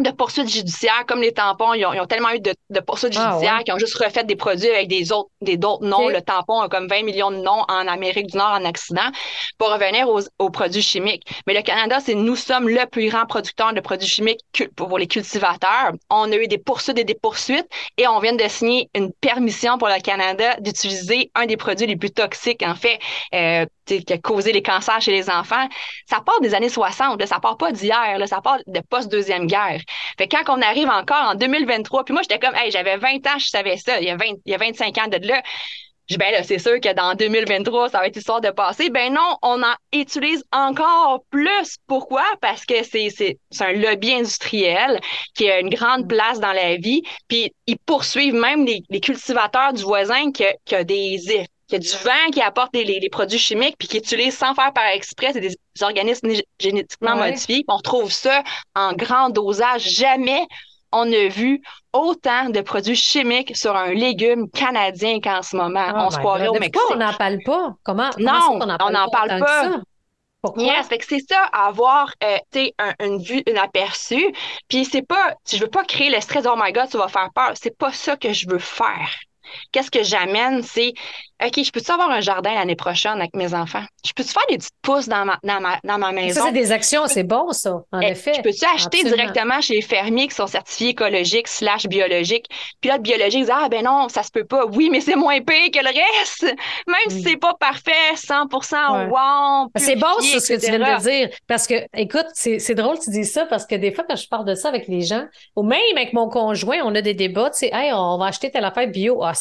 de 0.00 0.10
poursuites 0.10 0.48
judiciaires, 0.48 1.04
comme 1.06 1.20
les 1.20 1.32
tampons, 1.32 1.72
ils 1.72 1.86
ont, 1.86 2.06
tellement 2.06 2.32
eu 2.32 2.40
de, 2.40 2.52
de 2.70 2.80
poursuites 2.80 3.14
ah, 3.16 3.30
judiciaires 3.30 3.62
qui 3.64 3.70
ont 3.70 3.78
juste 3.78 3.96
refait 3.96 4.24
des 4.24 4.34
produits 4.34 4.68
avec 4.68 4.88
des 4.88 5.12
autres 5.12 5.30
des 5.40 5.56
d'autres 5.56 5.84
noms. 5.84 6.08
Le 6.08 6.20
tampon 6.20 6.60
a 6.60 6.68
comme 6.68 6.88
20 6.88 7.04
millions 7.04 7.30
de 7.30 7.36
noms 7.36 7.64
en 7.68 7.86
Amérique 7.86 8.26
du 8.26 8.36
Nord 8.36 8.58
en 8.60 8.64
accident 8.64 9.08
pour 9.56 9.70
revenir 9.70 10.08
aux, 10.08 10.20
aux 10.40 10.50
produits 10.50 10.82
chimiques. 10.82 11.22
Mais 11.46 11.54
le 11.54 11.62
Canada, 11.62 12.00
c'est 12.00 12.14
nous 12.14 12.34
sommes 12.34 12.68
le 12.68 12.86
plus 12.86 13.08
grand 13.08 13.24
producteur 13.26 13.72
de 13.72 13.80
produits 13.80 14.08
chimiques 14.08 14.40
pour 14.74 14.98
les 14.98 15.06
cultivateurs. 15.06 15.92
On 16.10 16.30
a 16.32 16.36
eu 16.36 16.48
des 16.48 16.58
poursuites 16.58 16.98
et 16.98 17.04
des 17.04 17.14
poursuites 17.14 17.68
et 17.96 18.08
on 18.08 18.18
vient 18.18 18.34
de 18.34 18.48
signer 18.48 18.90
une 18.96 19.12
permission 19.12 19.78
pour 19.78 19.88
le 19.88 20.00
Canada 20.00 20.56
d'utiliser 20.58 21.30
un 21.36 21.46
des 21.46 21.56
produits 21.56 21.86
les 21.86 21.96
plus 21.96 22.10
toxiques, 22.10 22.64
en 22.66 22.74
fait, 22.74 22.98
euh, 23.32 23.64
qui 23.84 24.12
a 24.12 24.18
causé 24.18 24.52
les 24.52 24.62
cancers 24.62 25.00
chez 25.00 25.12
les 25.12 25.30
enfants. 25.30 25.68
Ça 26.08 26.20
part 26.20 26.40
des 26.40 26.54
années 26.54 26.68
60, 26.68 27.20
là, 27.20 27.26
ça 27.26 27.40
part 27.40 27.56
pas 27.56 27.72
d'hier, 27.72 28.18
ça 28.26 28.40
part 28.40 28.58
de 28.66 28.80
post-deuxième 28.80 29.46
guerre. 29.46 29.80
Fait 30.18 30.28
quand 30.28 30.42
on 30.48 30.62
arrive 30.62 30.88
encore 30.88 31.30
en 31.30 31.34
2023, 31.34 32.04
puis 32.04 32.12
moi, 32.12 32.22
j'étais 32.22 32.38
comme, 32.38 32.54
hey, 32.54 32.70
j'avais 32.70 32.96
20 32.96 33.26
ans, 33.26 33.38
je 33.38 33.48
savais 33.48 33.76
ça, 33.76 34.00
il 34.00 34.06
y 34.06 34.10
a, 34.10 34.16
20, 34.16 34.24
il 34.44 34.52
y 34.52 34.54
a 34.54 34.58
25 34.58 34.98
ans 34.98 35.08
de 35.08 35.26
là. 35.26 35.42
Je 36.06 36.18
ben 36.18 36.30
là, 36.32 36.42
c'est 36.42 36.58
sûr 36.58 36.80
que 36.80 36.92
dans 36.92 37.14
2023, 37.14 37.88
ça 37.88 37.98
va 37.98 38.08
être 38.08 38.16
histoire 38.16 38.42
de 38.42 38.50
passer. 38.50 38.90
Ben 38.90 39.14
non, 39.14 39.38
on 39.40 39.62
en 39.62 39.74
utilise 39.94 40.44
encore 40.52 41.24
plus. 41.30 41.76
Pourquoi? 41.86 42.24
Parce 42.42 42.66
que 42.66 42.82
c'est, 42.82 43.38
un 43.60 43.72
lobby 43.72 44.12
industriel 44.12 45.00
qui 45.34 45.50
a 45.50 45.60
une 45.60 45.70
grande 45.70 46.06
place 46.06 46.40
dans 46.40 46.52
la 46.52 46.76
vie. 46.76 47.02
Puis 47.28 47.54
ils 47.66 47.78
poursuivent 47.78 48.34
même 48.34 48.66
les, 48.66 48.82
les 48.90 49.00
cultivateurs 49.00 49.72
du 49.72 49.82
voisin 49.82 50.30
qui 50.30 50.44
qui 50.66 50.74
a 50.74 50.84
des 50.84 51.18
qu'il 51.66 51.82
y 51.82 51.86
a 51.86 51.90
du 51.90 52.04
vent 52.04 52.30
qui 52.32 52.40
apporte 52.40 52.74
les, 52.74 53.08
produits 53.10 53.38
chimiques 53.38 53.76
puis 53.78 53.88
qui 53.88 53.98
utilise 53.98 54.36
sans 54.36 54.54
faire 54.54 54.72
par 54.72 54.86
exprès 54.86 55.32
des 55.32 55.56
organismes 55.80 56.28
génétiquement 56.58 57.16
modifiés. 57.16 57.64
On 57.68 57.78
trouve 57.78 58.12
ça 58.12 58.42
en 58.74 58.92
grand 58.92 59.30
dosage. 59.30 59.88
Jamais 59.88 60.46
on 60.92 61.12
a 61.12 61.28
vu 61.28 61.60
autant 61.92 62.50
de 62.50 62.60
produits 62.60 62.96
chimiques 62.96 63.56
sur 63.56 63.74
un 63.74 63.92
légume 63.92 64.48
canadien 64.50 65.20
qu'en 65.20 65.42
ce 65.42 65.56
moment. 65.56 65.86
Oh 65.92 66.02
on 66.06 66.10
se 66.10 66.18
croirait 66.18 66.48
au 66.48 66.54
Mexique. 66.54 66.74
Pourquoi 66.74 66.96
on 66.96 66.98
n'en 67.00 67.12
parle 67.14 67.38
pas? 67.44 67.74
Comment? 67.82 68.10
Non, 68.18 68.58
on 68.60 68.66
n'en 68.90 69.08
parle, 69.08 69.40
pas. 69.40 69.80
Pourquoi? 70.40 70.62
Yes, 70.62 70.88
c'est 71.08 71.24
ça, 71.26 71.42
avoir 71.52 72.12
euh, 72.22 72.36
un, 72.78 72.92
une 73.00 73.18
vue, 73.18 73.42
un 73.50 73.56
aperçu. 73.56 74.22
Puis 74.68 74.84
c'est 74.84 75.02
pas, 75.02 75.34
je 75.50 75.56
veux 75.56 75.70
pas 75.70 75.84
créer 75.84 76.10
le 76.10 76.20
stress, 76.20 76.44
oh 76.46 76.54
my 76.56 76.70
God, 76.70 76.90
tu 76.90 76.98
vas 76.98 77.08
faire 77.08 77.30
peur. 77.34 77.52
C'est 77.54 77.76
pas 77.76 77.92
ça 77.92 78.16
que 78.16 78.32
je 78.32 78.48
veux 78.48 78.58
faire. 78.58 79.08
Qu'est-ce 79.72 79.90
que 79.90 80.02
j'amène, 80.02 80.62
c'est 80.62 80.92
OK, 81.42 81.64
je 81.64 81.70
peux-tu 81.72 81.90
avoir 81.90 82.10
un 82.10 82.20
jardin 82.20 82.54
l'année 82.54 82.76
prochaine 82.76 83.18
avec 83.18 83.34
mes 83.34 83.54
enfants? 83.54 83.82
Je 84.06 84.12
peux-tu 84.14 84.30
faire 84.30 84.46
des 84.48 84.58
petites 84.58 84.74
pousses 84.82 85.08
dans 85.08 85.24
ma, 85.24 85.38
dans 85.42 85.60
ma, 85.60 85.78
dans 85.82 85.98
ma 85.98 86.12
maison? 86.12 86.40
Ça, 86.40 86.46
c'est 86.46 86.52
des 86.52 86.70
actions, 86.70 87.06
c'est 87.08 87.24
bon, 87.24 87.50
ça, 87.50 87.82
en 87.90 88.00
eh, 88.00 88.10
effet. 88.10 88.34
Je 88.36 88.42
peux-tu 88.42 88.64
acheter 88.72 89.02
directement 89.02 89.60
chez 89.60 89.74
les 89.74 89.82
fermiers 89.82 90.28
qui 90.28 90.34
sont 90.34 90.46
certifiés 90.46 90.90
écologiques 90.90 91.48
slash 91.48 91.86
biologiques? 91.86 92.46
Puis 92.80 92.88
là, 92.88 92.96
le 92.96 93.02
biologique 93.02 93.46
dit, 93.46 93.50
ah, 93.52 93.68
ben 93.68 93.84
non, 93.84 94.08
ça 94.08 94.22
se 94.22 94.30
peut 94.30 94.44
pas. 94.44 94.64
Oui, 94.66 94.90
mais 94.90 95.00
c'est 95.00 95.16
moins 95.16 95.40
pire 95.40 95.70
que 95.72 95.80
le 95.80 95.88
reste. 95.88 96.44
Même 96.86 97.10
si 97.10 97.22
c'est 97.22 97.36
pas 97.36 97.54
parfait, 97.54 98.14
100% 98.14 99.08
wow. 99.08 99.70
C'est 99.76 99.96
bon, 99.96 100.06
ça, 100.20 100.40
ce 100.40 100.52
que 100.52 100.60
tu 100.60 100.70
viens 100.70 100.96
de 100.98 101.02
dire. 101.02 101.30
Parce 101.48 101.66
que, 101.66 101.74
écoute, 101.96 102.26
c'est 102.34 102.74
drôle 102.74 102.96
que 102.98 103.04
tu 103.04 103.10
dis 103.10 103.24
ça 103.24 103.44
parce 103.46 103.66
que 103.66 103.74
des 103.74 103.92
fois, 103.92 104.04
quand 104.08 104.16
je 104.16 104.28
parle 104.28 104.44
de 104.44 104.54
ça 104.54 104.68
avec 104.68 104.86
les 104.86 105.00
gens, 105.00 105.24
ou 105.56 105.64
même 105.64 105.80
avec 105.96 106.12
mon 106.12 106.28
conjoint, 106.28 106.78
on 106.84 106.94
a 106.94 107.02
des 107.02 107.14
débats, 107.14 107.50
tu 107.50 107.58
sais, 107.58 107.70
hey, 107.72 107.92
on 107.92 108.18
va 108.18 108.26
acheter 108.26 108.50
telle 108.50 108.64
affaire 108.64 108.86
bio. 108.86 109.22
Ah, 109.24 109.32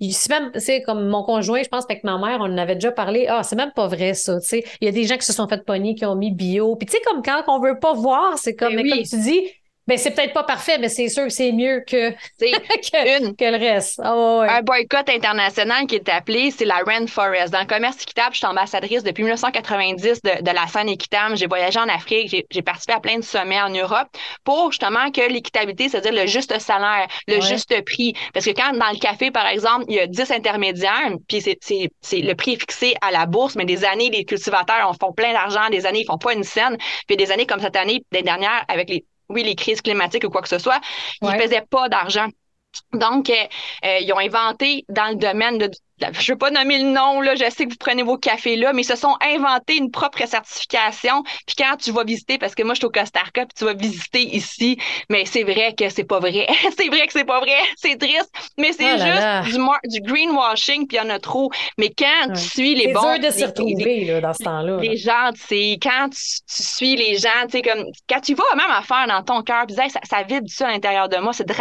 c'est 0.00 0.28
même, 0.28 0.50
c'est 0.56 0.82
comme 0.82 1.08
mon 1.08 1.22
conjoint, 1.22 1.62
je 1.62 1.68
pense 1.68 1.84
avec 1.84 2.04
ma 2.04 2.18
mère, 2.18 2.38
on 2.40 2.44
en 2.44 2.58
avait 2.58 2.74
déjà 2.74 2.92
parlé. 2.92 3.26
Ah, 3.28 3.42
c'est 3.42 3.56
même 3.56 3.72
pas 3.74 3.86
vrai, 3.86 4.14
ça, 4.14 4.38
tu 4.40 4.46
sais. 4.46 4.64
Il 4.80 4.84
y 4.84 4.88
a 4.88 4.92
des 4.92 5.04
gens 5.04 5.16
qui 5.16 5.24
se 5.24 5.32
sont 5.32 5.48
fait 5.48 5.64
pogner, 5.64 5.94
qui 5.94 6.04
ont 6.04 6.16
mis 6.16 6.32
bio. 6.32 6.76
Puis, 6.76 6.86
tu 6.86 6.92
sais, 6.92 7.02
comme 7.04 7.22
quand 7.22 7.42
on 7.48 7.60
veut 7.60 7.78
pas 7.78 7.94
voir, 7.94 8.38
c'est 8.38 8.54
comme, 8.54 8.74
ben 8.76 8.88
comme 8.88 9.02
tu 9.02 9.18
dis, 9.18 9.40
ben, 9.86 9.98
c'est 9.98 10.10
peut-être 10.12 10.32
pas 10.32 10.44
parfait, 10.44 10.78
mais 10.78 10.88
c'est 10.88 11.08
sûr 11.08 11.24
que 11.24 11.30
c'est 11.30 11.52
mieux 11.52 11.84
que, 11.86 12.10
que, 12.40 13.18
une, 13.18 13.36
que, 13.36 13.44
le 13.44 13.58
reste. 13.58 14.00
Ah, 14.02 14.12
un 14.48 14.62
boycott 14.62 15.08
international 15.08 15.86
qui 15.86 15.96
est 15.96 16.08
appelé, 16.08 16.50
c'est 16.50 16.64
la 16.64 16.78
Rainforest. 16.86 17.52
Dans 17.52 17.60
le 17.60 17.66
commerce 17.66 18.02
équitable, 18.02 18.32
je 18.32 18.38
suis 18.38 18.46
ambassadrice 18.46 19.02
depuis 19.02 19.22
1990 19.22 20.22
de, 20.22 20.42
de 20.42 20.50
la 20.50 20.66
scène 20.66 20.88
équitable. 20.88 21.36
J'ai 21.36 21.46
voyagé 21.46 21.78
en 21.78 21.88
Afrique, 21.88 22.44
j'ai 22.50 22.62
participé 22.62 22.94
à 22.94 23.00
plein 23.00 23.18
de 23.18 23.24
sommets 23.24 23.60
en 23.60 23.70
Europe 23.70 24.08
pour 24.44 24.72
justement 24.72 25.10
que 25.10 25.20
l'équitabilité, 25.30 25.88
c'est-à-dire 25.88 26.12
le 26.12 26.26
juste 26.26 26.58
salaire, 26.58 27.06
le 27.28 27.40
juste 27.40 27.84
prix. 27.84 28.14
Parce 28.32 28.44
que 28.44 28.50
quand 28.50 28.72
dans 28.72 28.90
le 28.90 28.98
café, 28.98 29.30
par 29.30 29.46
exemple, 29.46 29.84
il 29.88 29.94
y 29.94 30.00
a 30.00 30.06
10 30.06 30.30
intermédiaires, 30.32 31.12
puis 31.28 31.40
c'est 31.40 31.56
le 32.12 32.34
prix 32.34 32.52
est 32.52 32.60
fixé 32.60 32.94
à 33.00 33.10
la 33.10 33.26
bourse, 33.26 33.56
mais 33.56 33.64
des 33.64 33.84
années, 33.84 34.10
les 34.10 34.24
cultivateurs 34.24 34.88
en 34.88 34.92
font 34.94 35.12
plein 35.12 35.32
d'argent, 35.32 35.68
des 35.70 35.86
années, 35.86 36.00
ils 36.00 36.06
font 36.06 36.18
pas 36.18 36.34
une 36.34 36.44
scène. 36.44 36.76
Puis 37.06 37.16
des 37.16 37.30
années 37.30 37.46
comme 37.46 37.60
cette 37.60 37.76
année, 37.76 38.02
des 38.12 38.22
dernières, 38.22 38.64
avec 38.68 38.88
les 38.88 39.04
oui, 39.28 39.42
les 39.42 39.54
crises 39.54 39.82
climatiques 39.82 40.24
ou 40.24 40.30
quoi 40.30 40.42
que 40.42 40.48
ce 40.48 40.58
soit, 40.58 40.80
ils 41.22 41.28
ne 41.28 41.38
faisaient 41.38 41.64
pas 41.68 41.88
d'argent. 41.88 42.28
Donc, 42.92 43.30
euh, 43.30 43.34
euh, 43.84 43.98
ils 44.00 44.12
ont 44.12 44.18
inventé 44.18 44.84
dans 44.88 45.08
le 45.10 45.16
domaine 45.16 45.58
de, 45.58 45.70
je 45.98 46.32
veux 46.32 46.38
pas 46.38 46.50
nommer 46.50 46.78
le 46.78 46.90
nom, 46.90 47.20
là, 47.20 47.34
je 47.34 47.48
sais 47.50 47.64
que 47.64 47.70
vous 47.70 47.76
prenez 47.78 48.02
vos 48.02 48.18
cafés 48.18 48.56
là, 48.56 48.72
mais 48.72 48.82
ils 48.82 48.86
se 48.86 48.96
sont 48.96 49.16
inventés 49.20 49.76
une 49.76 49.90
propre 49.90 50.26
certification. 50.26 51.22
Puis 51.46 51.56
quand 51.58 51.76
tu 51.76 51.90
vas 51.92 52.04
visiter, 52.04 52.38
parce 52.38 52.54
que 52.54 52.62
moi, 52.62 52.74
je 52.74 52.80
suis 52.80 52.86
au 52.86 52.90
Costa 52.90 53.20
Rica, 53.20 53.46
puis 53.46 53.54
tu 53.56 53.64
vas 53.64 53.74
visiter 53.74 54.22
ici, 54.36 54.78
mais 55.08 55.24
c'est 55.24 55.42
vrai 55.42 55.74
que 55.76 55.88
c'est 55.88 56.04
pas 56.04 56.18
vrai. 56.18 56.46
c'est 56.78 56.88
vrai 56.88 57.06
que 57.06 57.12
c'est 57.12 57.24
pas 57.24 57.40
vrai. 57.40 57.56
C'est 57.76 57.98
triste, 57.98 58.30
mais 58.58 58.72
c'est 58.72 58.94
oh 58.94 59.44
juste 59.44 59.56
Du, 59.56 60.00
du, 60.00 60.00
greenwashing, 60.00 60.86
puis 60.86 60.96
il 60.96 61.00
y 61.00 61.06
en 61.06 61.10
a 61.10 61.18
trop. 61.18 61.50
Mais 61.78 61.92
quand 61.96 62.32
tu 62.34 62.40
suis 62.40 62.74
les 62.74 62.92
bons... 62.92 63.00
C'est 63.00 63.18
dur 63.18 63.28
de 63.28 63.34
s'y 63.34 63.44
retrouver, 63.44 64.04
là, 64.04 64.20
dans 64.20 64.32
ce 64.32 64.42
temps-là. 64.44 64.78
Les 64.80 64.96
gens, 64.96 65.30
c'est 65.36 65.78
quand 65.82 66.08
tu, 66.10 66.20
suis 66.46 66.96
les 66.96 67.16
gens, 67.16 67.28
tu 67.44 67.58
sais, 67.58 67.62
comme, 67.62 67.84
quand 68.08 68.20
tu 68.20 68.34
vas 68.34 68.44
même 68.56 68.70
à 68.70 68.82
faire 68.82 69.06
dans 69.06 69.22
ton 69.22 69.42
cœur, 69.42 69.66
puis 69.66 69.76
ça, 69.76 69.84
ça 70.02 70.22
vide 70.22 70.48
ça 70.48 70.68
à 70.68 70.72
l'intérieur 70.72 71.08
de 71.08 71.16
moi, 71.18 71.32
c'est 71.32 71.46
de 71.46 71.54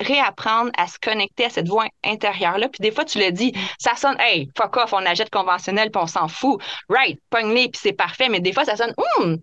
réapprendre 0.00 0.70
à 0.76 0.86
se 0.86 0.98
connecter 0.98 1.46
à 1.46 1.50
cette 1.50 1.68
voix 1.68 1.86
intérieure-là. 2.04 2.68
Puis 2.68 2.80
des 2.80 2.90
fois, 2.90 3.04
tu 3.04 3.18
le 3.18 3.30
dis, 3.30 3.52
ça 3.82 3.96
sonne, 3.96 4.16
hey, 4.20 4.48
fuck 4.56 4.76
off, 4.76 4.92
on 4.92 5.04
achète 5.04 5.28
conventionnel, 5.30 5.90
puis 5.90 6.00
on 6.00 6.06
s'en 6.06 6.28
fout. 6.28 6.62
Right, 6.88 7.18
pogne 7.30 7.52
puis 7.52 7.80
c'est 7.82 7.92
parfait. 7.92 8.28
Mais 8.28 8.38
des 8.38 8.52
fois, 8.52 8.64
ça 8.64 8.76
sonne, 8.76 8.94
hum, 9.18 9.38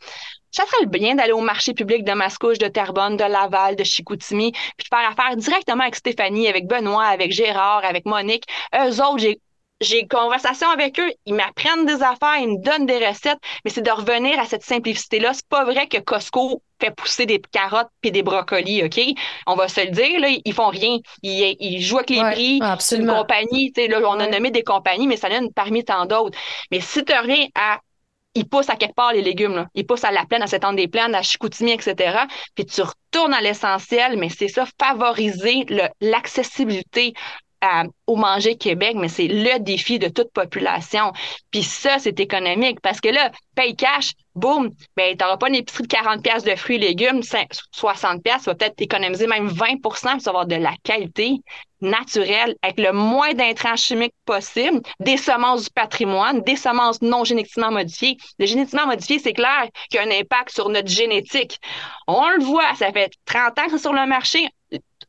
ça 0.52 0.66
serait 0.66 0.86
bien 0.86 1.16
d'aller 1.16 1.34
au 1.34 1.42
marché 1.42 1.74
public 1.74 2.06
de 2.06 2.14
Mascouche, 2.14 2.58
de 2.58 2.70
Terrebonne, 2.70 3.18
de 3.18 3.26
Laval, 3.26 3.76
de 3.76 3.84
Chicoutimi, 3.84 4.52
puis 4.52 4.88
de 4.90 4.96
faire 4.96 5.10
affaire 5.10 5.36
directement 5.36 5.84
avec 5.84 5.96
Stéphanie, 5.96 6.48
avec 6.48 6.68
Benoît, 6.68 7.06
avec 7.06 7.32
Gérard, 7.34 7.84
avec 7.84 8.06
Monique. 8.06 8.46
Eux 8.74 9.02
autres, 9.04 9.20
j'ai 9.20 9.40
j'ai 9.82 10.08
conversation 10.08 10.70
avec 10.70 11.00
eux, 11.00 11.12
ils 11.26 11.34
m'apprennent 11.34 11.86
des 11.86 12.04
affaires, 12.04 12.38
ils 12.40 12.50
me 12.50 12.64
donnent 12.64 12.86
des 12.86 13.06
recettes, 13.06 13.40
mais 13.64 13.72
c'est 13.72 13.82
de 13.82 13.92
revenir 13.92 14.40
à 14.40 14.46
cette 14.46 14.64
simplicité-là. 14.64 15.34
C'est 15.34 15.48
pas 15.48 15.64
vrai 15.64 15.88
que 15.88 15.98
Costco 15.98 16.62
fait 16.82 16.92
pousser 16.92 17.26
des 17.26 17.40
carottes 17.40 17.90
puis 18.02 18.12
des 18.12 18.24
brocolis, 18.24 18.84
OK? 18.84 19.00
On 19.48 19.56
va 19.56 19.68
se 19.68 19.82
le 19.82 19.92
dire, 19.92 20.20
là, 20.20 20.30
ils 20.44 20.54
font 20.54 20.70
rien. 20.70 20.98
Ils, 21.24 21.56
ils 21.60 21.82
jouent 21.82 21.98
avec 21.98 22.10
les 22.10 22.22
prix. 22.22 22.60
Absolument. 22.62 23.14
Une 23.14 23.20
compagnie, 23.20 23.72
tu 23.72 23.82
sais, 23.82 23.88
là, 23.88 24.00
on 24.04 24.20
a 24.20 24.28
nommé 24.28 24.52
des 24.52 24.64
compagnies, 24.64 25.08
mais 25.08 25.18
ça 25.18 25.30
donne 25.30 25.52
parmi 25.54 25.84
tant 25.84 26.06
d'autres. 26.06 26.38
Mais 26.72 26.80
si 26.80 27.04
tu 27.04 27.14
reviens 27.14 27.48
à 27.56 27.80
ils 28.36 28.48
poussent 28.48 28.70
à 28.70 28.76
quelque 28.76 28.96
part 28.96 29.12
les 29.12 29.22
légumes. 29.22 29.56
Là. 29.56 29.68
Ils 29.74 29.86
poussent 29.86 30.04
à 30.04 30.12
la 30.12 30.26
plaine, 30.26 30.44
à 30.44 30.48
cette 30.48 30.64
des 30.76 30.88
plaines, 30.88 31.16
à 31.16 31.22
Chicoutimi, 31.22 31.72
etc. 31.72 32.20
Puis 32.56 32.66
tu 32.66 32.82
retournes 32.82 33.34
à 33.34 33.42
l'essentiel, 33.42 34.18
mais 34.18 34.30
c'est 34.30 34.48
ça, 34.48 34.66
favoriser 34.80 35.66
l'accessibilité 36.00 37.14
au 38.08 38.16
Manger 38.16 38.56
Québec, 38.56 38.96
mais 38.96 39.08
c'est 39.08 39.28
le 39.28 39.60
défi 39.60 40.00
de 40.00 40.08
toute 40.08 40.32
population. 40.32 41.12
Puis 41.52 41.64
ça, 41.64 42.00
c'est 42.00 42.20
économique 42.20 42.80
parce 42.82 43.02
que 43.02 43.10
là, 43.10 43.32
paye 43.56 43.76
cash, 43.76 44.14
boum, 44.36 44.70
ben, 44.96 45.12
tu 45.12 45.18
pas 45.18 45.48
une 45.48 45.56
épicerie 45.56 45.84
de 45.84 45.88
40 45.88 46.24
pièces 46.24 46.44
de 46.44 46.56
fruits 46.56 46.78
et 46.78 46.80
légumes, 46.80 47.22
60 47.72 48.24
pièces, 48.24 48.44
tu 48.44 48.46
vas 48.46 48.56
peut-être 48.56 48.82
économiser 48.82 49.28
même 49.28 49.48
20% 49.48 49.82
pour 49.82 50.28
avoir 50.28 50.46
de 50.46 50.56
la 50.56 50.74
qualité 50.84 51.36
naturelle 51.82 52.56
avec 52.62 52.80
le 52.80 52.92
moins 52.92 53.34
d'intrants 53.34 53.76
chimiques 53.76 54.16
possible, 54.26 54.82
des 55.00 55.18
semences 55.18 55.66
du 55.66 55.70
patrimoine, 55.70 56.42
des 56.42 56.56
semences 56.56 57.02
non 57.02 57.24
génétiquement 57.24 57.72
modifiées. 57.72 58.18
Le 58.38 58.46
génétiquement 58.46 58.88
modifié, 58.88 59.20
c'est 59.20 59.34
clair 59.34 59.68
qu'il 59.90 60.00
y 60.00 60.04
a 60.04 60.08
un 60.08 60.20
impact 60.20 60.52
sur 60.52 60.70
notre 60.70 60.90
génétique. 60.90 61.58
On 62.08 62.28
le 62.30 62.44
voit, 62.44 62.76
ça 62.76 62.92
fait 62.92 63.12
30 63.26 63.60
ans 63.60 63.66
que 63.66 63.72
c'est 63.72 63.78
sur 63.78 63.94
le 63.94 64.06
marché 64.08 64.48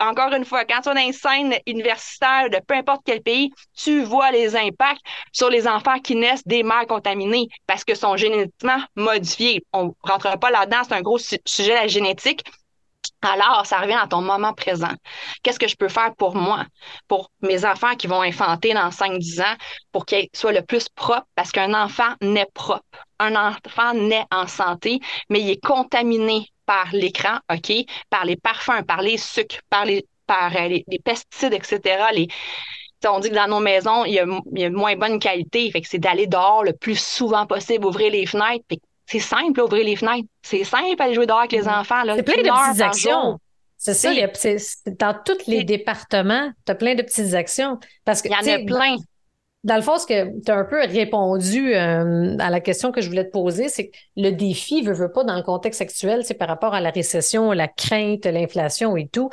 encore 0.01 0.33
une 0.33 0.45
fois, 0.45 0.65
quand 0.65 0.81
tu 0.81 0.89
as 0.89 1.03
une 1.03 1.13
scène 1.13 1.55
universitaire 1.67 2.49
de 2.51 2.59
peu 2.67 2.75
importe 2.75 3.03
quel 3.05 3.23
pays, 3.23 3.51
tu 3.77 4.03
vois 4.03 4.31
les 4.31 4.57
impacts 4.57 5.03
sur 5.33 5.51
les 5.51 5.69
enfants 5.69 5.99
qui 6.01 6.17
naissent 6.17 6.47
des 6.47 6.63
mères 6.63 6.87
contaminées 6.87 7.49
parce 7.67 7.85
que 7.85 7.95
sont 7.95 8.17
génétiquement 8.17 8.83
modifiés. 8.97 9.65
On 9.73 9.87
ne 9.87 9.91
rentrera 10.03 10.37
pas 10.39 10.51
là-dedans, 10.51 10.83
c'est 10.83 10.95
un 10.95 11.03
gros 11.03 11.19
sujet, 11.19 11.75
la 11.75 11.87
génétique. 11.87 12.43
Alors, 13.23 13.67
ça 13.67 13.79
revient 13.81 13.99
à 14.01 14.07
ton 14.07 14.23
moment 14.23 14.55
présent. 14.55 14.93
Qu'est-ce 15.43 15.59
que 15.59 15.69
je 15.69 15.77
peux 15.77 15.89
faire 15.89 16.15
pour 16.17 16.35
moi, 16.35 16.65
pour 17.07 17.31
mes 17.43 17.67
enfants 17.67 17.95
qui 17.95 18.07
vont 18.07 18.23
infanter 18.23 18.73
dans 18.73 18.91
5-10 18.91 19.43
ans, 19.43 19.57
pour 19.93 20.07
qu'ils 20.07 20.29
soient 20.35 20.53
le 20.53 20.63
plus 20.63 20.89
propres, 20.89 21.27
parce 21.35 21.53
qu'un 21.53 21.75
enfant 21.75 22.15
naît 22.23 22.49
propre. 22.55 22.83
Un 23.19 23.37
enfant 23.37 23.93
naît 23.93 24.25
en 24.31 24.47
santé, 24.47 25.01
mais 25.29 25.41
il 25.41 25.51
est 25.51 25.63
contaminé 25.63 26.47
par 26.71 26.91
l'écran, 26.93 27.39
OK, 27.53 27.73
par 28.11 28.25
les 28.25 28.37
parfums, 28.37 28.85
par 28.87 29.03
les 29.03 29.17
sucres, 29.17 29.59
par 29.69 29.85
les, 29.85 30.07
par 30.25 30.55
euh, 30.55 30.69
les, 30.69 30.85
pesticides, 31.05 31.53
etc. 31.53 31.81
Les, 32.15 32.29
on 33.09 33.19
dit 33.19 33.29
que 33.29 33.35
dans 33.35 33.49
nos 33.49 33.59
maisons, 33.59 34.05
il 34.05 34.13
y 34.13 34.21
a, 34.21 34.27
il 34.55 34.63
y 34.63 34.65
a 34.65 34.71
moins 34.71 34.95
bonne 34.95 35.19
qualité. 35.19 35.69
Fait 35.73 35.81
que 35.81 35.89
c'est 35.89 35.99
d'aller 35.99 36.29
dehors 36.29 36.63
le 36.63 36.73
plus 36.73 36.97
souvent 36.97 37.45
possible, 37.45 37.85
ouvrir 37.85 38.13
les 38.13 38.25
fenêtres. 38.25 38.65
c'est 39.05 39.19
simple, 39.19 39.61
ouvrir 39.61 39.85
les 39.85 39.97
fenêtres. 39.97 40.29
C'est 40.43 40.63
simple 40.63 41.03
aller 41.03 41.15
jouer 41.15 41.27
dehors 41.27 41.41
avec 41.41 41.51
les 41.51 41.63
mm. 41.63 41.69
enfants. 41.71 42.03
C'est 42.07 42.23
plein 42.23 42.37
de 42.37 42.69
petites 42.69 42.83
actions. 42.83 43.41
C'est 43.77 43.95
ça, 43.95 44.13
dans 44.87 45.19
tous 45.25 45.49
les 45.49 45.65
départements, 45.65 46.53
tu 46.67 46.71
as 46.71 46.77
plein 46.77 46.95
de 46.95 47.03
petites 47.03 47.35
actions. 47.35 47.81
Parce 48.05 48.23
que, 48.23 48.29
il 48.29 48.33
y 48.33 48.37
en 48.37 48.55
a 48.55 48.65
plein. 48.65 48.95
Dans 49.63 49.77
le 49.77 49.83
fond, 49.83 49.99
ce 49.99 50.07
que 50.07 50.41
tu 50.43 50.51
as 50.51 50.57
un 50.57 50.65
peu 50.65 50.81
répondu 50.81 51.75
euh, 51.75 52.37
à 52.39 52.49
la 52.49 52.61
question 52.61 52.93
que 52.93 53.03
je 53.03 53.09
voulais 53.09 53.27
te 53.27 53.31
poser, 53.31 53.69
c'est 53.69 53.89
que 53.89 53.97
le 54.17 54.31
défi, 54.31 54.81
veut, 54.81 54.95
veut 54.95 55.13
pas, 55.13 55.23
dans 55.23 55.37
le 55.37 55.43
contexte 55.43 55.83
actuel, 55.83 56.25
c'est 56.25 56.35
par 56.35 56.49
rapport 56.49 56.73
à 56.73 56.81
la 56.81 56.91
récession, 56.91 57.53
la 57.53 57.69
crainte, 57.69 58.25
l'inflation 58.25 58.97
et 58.97 59.07
tout. 59.09 59.29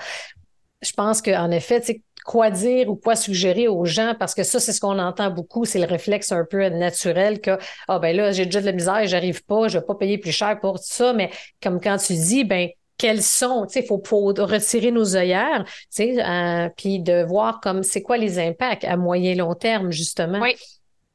Je 0.82 0.92
pense 0.92 1.22
qu'en 1.22 1.50
effet, 1.52 1.82
c'est 1.82 2.02
quoi 2.26 2.52
dire 2.52 2.90
ou 2.90 2.98
quoi 2.98 3.16
suggérer 3.16 3.70
aux 3.70 3.86
gens, 3.86 4.14
parce 4.20 4.36
que 4.36 4.44
ça, 4.44 4.60
c'est 4.60 4.74
ce 4.74 4.82
qu'on 4.82 5.00
entend 5.00 5.32
beaucoup, 5.32 5.64
c'est 5.64 5.80
le 5.80 5.86
réflexe 5.86 6.34
un 6.34 6.44
peu 6.44 6.68
naturel 6.68 7.40
que, 7.40 7.58
ah 7.88 8.00
ben 8.00 8.14
là, 8.14 8.34
j'ai 8.34 8.46
déjà 8.46 8.60
de 8.60 8.66
la 8.66 8.74
misère, 8.74 9.08
j'arrive 9.08 9.46
pas, 9.46 9.70
je 9.70 9.80
vais 9.80 9.86
pas 9.86 9.96
payer 9.96 10.18
plus 10.18 10.34
cher 10.34 10.60
pour 10.60 10.78
ça, 10.80 11.14
mais 11.14 11.32
comme 11.64 11.80
quand 11.80 11.96
tu 11.96 12.14
dis, 12.14 12.44
ben, 12.44 12.68
quels 12.98 13.24
sont, 13.24 13.66
tu 13.68 13.74
sais, 13.74 13.80
il 13.90 14.08
faut, 14.08 14.26
retirer 14.28 14.92
nos 14.92 15.16
œillères, 15.16 15.64
tu 15.66 15.72
sais, 15.90 16.24
euh, 16.24 16.70
puis 16.76 17.00
de 17.00 17.24
voir 17.24 17.60
comme 17.62 17.84
c'est 17.84 18.02
quoi 18.02 18.18
les 18.18 18.40
impacts 18.40 18.84
à 18.84 18.98
moyen 18.98 19.36
long 19.36 19.54
terme, 19.54 19.92
justement. 19.92 20.40
Oui. 20.40 20.56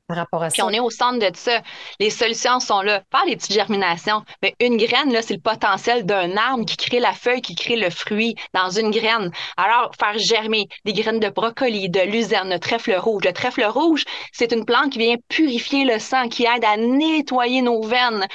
Par 0.09 0.17
rapport 0.17 0.43
à 0.43 0.49
puis 0.49 0.63
on 0.63 0.71
est 0.71 0.81
au 0.81 0.91
centre 0.91 1.19
de 1.19 1.35
ça. 1.35 1.63
Les 2.01 2.11
solutions 2.11 2.61
sont 2.61 2.83
là. 2.83 3.03
Pas 3.11 3.23
les 3.27 3.37
petites 3.37 3.55
germinations. 3.55 4.23
Mais 4.43 4.55
une 4.61 4.77
graine, 4.77 5.13
là, 5.13 5.23
c'est 5.23 5.35
le 5.35 5.41
potentiel 5.41 6.05
d'un 6.05 6.37
arbre 6.37 6.67
qui 6.67 6.77
crée 6.77 7.01
la 7.01 7.13
feuille, 7.13 7.41
qui 7.41 7.55
crée 7.55 7.77
le 7.77 7.89
fruit 7.89 8.35
dans 8.53 8.69
une 8.69 8.91
graine. 8.91 9.31
Alors, 9.57 9.93
faire 9.99 10.19
germer 10.19 10.69
des 10.85 10.93
graines 10.93 11.21
de 11.21 11.31
brocoli, 11.31 11.89
de 11.89 12.01
luzerne, 12.01 12.51
de 12.51 12.59
trèfle 12.59 12.95
rouge. 12.95 13.25
Le 13.25 13.33
trèfle 13.33 13.65
rouge, 13.65 14.05
c'est 14.33 14.53
une 14.53 14.65
plante 14.65 14.93
qui 14.93 14.99
vient 14.99 15.17
purifier 15.29 15.85
le 15.85 15.99
sang, 15.99 16.29
qui 16.29 16.45
aide 16.45 16.65
à 16.65 16.77
nettoyer 16.77 17.63
nos 17.63 17.81
veines. 17.83 18.27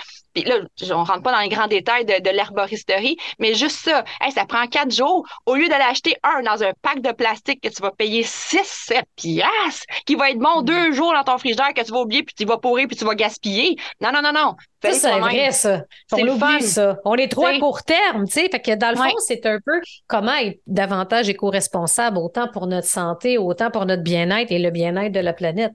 Puis 0.43 0.85
là, 0.85 0.95
on 0.95 1.03
rentre 1.03 1.23
pas 1.23 1.31
dans 1.31 1.39
les 1.39 1.49
grands 1.49 1.67
détails 1.67 2.05
de, 2.05 2.29
l'herboristerie, 2.29 3.17
mais 3.39 3.53
juste 3.53 3.77
ça, 3.77 4.03
ça 4.33 4.45
prend 4.45 4.67
quatre 4.67 4.93
jours. 4.93 5.25
Au 5.45 5.55
lieu 5.55 5.67
d'aller 5.67 5.85
acheter 5.89 6.15
un 6.23 6.43
dans 6.43 6.63
un 6.63 6.73
pack 6.81 7.01
de 7.01 7.11
plastique 7.11 7.61
que 7.61 7.69
tu 7.69 7.81
vas 7.81 7.91
payer 7.91 8.23
6, 8.23 8.59
7 8.63 9.05
piastres, 9.15 9.85
qui 10.05 10.15
va 10.15 10.29
être 10.29 10.37
bon 10.37 10.61
deux 10.61 10.91
jours 10.91 11.13
dans 11.13 11.23
ton 11.23 11.37
frigidaire 11.37 11.73
que 11.73 11.81
tu 11.81 11.91
vas 11.91 12.01
oublier, 12.01 12.23
puis 12.23 12.35
tu 12.35 12.45
vas 12.45 12.57
pourrir, 12.57 12.87
puis 12.87 12.95
tu 12.95 13.05
vas 13.05 13.15
gaspiller. 13.15 13.77
Non, 14.01 14.11
non, 14.11 14.21
non, 14.21 14.31
non. 14.31 14.55
Ça, 14.83 14.93
c'est 14.93 15.19
vrai, 15.19 15.51
ça. 15.51 15.81
On 16.11 16.23
l'oublie, 16.23 16.61
ça. 16.61 16.97
On 17.03 17.15
est 17.15 17.29
trop 17.29 17.47
à 17.47 17.57
court 17.57 17.83
terme, 17.83 18.25
tu 18.27 18.33
sais. 18.33 18.49
Fait 18.51 18.59
que 18.59 18.75
dans 18.75 18.91
le 18.91 18.95
fond, 18.95 19.15
c'est 19.19 19.45
un 19.45 19.57
peu 19.65 19.81
comment 20.07 20.35
être 20.35 20.59
davantage 20.67 21.29
éco-responsable, 21.29 22.17
autant 22.17 22.47
pour 22.47 22.67
notre 22.67 22.87
santé, 22.87 23.37
autant 23.37 23.71
pour 23.71 23.85
notre 23.85 24.03
bien-être 24.03 24.51
et 24.51 24.59
le 24.59 24.69
bien-être 24.69 25.11
de 25.11 25.19
la 25.19 25.33
planète. 25.33 25.71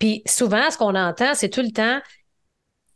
Puis 0.00 0.22
souvent, 0.26 0.70
ce 0.70 0.78
qu'on 0.78 0.96
entend, 0.96 1.34
c'est 1.34 1.48
tout 1.48 1.62
le 1.62 1.70
temps, 1.70 2.00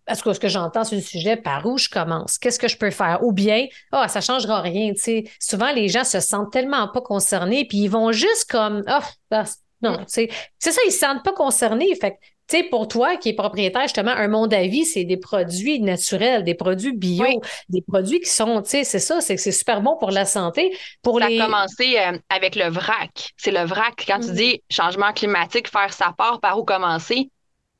parce 0.06 0.22
que 0.22 0.32
ce 0.32 0.40
que 0.40 0.48
j'entends 0.48 0.84
sur 0.84 0.96
le 0.96 1.02
sujet, 1.02 1.36
par 1.36 1.64
où 1.66 1.78
je 1.78 1.88
commence? 1.88 2.38
Qu'est-ce 2.38 2.58
que 2.58 2.68
je 2.68 2.76
peux 2.76 2.90
faire? 2.90 3.20
Ou 3.22 3.32
bien, 3.32 3.66
ah, 3.92 4.04
oh, 4.04 4.08
ça 4.08 4.20
changera 4.20 4.60
rien. 4.60 4.92
Tu 4.92 5.00
sais. 5.00 5.24
Souvent, 5.40 5.72
les 5.72 5.88
gens 5.88 6.04
se 6.04 6.20
sentent 6.20 6.52
tellement 6.52 6.88
pas 6.88 7.00
concernés, 7.00 7.66
puis 7.66 7.78
ils 7.78 7.88
vont 7.88 8.12
juste 8.12 8.50
comme, 8.50 8.82
oh, 8.88 9.36
non, 9.82 9.98
c'est 10.06 10.30
ça, 10.58 10.70
ils 10.86 10.92
se 10.92 10.98
sentent 10.98 11.24
pas 11.24 11.32
concernés. 11.32 11.94
Fait 12.00 12.18
tu 12.46 12.58
sais, 12.58 12.64
pour 12.64 12.88
toi 12.88 13.16
qui 13.16 13.30
es 13.30 13.32
propriétaire, 13.32 13.82
justement, 13.84 14.10
un 14.10 14.28
monde 14.28 14.52
à 14.52 14.66
vie, 14.66 14.84
c'est 14.84 15.04
des 15.04 15.16
produits 15.16 15.80
naturels, 15.80 16.44
des 16.44 16.54
produits 16.54 16.92
bio, 16.92 17.24
des 17.70 17.80
produits 17.80 18.20
qui 18.20 18.28
sont, 18.28 18.60
tu 18.60 18.68
sais, 18.68 18.84
c'est 18.84 18.98
ça, 18.98 19.22
c'est 19.22 19.38
c'est 19.38 19.50
super 19.50 19.80
bon 19.80 19.96
pour 19.96 20.10
la 20.10 20.26
santé. 20.26 20.76
Pour 21.00 21.18
ça 21.20 21.26
a 21.26 21.28
commencé 21.28 21.98
euh, 21.98 22.18
avec 22.28 22.54
le 22.54 22.68
vrac. 22.68 23.32
C'est 23.38 23.50
le 23.50 23.64
vrac. 23.64 23.94
Quand 24.06 24.20
tu 24.20 24.32
mm. 24.32 24.34
dis 24.34 24.62
changement 24.70 25.14
climatique, 25.14 25.70
faire 25.70 25.94
sa 25.94 26.12
part, 26.12 26.40
par 26.40 26.58
où 26.58 26.64
commencer, 26.64 27.30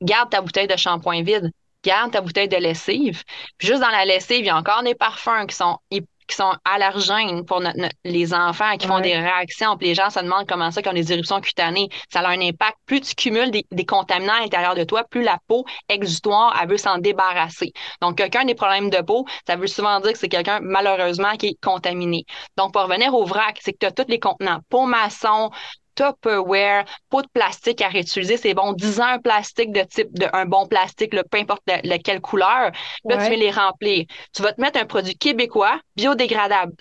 garde 0.01 0.31
ta 0.31 0.41
bouteille 0.41 0.67
de 0.67 0.75
shampoing 0.75 1.21
vide 1.21 1.51
garde 1.85 2.11
ta 2.11 2.21
bouteille 2.21 2.49
de 2.49 2.57
lessive. 2.57 3.23
Puis 3.57 3.67
juste 3.67 3.81
dans 3.81 3.89
la 3.89 4.05
lessive, 4.05 4.39
il 4.39 4.45
y 4.45 4.49
a 4.49 4.57
encore 4.57 4.83
des 4.83 4.95
parfums 4.95 5.45
qui 5.47 5.55
sont 5.55 5.77
qui 6.27 6.35
sont 6.35 6.53
allergènes 6.65 7.45
pour 7.45 7.61
les 8.03 8.33
enfants 8.33 8.77
qui 8.77 8.87
font 8.87 8.99
des 8.99 9.15
réactions. 9.15 9.77
Puis 9.77 9.89
les 9.89 9.95
gens 9.95 10.09
se 10.09 10.19
demandent 10.19 10.47
comment 10.47 10.71
ça, 10.71 10.81
qui 10.81 10.89
ont 10.89 10.93
des 10.93 11.11
éruptions 11.11 11.39
cutanées. 11.41 11.89
Ça 12.11 12.21
a 12.21 12.29
un 12.29 12.41
impact. 12.41 12.77
Plus 12.85 13.01
tu 13.01 13.15
cumules 13.15 13.51
des, 13.51 13.85
contaminants 13.85 14.33
à 14.33 14.41
l'intérieur 14.41 14.75
de 14.75 14.83
toi, 14.83 15.03
plus 15.03 15.23
la 15.23 15.37
peau 15.47 15.65
exutoire, 15.89 16.57
elle 16.61 16.69
veut 16.69 16.77
s'en 16.77 16.97
débarrasser. 16.97 17.71
Donc, 18.01 18.17
quelqu'un 18.17 18.41
a 18.41 18.45
des 18.45 18.55
problèmes 18.55 18.89
de 18.89 19.01
peau, 19.01 19.25
ça 19.47 19.55
veut 19.55 19.67
souvent 19.67 19.99
dire 19.99 20.13
que 20.13 20.17
c'est 20.17 20.29
quelqu'un, 20.29 20.59
malheureusement, 20.61 21.35
qui 21.37 21.47
est 21.47 21.57
contaminé. 21.61 22.25
Donc, 22.57 22.73
pour 22.73 22.83
revenir 22.83 23.13
au 23.13 23.25
vrac, 23.25 23.59
c'est 23.61 23.73
que 23.73 23.77
tu 23.79 23.85
as 23.85 23.91
tous 23.91 24.09
les 24.09 24.19
contenants. 24.19 24.59
Peau 24.69 24.85
maçon, 24.85 25.51
Tupperware, 25.95 26.85
pot 27.09 27.21
de 27.21 27.27
plastique 27.33 27.81
à 27.81 27.87
réutiliser, 27.87 28.37
c'est 28.37 28.53
bon. 28.53 28.73
10 28.73 28.99
ans 28.99 29.05
un 29.05 29.19
plastique 29.19 29.71
de 29.71 29.81
type 29.81 30.13
de 30.13 30.27
un 30.33 30.45
bon 30.45 30.67
plastique, 30.67 31.11
peu 31.11 31.37
importe 31.37 31.63
laquelle 31.83 32.21
couleur. 32.21 32.71
Là, 33.05 33.17
tu 33.17 33.29
vais 33.29 33.37
les 33.37 33.51
remplir. 33.51 34.05
Tu 34.33 34.41
vas 34.41 34.53
te 34.53 34.61
mettre 34.61 34.79
un 34.79 34.85
produit 34.85 35.15
québécois, 35.15 35.79
biodégradable, 35.95 36.73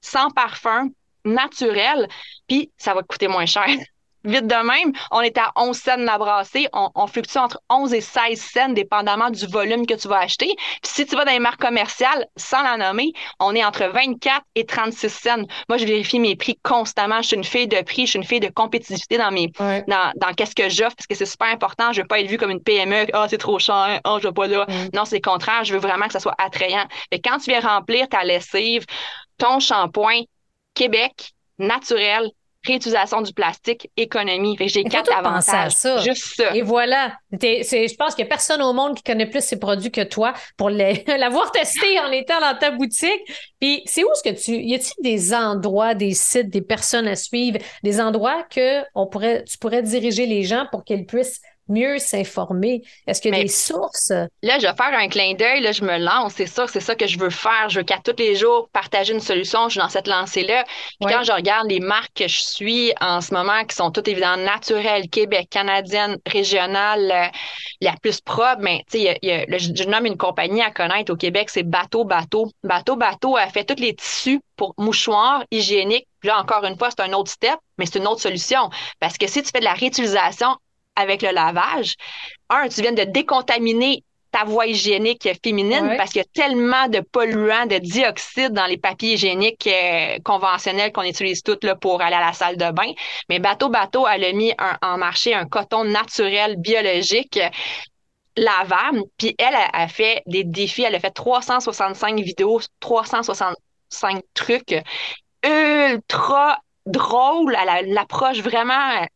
sans 0.00 0.30
parfum, 0.30 0.88
naturel, 1.24 2.08
puis 2.46 2.70
ça 2.76 2.94
va 2.94 3.02
te 3.02 3.06
coûter 3.06 3.28
moins 3.28 3.46
cher. 3.46 3.66
vite 4.24 4.46
de 4.46 4.54
même, 4.54 4.92
on 5.10 5.20
est 5.20 5.38
à 5.38 5.52
11 5.56 5.76
cents 5.76 5.96
la 5.96 6.18
brassée. 6.18 6.68
On, 6.72 6.90
on, 6.94 7.06
fluctue 7.06 7.38
entre 7.38 7.60
11 7.70 7.92
et 7.94 8.00
16 8.00 8.40
cents, 8.40 8.68
dépendamment 8.70 9.30
du 9.30 9.46
volume 9.46 9.86
que 9.86 9.94
tu 9.94 10.08
vas 10.08 10.18
acheter. 10.18 10.54
Puis 10.56 10.92
si 10.92 11.06
tu 11.06 11.16
vas 11.16 11.24
dans 11.24 11.32
les 11.32 11.38
marques 11.38 11.60
commerciales, 11.60 12.26
sans 12.36 12.62
la 12.62 12.76
nommer, 12.76 13.12
on 13.40 13.54
est 13.54 13.64
entre 13.64 13.86
24 13.86 14.42
et 14.54 14.64
36 14.64 15.08
cents. 15.08 15.44
Moi, 15.68 15.78
je 15.78 15.84
vérifie 15.84 16.18
mes 16.18 16.36
prix 16.36 16.58
constamment. 16.62 17.22
Je 17.22 17.28
suis 17.28 17.36
une 17.36 17.44
fille 17.44 17.68
de 17.68 17.80
prix, 17.82 18.06
je 18.06 18.10
suis 18.10 18.18
une 18.18 18.24
fille 18.24 18.40
de 18.40 18.48
compétitivité 18.48 19.18
dans 19.18 19.30
mes, 19.30 19.48
dans, 19.58 20.12
dans 20.16 20.32
qu'est-ce 20.34 20.54
que 20.54 20.68
j'offre, 20.68 20.96
parce 20.96 21.06
que 21.06 21.14
c'est 21.14 21.26
super 21.26 21.48
important. 21.48 21.92
Je 21.92 22.02
veux 22.02 22.06
pas 22.06 22.20
être 22.20 22.28
vue 22.28 22.38
comme 22.38 22.50
une 22.50 22.62
PME. 22.62 23.06
Ah, 23.12 23.22
oh, 23.24 23.26
c'est 23.28 23.38
trop 23.38 23.58
cher. 23.58 24.00
Oh, 24.04 24.18
je 24.20 24.28
veux 24.28 24.34
pas 24.34 24.46
là. 24.46 24.66
Non, 24.94 25.04
c'est 25.04 25.16
le 25.16 25.22
contraire. 25.22 25.64
Je 25.64 25.72
veux 25.72 25.80
vraiment 25.80 26.06
que 26.06 26.12
ça 26.12 26.20
soit 26.20 26.34
attrayant. 26.38 26.86
Et 27.10 27.20
quand 27.20 27.38
tu 27.38 27.50
viens 27.50 27.60
remplir 27.60 28.08
ta 28.08 28.24
lessive, 28.24 28.84
ton 29.38 29.60
shampoing, 29.60 30.22
Québec, 30.74 31.32
naturel, 31.58 32.30
réutilisation 32.66 33.22
du 33.22 33.32
plastique, 33.32 33.90
économie. 33.96 34.56
j'ai 34.60 34.84
quatre 34.84 35.12
avantages. 35.12 35.66
À 35.66 35.70
ça. 35.70 35.98
Juste 35.98 36.34
ça. 36.36 36.54
Et 36.54 36.62
voilà. 36.62 37.14
je 37.32 37.96
pense 37.96 38.14
qu'il 38.14 38.24
n'y 38.24 38.28
a 38.28 38.34
personne 38.34 38.60
au 38.62 38.72
monde 38.72 38.96
qui 38.96 39.02
connaît 39.02 39.28
plus 39.28 39.44
ces 39.44 39.58
produits 39.58 39.90
que 39.90 40.02
toi 40.02 40.34
pour 40.56 40.70
l'avoir 40.70 41.52
testé 41.52 41.98
en 42.00 42.10
étant 42.10 42.40
dans 42.40 42.56
ta 42.58 42.70
boutique. 42.70 43.22
Puis 43.60 43.82
c'est 43.86 44.04
où 44.04 44.08
est-ce 44.08 44.22
que 44.22 44.44
tu. 44.44 44.60
Y 44.60 44.74
a-t-il 44.74 45.02
des 45.02 45.34
endroits, 45.34 45.94
des 45.94 46.14
sites, 46.14 46.50
des 46.50 46.62
personnes 46.62 47.08
à 47.08 47.16
suivre, 47.16 47.58
des 47.82 48.00
endroits 48.00 48.44
que 48.50 48.82
on 48.94 49.06
pourrait, 49.06 49.44
tu 49.44 49.56
pourrais 49.58 49.82
diriger 49.82 50.26
les 50.26 50.42
gens 50.42 50.66
pour 50.70 50.84
qu'ils 50.84 51.06
puissent 51.06 51.40
mieux 51.68 51.98
s'informer? 51.98 52.82
Est-ce 53.06 53.20
qu'il 53.20 53.34
y 53.34 53.38
a 53.38 53.42
des 53.42 53.48
sources? 53.48 54.10
Là, 54.42 54.58
je 54.58 54.66
vais 54.66 54.74
faire 54.74 54.92
un 54.92 55.08
clin 55.08 55.34
d'œil, 55.34 55.60
là, 55.60 55.72
je 55.72 55.84
me 55.84 55.98
lance, 55.98 56.34
c'est 56.36 56.46
ça, 56.46 56.66
c'est 56.66 56.80
ça 56.80 56.94
que 56.94 57.06
je 57.06 57.18
veux 57.18 57.30
faire. 57.30 57.68
Je 57.68 57.80
veux 57.80 57.84
qu'à 57.84 57.98
tous 57.98 58.16
les 58.18 58.36
jours 58.36 58.68
partager 58.72 59.12
une 59.12 59.20
solution. 59.20 59.68
Je 59.68 59.72
suis 59.72 59.80
dans 59.80 59.88
cette 59.88 60.06
lancée-là. 60.06 60.64
Puis 61.00 61.12
quand 61.12 61.22
je 61.22 61.32
regarde 61.32 61.68
les 61.68 61.80
marques 61.80 62.14
que 62.14 62.28
je 62.28 62.40
suis 62.40 62.92
en 63.00 63.20
ce 63.20 63.32
moment, 63.34 63.64
qui 63.64 63.76
sont 63.76 63.90
toutes 63.90 64.08
évidemment 64.08 64.42
naturelles, 64.42 65.08
Québec, 65.08 65.48
canadienne, 65.50 66.18
régionale, 66.26 67.10
euh, 67.10 67.26
la 67.80 67.94
plus 68.02 68.20
propre, 68.20 68.60
mais 68.60 68.84
tu 68.90 68.98
sais, 68.98 69.18
je 69.22 69.88
nomme 69.88 70.06
une 70.06 70.16
compagnie 70.16 70.62
à 70.62 70.70
connaître 70.70 71.12
au 71.12 71.16
Québec, 71.16 71.50
c'est 71.50 71.62
Bateau 71.62 72.04
Bateau. 72.04 72.50
Bateau 72.62 72.96
Bateau 72.96 73.36
a 73.36 73.46
fait 73.46 73.64
tous 73.64 73.80
les 73.80 73.94
tissus 73.94 74.40
pour 74.56 74.74
mouchoirs 74.76 75.44
hygiéniques. 75.50 76.08
Puis 76.20 76.28
là, 76.28 76.38
encore 76.40 76.64
une 76.64 76.76
fois, 76.76 76.90
c'est 76.90 77.02
un 77.02 77.12
autre 77.12 77.30
step, 77.30 77.58
mais 77.78 77.86
c'est 77.86 77.98
une 77.98 78.06
autre 78.06 78.20
solution. 78.20 78.70
Parce 79.00 79.16
que 79.16 79.26
si 79.26 79.42
tu 79.42 79.50
fais 79.50 79.60
de 79.60 79.64
la 79.64 79.74
réutilisation 79.74 80.56
avec 80.98 81.22
le 81.22 81.30
lavage, 81.30 81.94
un, 82.50 82.68
tu 82.68 82.82
viens 82.82 82.92
de 82.92 83.04
décontaminer 83.04 84.04
ta 84.30 84.44
voie 84.44 84.66
hygiénique 84.66 85.28
féminine 85.42 85.94
parce 85.96 86.10
qu'il 86.10 86.20
y 86.20 86.24
a 86.24 86.28
tellement 86.34 86.88
de 86.88 87.00
polluants, 87.00 87.66
de 87.66 87.78
dioxyde 87.78 88.52
dans 88.52 88.66
les 88.66 88.76
papiers 88.76 89.14
hygiéniques 89.14 89.66
euh, 89.66 90.18
conventionnels 90.22 90.92
qu'on 90.92 91.02
utilise 91.02 91.42
toutes 91.42 91.64
là, 91.64 91.74
pour 91.74 92.02
aller 92.02 92.16
à 92.16 92.20
la 92.20 92.34
salle 92.34 92.56
de 92.56 92.70
bain. 92.70 92.92
Mais 93.30 93.38
Bateau 93.38 93.70
Bateau, 93.70 94.06
elle 94.06 94.24
a 94.24 94.32
mis 94.32 94.52
en 94.82 94.98
marché 94.98 95.34
un 95.34 95.46
coton 95.46 95.84
naturel 95.84 96.56
biologique 96.56 97.38
lavable. 98.36 99.02
Puis 99.16 99.34
elle 99.38 99.54
a, 99.54 99.88
fait 99.88 100.22
des 100.26 100.44
défis. 100.44 100.82
Elle 100.82 100.94
a 100.94 101.00
fait 101.00 101.10
365 101.10 102.20
vidéos, 102.20 102.60
365 102.80 104.22
trucs 104.34 104.76
ultra 105.44 106.58
drôles. 106.86 107.56
Elle 107.58 107.92
l'approche 107.92 108.40
vraiment 108.40 109.06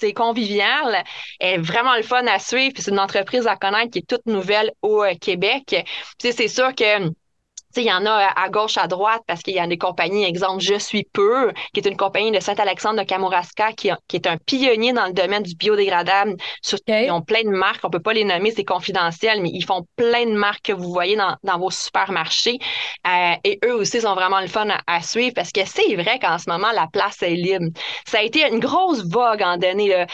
c'est 0.00 0.12
convivial, 0.12 1.04
est 1.40 1.58
vraiment 1.58 1.96
le 1.96 2.02
fun 2.02 2.26
à 2.26 2.38
suivre, 2.38 2.72
puis 2.72 2.82
c'est 2.82 2.90
une 2.90 3.00
entreprise 3.00 3.46
à 3.46 3.56
connaître 3.56 3.90
qui 3.90 4.00
est 4.00 4.08
toute 4.08 4.26
nouvelle 4.26 4.72
au 4.82 5.02
euh, 5.02 5.14
Québec. 5.20 5.84
c'est 6.18 6.48
sûr 6.48 6.74
que 6.74 7.10
il 7.76 7.84
y 7.84 7.92
en 7.92 8.06
a 8.06 8.32
à 8.34 8.48
gauche, 8.48 8.78
à 8.78 8.86
droite, 8.86 9.22
parce 9.26 9.42
qu'il 9.42 9.54
y 9.54 9.58
a 9.58 9.66
des 9.66 9.78
compagnies, 9.78 10.24
exemple, 10.24 10.62
Je 10.62 10.78
suis 10.78 11.04
peu, 11.12 11.52
qui 11.72 11.80
est 11.80 11.88
une 11.88 11.96
compagnie 11.96 12.30
de 12.30 12.40
Saint-Alexandre 12.40 13.00
de 13.00 13.06
Kamouraska, 13.06 13.72
qui, 13.72 13.90
qui, 14.08 14.16
est 14.16 14.26
un 14.26 14.36
pionnier 14.36 14.92
dans 14.92 15.06
le 15.06 15.12
domaine 15.12 15.42
du 15.42 15.54
biodégradable. 15.54 16.36
Ils 16.88 17.10
ont 17.10 17.22
plein 17.22 17.42
de 17.42 17.50
marques, 17.50 17.84
on 17.84 17.90
peut 17.90 18.00
pas 18.00 18.12
les 18.12 18.24
nommer, 18.24 18.50
c'est 18.50 18.64
confidentiel, 18.64 19.42
mais 19.42 19.50
ils 19.52 19.64
font 19.64 19.86
plein 19.96 20.26
de 20.26 20.32
marques 20.32 20.66
que 20.66 20.72
vous 20.72 20.92
voyez 20.92 21.16
dans, 21.16 21.36
dans 21.44 21.58
vos 21.58 21.70
supermarchés. 21.70 22.58
Euh, 23.06 23.34
et 23.44 23.58
eux 23.64 23.74
aussi 23.74 24.00
sont 24.00 24.14
vraiment 24.14 24.40
le 24.40 24.48
fun 24.48 24.68
à, 24.86 25.02
suivre, 25.02 25.34
parce 25.34 25.52
que 25.52 25.64
c'est 25.64 25.94
vrai 25.94 26.18
qu'en 26.18 26.38
ce 26.38 26.50
moment, 26.50 26.72
la 26.72 26.86
place 26.92 27.22
est 27.22 27.34
libre. 27.34 27.66
Ça 28.06 28.18
a 28.18 28.22
été 28.22 28.46
une 28.46 28.60
grosse 28.60 29.04
vogue 29.04 29.42
en 29.42 29.56
donné, 29.56 29.88
le, 29.88 30.06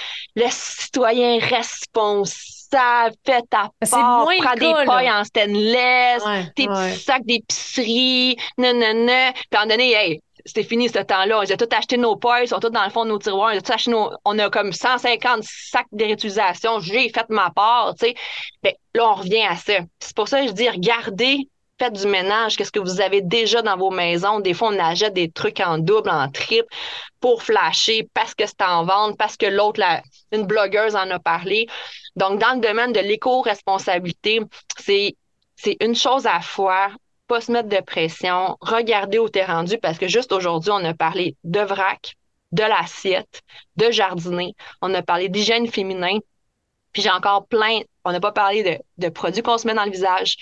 le 0.43 0.49
citoyen 0.51 1.39
responsable 1.39 2.55
ça, 2.75 3.09
fais 3.25 3.43
ta 3.43 3.71
part, 3.91 4.27
prends 4.39 4.55
des 4.55 4.85
pailles 4.87 5.11
en 5.11 5.25
stainless, 5.25 6.23
tes 6.57 6.67
petits 6.67 7.01
sacs 7.01 7.25
d'épicerie, 7.25 8.37
non. 8.59 8.73
Puis 8.73 8.81
à 8.81 9.61
un 9.61 9.65
moment 9.65 9.71
donné, 9.71 9.93
hey, 9.93 10.21
c'était 10.45 10.63
fini 10.63 10.89
ce 10.89 10.99
temps-là. 10.99 11.39
On 11.39 11.43
a 11.43 11.57
tout 11.57 11.69
acheté 11.77 11.97
nos 11.97 12.17
pailles, 12.17 12.45
ils 12.45 12.49
sont 12.49 12.61
tous 12.61 12.71
dans 12.71 12.85
le 12.85 12.91
fond 12.91 13.05
de 13.05 13.11
nos 13.11 13.19
tiroirs. 13.19 13.53
On 13.55 13.57
a, 13.57 13.61
tout 13.61 13.73
acheté 13.73 13.91
nos, 13.91 14.11
on 14.25 14.39
a 14.39 14.51
comme 14.51 14.73
150 14.73 15.43
sacs 15.43 15.87
de 15.93 16.05
réutilisation. 16.05 16.81
J'ai 16.81 17.09
fait 17.09 17.29
ma 17.31 17.51
part, 17.51 17.95
tu 17.99 18.07
sais. 18.07 18.15
Ben, 18.63 18.75
là, 18.95 19.11
on 19.11 19.15
revient 19.15 19.45
à 19.49 19.57
ça. 19.57 19.79
C'est 20.01 20.15
pour 20.15 20.29
ça 20.29 20.43
que 20.43 20.49
je 20.49 20.53
dis, 20.53 20.69
regardez 20.69 21.49
faites 21.79 21.93
du 21.93 22.07
ménage, 22.07 22.57
qu'est-ce 22.57 22.73
que 22.73 22.79
vous 22.79 23.01
avez 23.01 23.21
déjà 23.21 23.63
dans 23.63 23.77
vos 23.77 23.91
maisons? 23.91 24.41
Des 24.41 24.55
fois, 24.55 24.69
on 24.69 24.79
achète 24.79 25.15
des 25.15 25.31
trucs 25.31 25.61
en 25.61 25.79
double, 25.79 26.11
en 26.11 26.31
triple 26.31 26.69
pour 27.21 27.43
flasher 27.43 28.09
parce 28.15 28.35
que 28.35 28.47
c'est 28.47 28.63
en 28.63 28.85
vente, 28.85 29.17
parce 29.19 29.37
que 29.37 29.47
l'autre, 29.47 29.81
une 30.33 30.47
blogueuse 30.47 30.95
en 30.95 31.11
a 31.11 31.19
parlé. 31.19 31.67
Donc, 32.17 32.41
dans 32.41 32.55
le 32.55 32.61
domaine 32.61 32.93
de 32.93 33.01
l'éco-responsabilité, 33.01 34.41
c'est, 34.79 35.17
une 35.81 35.95
chose 35.95 36.27
à 36.27 36.41
fois, 36.41 36.91
pas 37.27 37.41
se 37.41 37.51
mettre 37.51 37.69
de 37.69 37.81
pression, 37.81 38.57
regarder 38.61 39.19
où 39.19 39.29
t'es 39.29 39.45
rendu 39.45 39.79
parce 39.79 39.99
que 39.99 40.09
juste 40.09 40.33
aujourd'hui, 40.33 40.71
on 40.73 40.85
a 40.85 40.95
parlé 40.95 41.37
de 41.43 41.61
vrac, 41.61 42.15
de 42.53 42.63
l'assiette, 42.63 43.41
de 43.77 43.91
jardiner, 43.91 44.55
on 44.83 44.93
a 44.95 45.03
parlé 45.03 45.29
d'hygiène 45.31 45.67
féminin, 45.67 46.19
puis 46.93 47.03
j'ai 47.03 47.11
encore 47.11 47.47
plein, 47.47 47.81
on 48.05 48.13
n'a 48.13 48.21
pas 48.21 48.33
parlé 48.33 48.63
de, 48.63 48.79
de 48.99 49.09
produits 49.09 49.43
qu'on 49.43 49.57
se 49.57 49.67
met 49.67 49.75
dans 49.75 49.87
le 49.87 49.91
visage, 49.91 50.37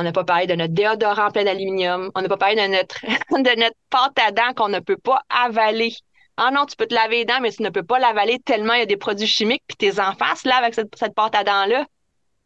on 0.00 0.02
n'a 0.02 0.12
pas 0.12 0.24
parlé 0.24 0.46
de 0.46 0.54
notre 0.54 0.72
déodorant 0.72 1.30
plein 1.30 1.44
d'aluminium. 1.44 2.10
On 2.14 2.22
n'a 2.22 2.28
pas 2.28 2.38
parlé 2.38 2.56
de 2.56 2.66
notre, 2.72 3.00
de 3.06 3.60
notre 3.60 3.76
pâte 3.90 4.18
à 4.18 4.32
dents 4.32 4.54
qu'on 4.56 4.68
ne 4.68 4.80
peut 4.80 4.96
pas 4.96 5.22
avaler. 5.28 5.94
Ah 6.38 6.50
non, 6.50 6.64
tu 6.64 6.74
peux 6.74 6.86
te 6.86 6.94
laver 6.94 7.18
les 7.18 7.24
dents, 7.26 7.40
mais 7.42 7.52
tu 7.52 7.62
ne 7.62 7.68
peux 7.68 7.82
pas 7.82 7.98
l'avaler 7.98 8.38
tellement 8.38 8.72
il 8.72 8.80
y 8.80 8.82
a 8.82 8.86
des 8.86 8.96
produits 8.96 9.26
chimiques, 9.26 9.62
puis 9.66 9.76
tes 9.76 10.00
enfants 10.00 10.34
se 10.36 10.48
lavent 10.48 10.62
avec 10.62 10.74
cette, 10.74 10.96
cette 10.96 11.14
pâte 11.14 11.34
à 11.34 11.44
dents-là. 11.44 11.84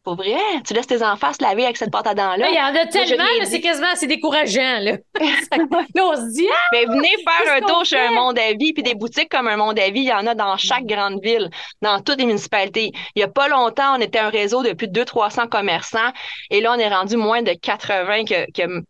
Pour 0.05 0.17
vrai, 0.17 0.37
tu 0.63 0.75
laisses 0.75 0.85
tes 0.85 1.01
enfants 1.03 1.33
se 1.33 1.41
laver 1.41 1.63
avec 1.63 1.77
cette 1.77 1.89
pâte 1.89 2.05
à 2.05 2.13
dents-là. 2.13 2.47
Il 2.47 2.55
y 2.55 2.61
en 2.61 2.79
a 2.79 2.85
tellement, 2.85 3.23
mais 3.39 3.45
c'est 3.47 3.59
quasiment 3.59 3.87
c'est 3.95 4.05
décourageant. 4.05 4.77
Là. 4.79 4.91
là, 5.19 6.05
on 6.05 6.15
se 6.15 6.31
dit, 6.31 6.47
ah, 6.47 6.67
mais 6.71 6.85
venez 6.85 7.09
faire 7.27 7.55
un 7.55 7.61
tour 7.61 7.83
chez 7.83 7.97
un 7.97 8.11
monde 8.11 8.37
à 8.37 8.53
vie, 8.53 8.71
puis 8.71 8.83
des 8.83 8.93
boutiques 8.93 9.29
comme 9.29 9.47
un 9.47 9.57
monde 9.57 9.79
à 9.79 9.89
vie, 9.89 10.01
il 10.01 10.09
y 10.09 10.13
en 10.13 10.27
a 10.27 10.35
dans 10.35 10.57
chaque 10.57 10.85
grande 10.85 11.19
ville, 11.23 11.49
dans 11.81 12.01
toutes 12.01 12.19
les 12.19 12.27
municipalités. 12.27 12.91
Il 13.15 13.21
y 13.21 13.23
a 13.23 13.27
pas 13.27 13.47
longtemps, 13.47 13.97
on 13.97 13.99
était 13.99 14.19
un 14.19 14.29
réseau 14.29 14.61
de 14.61 14.73
plus 14.73 14.87
de 14.87 15.01
200-300 15.01 15.49
commerçants, 15.49 16.11
et 16.51 16.61
là, 16.61 16.73
on 16.75 16.79
est 16.79 16.87
rendu 16.87 17.17
moins 17.17 17.41
de 17.41 17.53
80 17.53 18.25
que, 18.25 18.51
que 18.51 18.83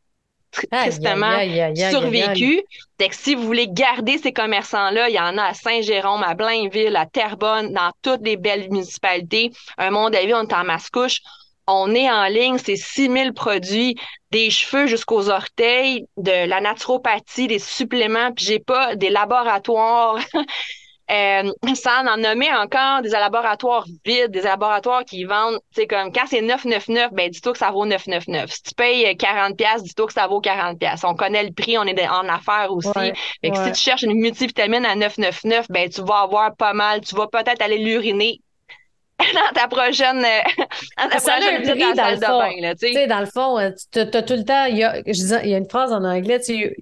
tristement 0.71 1.39
survécu. 1.75 2.61
que 2.99 3.15
si 3.15 3.35
vous 3.35 3.43
voulez 3.43 3.67
garder 3.67 4.17
ces 4.17 4.31
commerçants-là, 4.31 5.09
il 5.09 5.15
y 5.15 5.19
en 5.19 5.37
a 5.37 5.43
à 5.43 5.53
Saint-Jérôme, 5.53 6.23
à 6.23 6.33
Blainville, 6.33 6.95
à 6.95 7.05
Terrebonne, 7.05 7.73
dans 7.73 7.91
toutes 8.01 8.21
les 8.23 8.37
belles 8.37 8.69
municipalités. 8.69 9.51
Un 9.77 9.91
monde 9.91 10.15
à 10.15 10.25
vie, 10.25 10.33
on 10.33 10.43
est 10.43 10.53
en 10.53 10.63
mascouche. 10.63 11.19
On 11.67 11.95
est 11.95 12.09
en 12.09 12.25
ligne, 12.25 12.59
c'est 12.59 12.75
6000 12.75 13.33
produits, 13.33 13.95
des 14.29 14.51
cheveux 14.51 14.85
jusqu'aux 14.85 15.29
orteils, 15.29 16.05
de 16.15 16.47
la 16.47 16.61
naturopathie, 16.61 17.47
des 17.47 17.57
suppléments, 17.57 18.31
puis 18.33 18.45
j'ai 18.45 18.59
pas 18.59 18.95
des 18.95 19.09
laboratoires 19.09 20.19
Euh, 21.11 21.51
sans 21.75 22.07
en 22.07 22.17
nommer 22.17 22.51
encore 22.51 23.03
des 23.03 23.09
laboratoires 23.09 23.85
vides, 24.03 24.31
des 24.31 24.41
laboratoires 24.41 25.05
qui 25.05 25.23
vendent, 25.23 25.59
tu 25.71 25.81
sais, 25.81 25.87
comme 25.87 26.11
quand 26.11 26.25
c'est 26.27 26.41
999, 26.41 27.11
ben 27.13 27.29
dis-toi 27.29 27.53
que 27.53 27.59
ça 27.59 27.69
vaut 27.69 27.85
999. 27.85 28.49
Si 28.51 28.63
tu 28.63 28.73
payes 28.73 29.15
40 29.15 29.55
pièces, 29.55 29.83
dis-toi 29.83 30.07
que 30.07 30.13
ça 30.13 30.25
vaut 30.25 30.41
40 30.41 30.79
pièces. 30.79 31.03
On 31.03 31.13
connaît 31.13 31.43
le 31.43 31.51
prix, 31.51 31.77
on 31.77 31.83
est 31.83 32.07
en 32.07 32.27
affaires 32.27 32.71
aussi. 32.71 32.89
mais 33.43 33.51
si 33.53 33.71
tu 33.71 33.79
cherches 33.79 34.01
une 34.01 34.15
multivitamine 34.15 34.83
à 34.83 34.95
999, 34.95 35.67
ben 35.69 35.87
tu 35.89 36.01
vas 36.01 36.21
avoir 36.21 36.55
pas 36.55 36.73
mal, 36.73 37.01
tu 37.01 37.13
vas 37.15 37.27
peut-être 37.27 37.61
aller 37.61 37.77
l'uriner 37.77 38.41
dans 39.19 39.53
ta 39.53 39.67
prochaine, 39.67 40.21
dans 40.97 41.09
ta 41.09 41.19
ça 41.19 41.33
prochaine 41.33 41.55
a 41.55 41.71
un 41.71 41.75
prix 41.75 41.93
dans 41.93 42.09
le 42.09 42.17
fond. 42.17 42.39
Bain, 42.39 42.61
là, 42.61 43.07
dans 43.07 43.19
le 43.19 43.25
fond, 43.27 43.59
euh, 43.59 43.69
tu 43.91 43.99
as, 43.99 44.23
tout 44.23 44.33
le 44.33 44.43
temps, 44.43 44.65
il 44.65 44.77
y 44.77 44.83
a, 44.83 44.97
il 45.05 45.49
y 45.49 45.53
a 45.53 45.57
une 45.57 45.69
phrase 45.69 45.93
en 45.93 46.03
anglais, 46.03 46.39
tu 46.39 46.75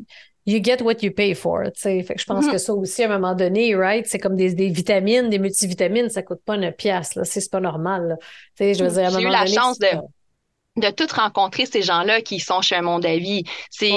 you 0.45 0.59
get 0.63 0.81
what 0.81 0.95
you 1.01 1.11
pay 1.11 1.33
for. 1.33 1.63
Fait 1.75 2.03
que 2.03 2.13
je 2.17 2.25
pense 2.25 2.45
mm-hmm. 2.45 2.51
que 2.51 2.57
ça 2.57 2.73
aussi, 2.73 3.03
à 3.03 3.05
un 3.05 3.19
moment 3.19 3.35
donné, 3.35 3.75
right, 3.75 4.05
c'est 4.07 4.19
comme 4.19 4.35
des, 4.35 4.53
des, 4.53 4.69
vitamines, 4.69 5.29
des 5.29 5.39
multivitamines, 5.39 6.09
ça 6.09 6.21
coûte 6.21 6.41
pas 6.45 6.55
une 6.55 6.71
pièce. 6.71 7.15
Là. 7.15 7.23
C'est, 7.23 7.49
pas 7.49 7.59
normal. 7.59 8.17
J'ai 8.59 8.73
eu 8.73 9.29
la 9.29 9.45
chance 9.45 9.79
de, 9.79 9.87
de 10.77 10.89
toutes 10.89 11.11
rencontrer 11.11 11.65
ces 11.65 11.81
gens-là 11.81 12.21
qui 12.21 12.39
sont 12.39 12.61
chez 12.61 12.75
un 12.75 12.81
monde 12.81 13.05
à 13.05 13.17
vie. 13.17 13.43
C'est 13.69 13.91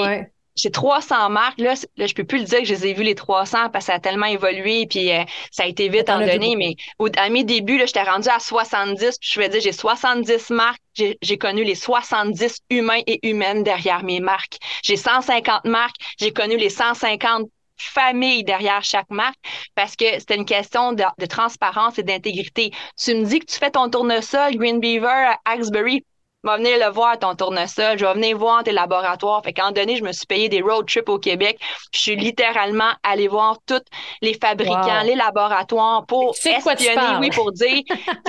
j'ai 0.57 0.71
300 0.71 1.29
marques. 1.29 1.59
Là, 1.59 1.75
là, 1.97 2.07
je 2.07 2.13
peux 2.13 2.23
plus 2.23 2.39
le 2.39 2.45
dire 2.45 2.59
que 2.59 2.65
je 2.65 2.73
les 2.73 2.87
ai 2.87 2.93
vues 2.93 3.03
les 3.03 3.15
300 3.15 3.69
parce 3.71 3.85
que 3.85 3.91
ça 3.91 3.93
a 3.93 3.99
tellement 3.99 4.25
évolué 4.25 4.87
puis 4.87 5.11
euh, 5.11 5.23
ça 5.51 5.63
a 5.63 5.65
été 5.67 5.87
vite 5.87 6.09
en 6.09 6.19
donné. 6.19 6.55
Mais 6.55 6.75
au, 6.99 7.07
à 7.15 7.29
mes 7.29 7.43
débuts, 7.43 7.79
j'étais 7.85 8.03
rendue 8.03 8.29
à 8.29 8.39
70. 8.39 9.19
Puis 9.19 9.29
je 9.33 9.39
vais 9.39 9.49
dire, 9.49 9.61
j'ai 9.61 9.71
70 9.71 10.49
marques. 10.49 10.81
J'ai 11.21 11.37
connu 11.37 11.63
les 11.63 11.75
70 11.75 12.59
humains 12.69 13.01
et 13.07 13.27
humaines 13.27 13.63
derrière 13.63 14.03
mes 14.03 14.19
marques. 14.19 14.57
J'ai 14.83 14.97
150 14.97 15.65
marques. 15.65 15.95
J'ai 16.19 16.31
connu 16.31 16.57
les 16.57 16.69
150 16.69 17.49
famille 17.79 18.43
derrière 18.43 18.83
chaque 18.83 19.09
marque 19.11 19.37
parce 19.75 19.95
que 19.95 20.05
c'était 20.19 20.35
une 20.35 20.45
question 20.45 20.93
de, 20.93 21.03
de 21.19 21.25
transparence 21.27 21.99
et 21.99 22.03
d'intégrité. 22.03 22.71
Tu 22.97 23.13
me 23.13 23.23
dis 23.23 23.39
que 23.39 23.45
tu 23.45 23.57
fais 23.57 23.69
ton 23.71 23.89
tournesol 23.89 24.55
Green 24.55 24.79
Beaver 24.79 25.07
à 25.07 25.39
Axbury, 25.45 26.03
je 26.43 26.49
vais 26.51 26.57
venir 26.57 26.77
le 26.87 26.93
voir, 26.93 27.17
ton 27.19 27.35
tournesol. 27.35 27.97
Je 27.97 28.05
vais 28.05 28.13
venir 28.13 28.37
voir 28.37 28.63
tes 28.63 28.71
laboratoires. 28.71 29.43
Fait 29.43 29.53
qu'en 29.53 29.71
donné, 29.71 29.97
je 29.97 30.03
me 30.03 30.11
suis 30.11 30.25
payé 30.25 30.49
des 30.49 30.61
road 30.61 30.87
trips 30.87 31.09
au 31.09 31.19
Québec. 31.19 31.59
Je 31.93 31.99
suis 31.99 32.15
littéralement 32.15 32.91
allée 33.03 33.27
voir 33.27 33.57
tous 33.65 33.81
les 34.21 34.33
fabricants, 34.33 35.01
les 35.03 35.15
laboratoires 35.15 36.05
pour 36.05 36.35
espionner, 36.45 37.17
oui, 37.19 37.31
pour 37.31 37.51
dire, 37.51 37.81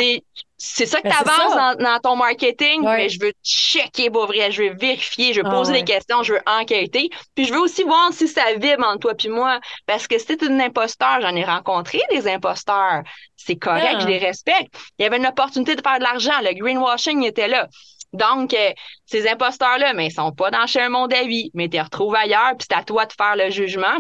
c'est 0.61 0.87
ça 0.87 1.01
que 1.01 1.09
ben, 1.09 1.15
tu 1.15 1.31
avances 1.31 1.77
dans, 1.79 1.99
ton 2.01 2.17
marketing, 2.17 2.83
mais 2.83 3.09
je 3.09 3.21
veux 3.21 3.33
checker 3.45 4.11
pour 4.11 4.27
vrai, 4.27 4.51
je 4.51 4.65
veux 4.65 4.75
vérifier, 4.75 5.33
je 5.33 5.41
veux 5.41 5.47
ah 5.47 5.51
poser 5.51 5.73
des 5.73 5.85
questions, 5.85 6.25
je 6.25 6.35
veux 6.35 6.43
enquêter. 6.47 7.11
Puis 7.37 7.45
je 7.45 7.55
veux 7.55 7.61
aussi 7.61 7.85
voir 7.85 8.13
si 8.13 8.27
ça 8.27 8.43
vibre 8.55 8.85
entre 8.85 8.99
toi 8.99 9.15
puis 9.15 9.29
moi. 9.29 9.61
Parce 9.87 10.09
que 10.09 10.19
si 10.19 10.27
t'es 10.27 10.45
une 10.45 10.61
imposteur, 10.61 11.21
j'en 11.21 11.35
ai 11.37 11.45
rencontré 11.45 12.01
des 12.11 12.27
imposteurs. 12.27 13.03
C'est 13.37 13.55
correct, 13.55 14.01
je 14.01 14.07
ah. 14.07 14.11
les 14.11 14.19
respecte. 14.19 14.75
Il 14.99 15.05
y 15.05 15.07
avait 15.07 15.19
une 15.19 15.27
opportunité 15.27 15.77
de 15.77 15.81
faire 15.81 15.99
de 15.99 16.05
l'argent. 16.05 16.41
Le 16.43 16.53
greenwashing 16.53 17.23
était 17.23 17.49
là. 17.49 17.69
Donc, 18.13 18.53
euh, 18.53 18.73
ces 19.07 19.29
imposteurs-là, 19.29 19.93
mais 19.93 20.07
ils 20.07 20.13
sont 20.13 20.33
pas 20.33 20.51
dans 20.51 20.67
chez 20.67 20.81
un 20.81 20.89
monde 20.89 21.11
d'avis, 21.11 21.51
mais 21.55 21.69
tu 21.69 21.77
les 21.77 21.83
retrouves 21.83 22.17
ailleurs, 22.17 22.57
puis 22.59 22.67
c'est 22.69 22.77
à 22.77 22.83
toi 22.83 23.07
de 23.07 23.13
faire 23.13 23.37
le 23.37 23.51
jugement. 23.51 23.99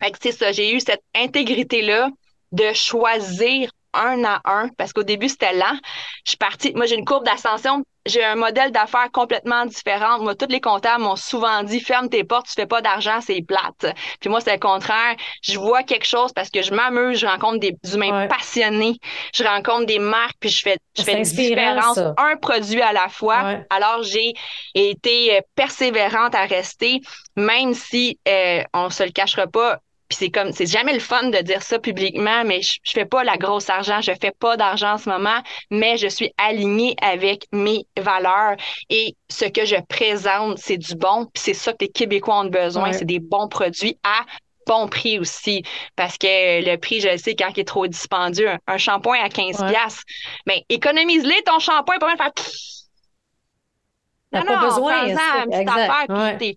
Fait 0.00 0.10
que 0.10 0.18
c'est 0.22 0.32
ça, 0.32 0.52
j'ai 0.52 0.74
eu 0.74 0.80
cette 0.80 1.02
intégrité-là 1.14 2.08
de 2.52 2.72
choisir 2.72 3.70
un 3.94 4.24
à 4.24 4.40
un 4.44 4.68
parce 4.76 4.92
qu'au 4.92 5.02
début, 5.02 5.28
c'était 5.28 5.52
lent. 5.54 5.78
Je 6.24 6.30
suis 6.30 6.38
partie, 6.38 6.72
moi, 6.74 6.86
j'ai 6.86 6.96
une 6.96 7.04
courbe 7.04 7.24
d'ascension. 7.24 7.84
J'ai 8.04 8.24
un 8.24 8.34
modèle 8.34 8.72
d'affaires 8.72 9.10
complètement 9.12 9.64
différent. 9.64 10.18
Moi, 10.18 10.34
tous 10.34 10.48
les 10.48 10.60
comptables 10.60 11.04
m'ont 11.04 11.14
souvent 11.14 11.62
dit, 11.62 11.78
ferme 11.78 12.08
tes 12.08 12.24
portes, 12.24 12.46
tu 12.48 12.54
fais 12.54 12.66
pas 12.66 12.80
d'argent, 12.80 13.20
c'est 13.20 13.40
plate. 13.42 13.94
Puis 14.20 14.28
moi, 14.28 14.40
c'est 14.40 14.54
le 14.54 14.58
contraire. 14.58 15.14
Je 15.42 15.56
vois 15.56 15.84
quelque 15.84 16.06
chose 16.06 16.32
parce 16.32 16.50
que 16.50 16.62
je 16.62 16.74
m'amuse, 16.74 17.20
je 17.20 17.26
rencontre 17.26 17.60
des 17.60 17.76
humains 17.94 18.26
passionnés, 18.26 18.96
je 19.32 19.44
rencontre 19.44 19.86
des 19.86 20.00
marques, 20.00 20.36
puis 20.40 20.50
je 20.50 20.62
fais, 20.62 20.78
je 20.98 21.02
fais 21.02 21.16
une 21.18 21.22
différence, 21.22 21.98
un 21.98 22.36
produit 22.40 22.82
à 22.82 22.92
la 22.92 23.08
fois. 23.08 23.44
Alors, 23.70 24.02
j'ai 24.02 24.32
été 24.74 25.36
euh, 25.36 25.40
persévérante 25.54 26.34
à 26.34 26.44
rester, 26.46 27.00
même 27.36 27.72
si, 27.72 28.18
euh, 28.28 28.64
on 28.74 28.90
se 28.90 29.04
le 29.04 29.10
cachera 29.10 29.46
pas, 29.46 29.78
c'est 30.14 30.30
comme, 30.30 30.52
c'est 30.52 30.66
jamais 30.66 30.92
le 30.92 31.00
fun 31.00 31.28
de 31.30 31.38
dire 31.38 31.62
ça 31.62 31.78
publiquement, 31.78 32.44
mais 32.44 32.62
je, 32.62 32.78
fais 32.84 33.04
pas 33.04 33.24
la 33.24 33.36
grosse 33.36 33.68
argent, 33.70 34.00
je 34.00 34.12
fais 34.20 34.32
pas 34.38 34.56
d'argent 34.56 34.94
en 34.94 34.98
ce 34.98 35.08
moment, 35.08 35.40
mais 35.70 35.96
je 35.96 36.08
suis 36.08 36.32
alignée 36.38 36.96
avec 37.02 37.46
mes 37.52 37.86
valeurs. 37.98 38.56
Et 38.90 39.14
ce 39.28 39.44
que 39.44 39.64
je 39.64 39.76
présente, 39.88 40.58
c'est 40.58 40.78
du 40.78 40.94
bon, 40.94 41.26
puis 41.26 41.42
c'est 41.42 41.54
ça 41.54 41.72
que 41.72 41.78
les 41.80 41.88
Québécois 41.88 42.40
ont 42.40 42.46
besoin, 42.46 42.92
c'est 42.92 43.04
des 43.04 43.20
bons 43.20 43.48
produits 43.48 43.98
à 44.02 44.24
bon 44.66 44.88
prix 44.88 45.18
aussi. 45.18 45.62
Parce 45.96 46.16
que 46.18 46.64
le 46.64 46.76
prix, 46.76 47.00
je 47.00 47.16
sais, 47.16 47.34
quand 47.34 47.50
il 47.56 47.60
est 47.60 47.64
trop 47.64 47.86
dispendieux, 47.86 48.50
un, 48.66 48.78
shampoing 48.78 49.18
à 49.22 49.28
15 49.28 49.64
pièces 49.66 50.02
mais 50.46 50.64
économise-les 50.68 51.42
ton 51.44 51.58
shampoing 51.58 51.98
pour 51.98 52.08
faire. 52.10 52.32
Non, 54.32 54.44
pas 54.44 54.56
besoin. 54.64 55.06
Une 55.06 56.56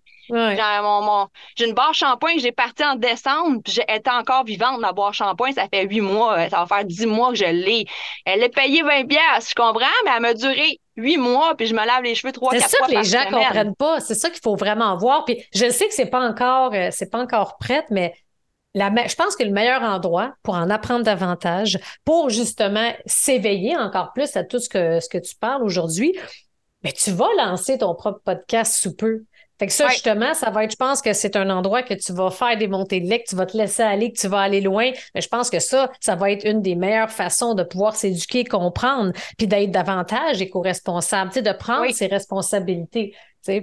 J'ai 1.55 1.65
une 1.65 1.73
barre 1.73 1.93
shampoing 1.93 2.35
que 2.35 2.41
j'ai 2.41 2.51
partie 2.51 2.83
en 2.83 2.95
décembre, 2.95 3.61
puis 3.63 3.73
j'étais 3.73 4.09
encore 4.09 4.43
vivante, 4.43 4.79
ma 4.79 4.93
barre 4.93 5.13
shampoing, 5.13 5.51
ça 5.51 5.67
fait 5.71 5.85
huit 5.85 6.01
mois, 6.01 6.39
euh, 6.39 6.49
ça 6.49 6.59
va 6.59 6.65
faire 6.65 6.85
dix 6.85 7.05
mois 7.05 7.29
que 7.29 7.35
je 7.35 7.45
l'ai. 7.45 7.85
Elle 8.25 8.43
est 8.43 8.49
payée 8.49 8.81
20 8.81 9.07
pièces, 9.07 9.49
je 9.49 9.55
comprends, 9.55 9.85
mais 10.05 10.11
elle 10.15 10.21
m'a 10.21 10.33
duré 10.33 10.79
huit 10.97 11.17
mois, 11.17 11.55
puis 11.55 11.67
je 11.67 11.73
me 11.73 11.85
lave 11.85 12.03
les 12.03 12.15
cheveux 12.15 12.31
trois, 12.31 12.51
quatre 12.51 12.61
fois 12.61 12.69
C'est 12.69 12.77
ça 12.77 13.01
que 13.01 13.03
les 13.03 13.09
gens 13.09 13.29
ne 13.29 13.43
comprennent 13.43 13.75
pas. 13.75 13.99
C'est 13.99 14.15
ça 14.15 14.29
qu'il 14.29 14.41
faut 14.41 14.55
vraiment 14.55 14.97
voir. 14.97 15.25
Puis 15.25 15.43
je 15.53 15.69
sais 15.69 15.87
que 15.87 15.93
c'est 15.93 16.05
pas 16.09 16.21
encore, 16.21 16.73
euh, 16.73 16.89
c'est 16.91 17.11
pas 17.11 17.19
encore 17.19 17.57
prête, 17.57 17.85
mais 17.89 18.13
la, 18.73 18.91
je 19.07 19.15
pense 19.15 19.35
que 19.35 19.43
le 19.43 19.51
meilleur 19.51 19.81
endroit 19.81 20.33
pour 20.43 20.55
en 20.55 20.69
apprendre 20.69 21.05
davantage, 21.05 21.79
pour 22.03 22.29
justement 22.29 22.91
s'éveiller 23.05 23.77
encore 23.77 24.11
plus 24.13 24.35
à 24.35 24.43
tout 24.43 24.59
ce 24.59 24.67
que, 24.69 24.99
ce 24.99 25.07
que 25.07 25.17
tu 25.17 25.35
parles 25.35 25.63
aujourd'hui, 25.63 26.13
mais 26.83 26.91
tu 26.91 27.11
vas 27.11 27.29
lancer 27.37 27.77
ton 27.77 27.95
propre 27.95 28.19
podcast 28.23 28.75
sous 28.75 28.95
peu. 28.95 29.23
Fait 29.57 29.67
que 29.67 29.73
ça, 29.73 29.87
justement, 29.87 30.33
ça 30.33 30.49
va 30.49 30.65
être, 30.65 30.71
je 30.71 30.75
pense 30.75 31.01
que 31.01 31.13
c'est 31.13 31.35
un 31.37 31.49
endroit 31.49 31.81
que 31.81 31.93
tu 31.93 32.11
vas 32.11 32.29
faire 32.29 32.57
des 32.57 32.67
montées 32.67 32.99
de 32.99 33.09
lait, 33.09 33.19
que 33.19 33.29
tu 33.29 33.35
vas 33.35 33.45
te 33.45 33.55
laisser 33.55 33.83
aller, 33.83 34.11
que 34.11 34.19
tu 34.19 34.27
vas 34.27 34.41
aller 34.41 34.59
loin. 34.59 34.91
Mais 35.13 35.21
je 35.21 35.29
pense 35.29 35.49
que 35.49 35.59
ça, 35.59 35.91
ça 36.01 36.15
va 36.15 36.31
être 36.31 36.45
une 36.45 36.61
des 36.61 36.75
meilleures 36.75 37.11
façons 37.11 37.53
de 37.53 37.63
pouvoir 37.63 37.95
s'éduquer, 37.95 38.43
comprendre, 38.43 39.13
puis 39.37 39.47
d'être 39.47 39.71
davantage 39.71 40.41
éco-responsable, 40.41 41.31
tu 41.31 41.35
sais, 41.35 41.41
de 41.41 41.53
prendre 41.53 41.89
ses 41.91 42.07
responsabilités 42.07 43.13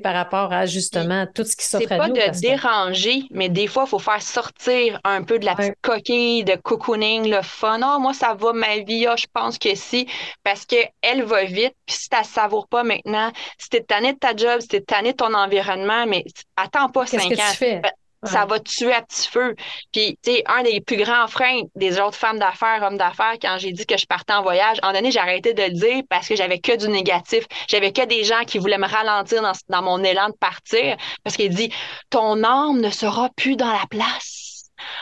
par 0.03 0.15
rapport 0.15 0.53
à 0.53 0.67
justement 0.67 1.27
tout 1.35 1.45
ce 1.45 1.57
qui 1.57 1.65
s'offre 1.65 1.91
à 1.93 2.09
nous. 2.09 2.15
C'est 2.15 2.21
pas 2.21 2.29
de 2.31 2.41
déranger, 2.41 3.23
mais 3.31 3.49
des 3.49 3.67
fois, 3.67 3.85
il 3.87 3.91
faut 3.91 3.99
faire 3.99 4.23
sortir 4.23 5.01
un 5.05 5.23
peu 5.23 5.39
de 5.39 5.45
la 5.45 5.55
petite 5.55 5.75
coquille 5.83 6.45
de 6.45 6.55
cocooning, 6.55 7.29
le 7.29 7.43
fun. 7.43 7.81
Ah, 7.83 7.99
moi, 7.99 8.15
ça 8.15 8.35
va 8.35 8.53
ma 8.53 8.79
vie, 8.79 9.07
ah, 9.07 9.17
je 9.17 9.27
pense 9.33 9.59
que 9.59 9.75
si, 9.75 10.07
parce 10.45 10.65
qu'elle 10.67 11.25
va 11.25 11.45
vite, 11.45 11.75
puis 11.87 11.97
si 11.97 12.09
tu 12.09 12.17
ne 12.17 12.25
savoures 12.25 12.69
pas 12.69 12.85
maintenant, 12.85 13.33
si 13.59 13.69
tu 13.69 13.77
es 13.79 13.83
tanné 13.83 14.13
de 14.13 14.19
ta 14.19 14.37
job, 14.37 14.61
si 14.61 14.69
tu 14.69 14.77
es 14.77 14.81
tanné 14.81 15.13
de 15.13 15.17
ton 15.17 15.35
environnement, 15.35 16.07
mais 16.07 16.25
attends 16.57 16.89
pas 16.89 17.07
cinq 17.07 17.25
ans. 17.25 17.29
Que 17.29 17.35
tu 17.35 17.57
fais? 17.57 17.83
Ça 18.25 18.47
va 18.47 18.61
tuer 18.61 18.93
à 18.93 19.03
petit 19.03 19.29
feu. 19.29 19.55
Puis, 19.93 20.19
tu 20.23 20.33
sais, 20.33 20.43
un 20.47 20.63
des 20.63 20.81
plus 20.81 20.97
grands 20.97 21.27
freins 21.27 21.63
des 21.75 22.01
autres 22.01 22.17
femmes 22.17 22.39
d'affaires, 22.39 22.83
hommes 22.83 22.99
d'affaires, 22.99 23.35
quand 23.41 23.57
j'ai 23.59 23.73
dit 23.73 23.87
que 23.87 23.97
je 23.97 24.07
partais 24.07 24.33
en 24.33 24.43
voyage, 24.43 24.79
en 24.83 24.93
donné, 24.93 25.11
j'ai 25.11 25.19
arrêté 25.19 25.55
de 25.55 25.63
le 25.63 25.71
dire 25.71 26.03
parce 26.09 26.29
que 26.29 26.37
j'avais 26.37 26.59
que 26.59 26.77
du 26.77 26.89
négatif. 26.89 27.45
J'avais 27.69 27.93
que 27.93 28.05
des 28.05 28.25
gens 28.25 28.45
qui 28.47 28.59
voulaient 28.59 28.79
me 28.79 28.89
ralentir 28.89 29.43
dans, 29.43 29.53
dans 29.69 29.83
mon 29.83 30.03
élan 30.05 30.29
de 30.29 30.37
partir 30.37 30.97
parce 31.25 31.37
qu'il 31.37 31.55
dit, 31.55 31.73
ton 32.11 32.43
âme 32.45 32.81
ne 32.81 32.91
sera 32.91 33.29
plus 33.37 33.57
dans 33.57 33.73
la 33.73 33.87
place. 33.91 34.43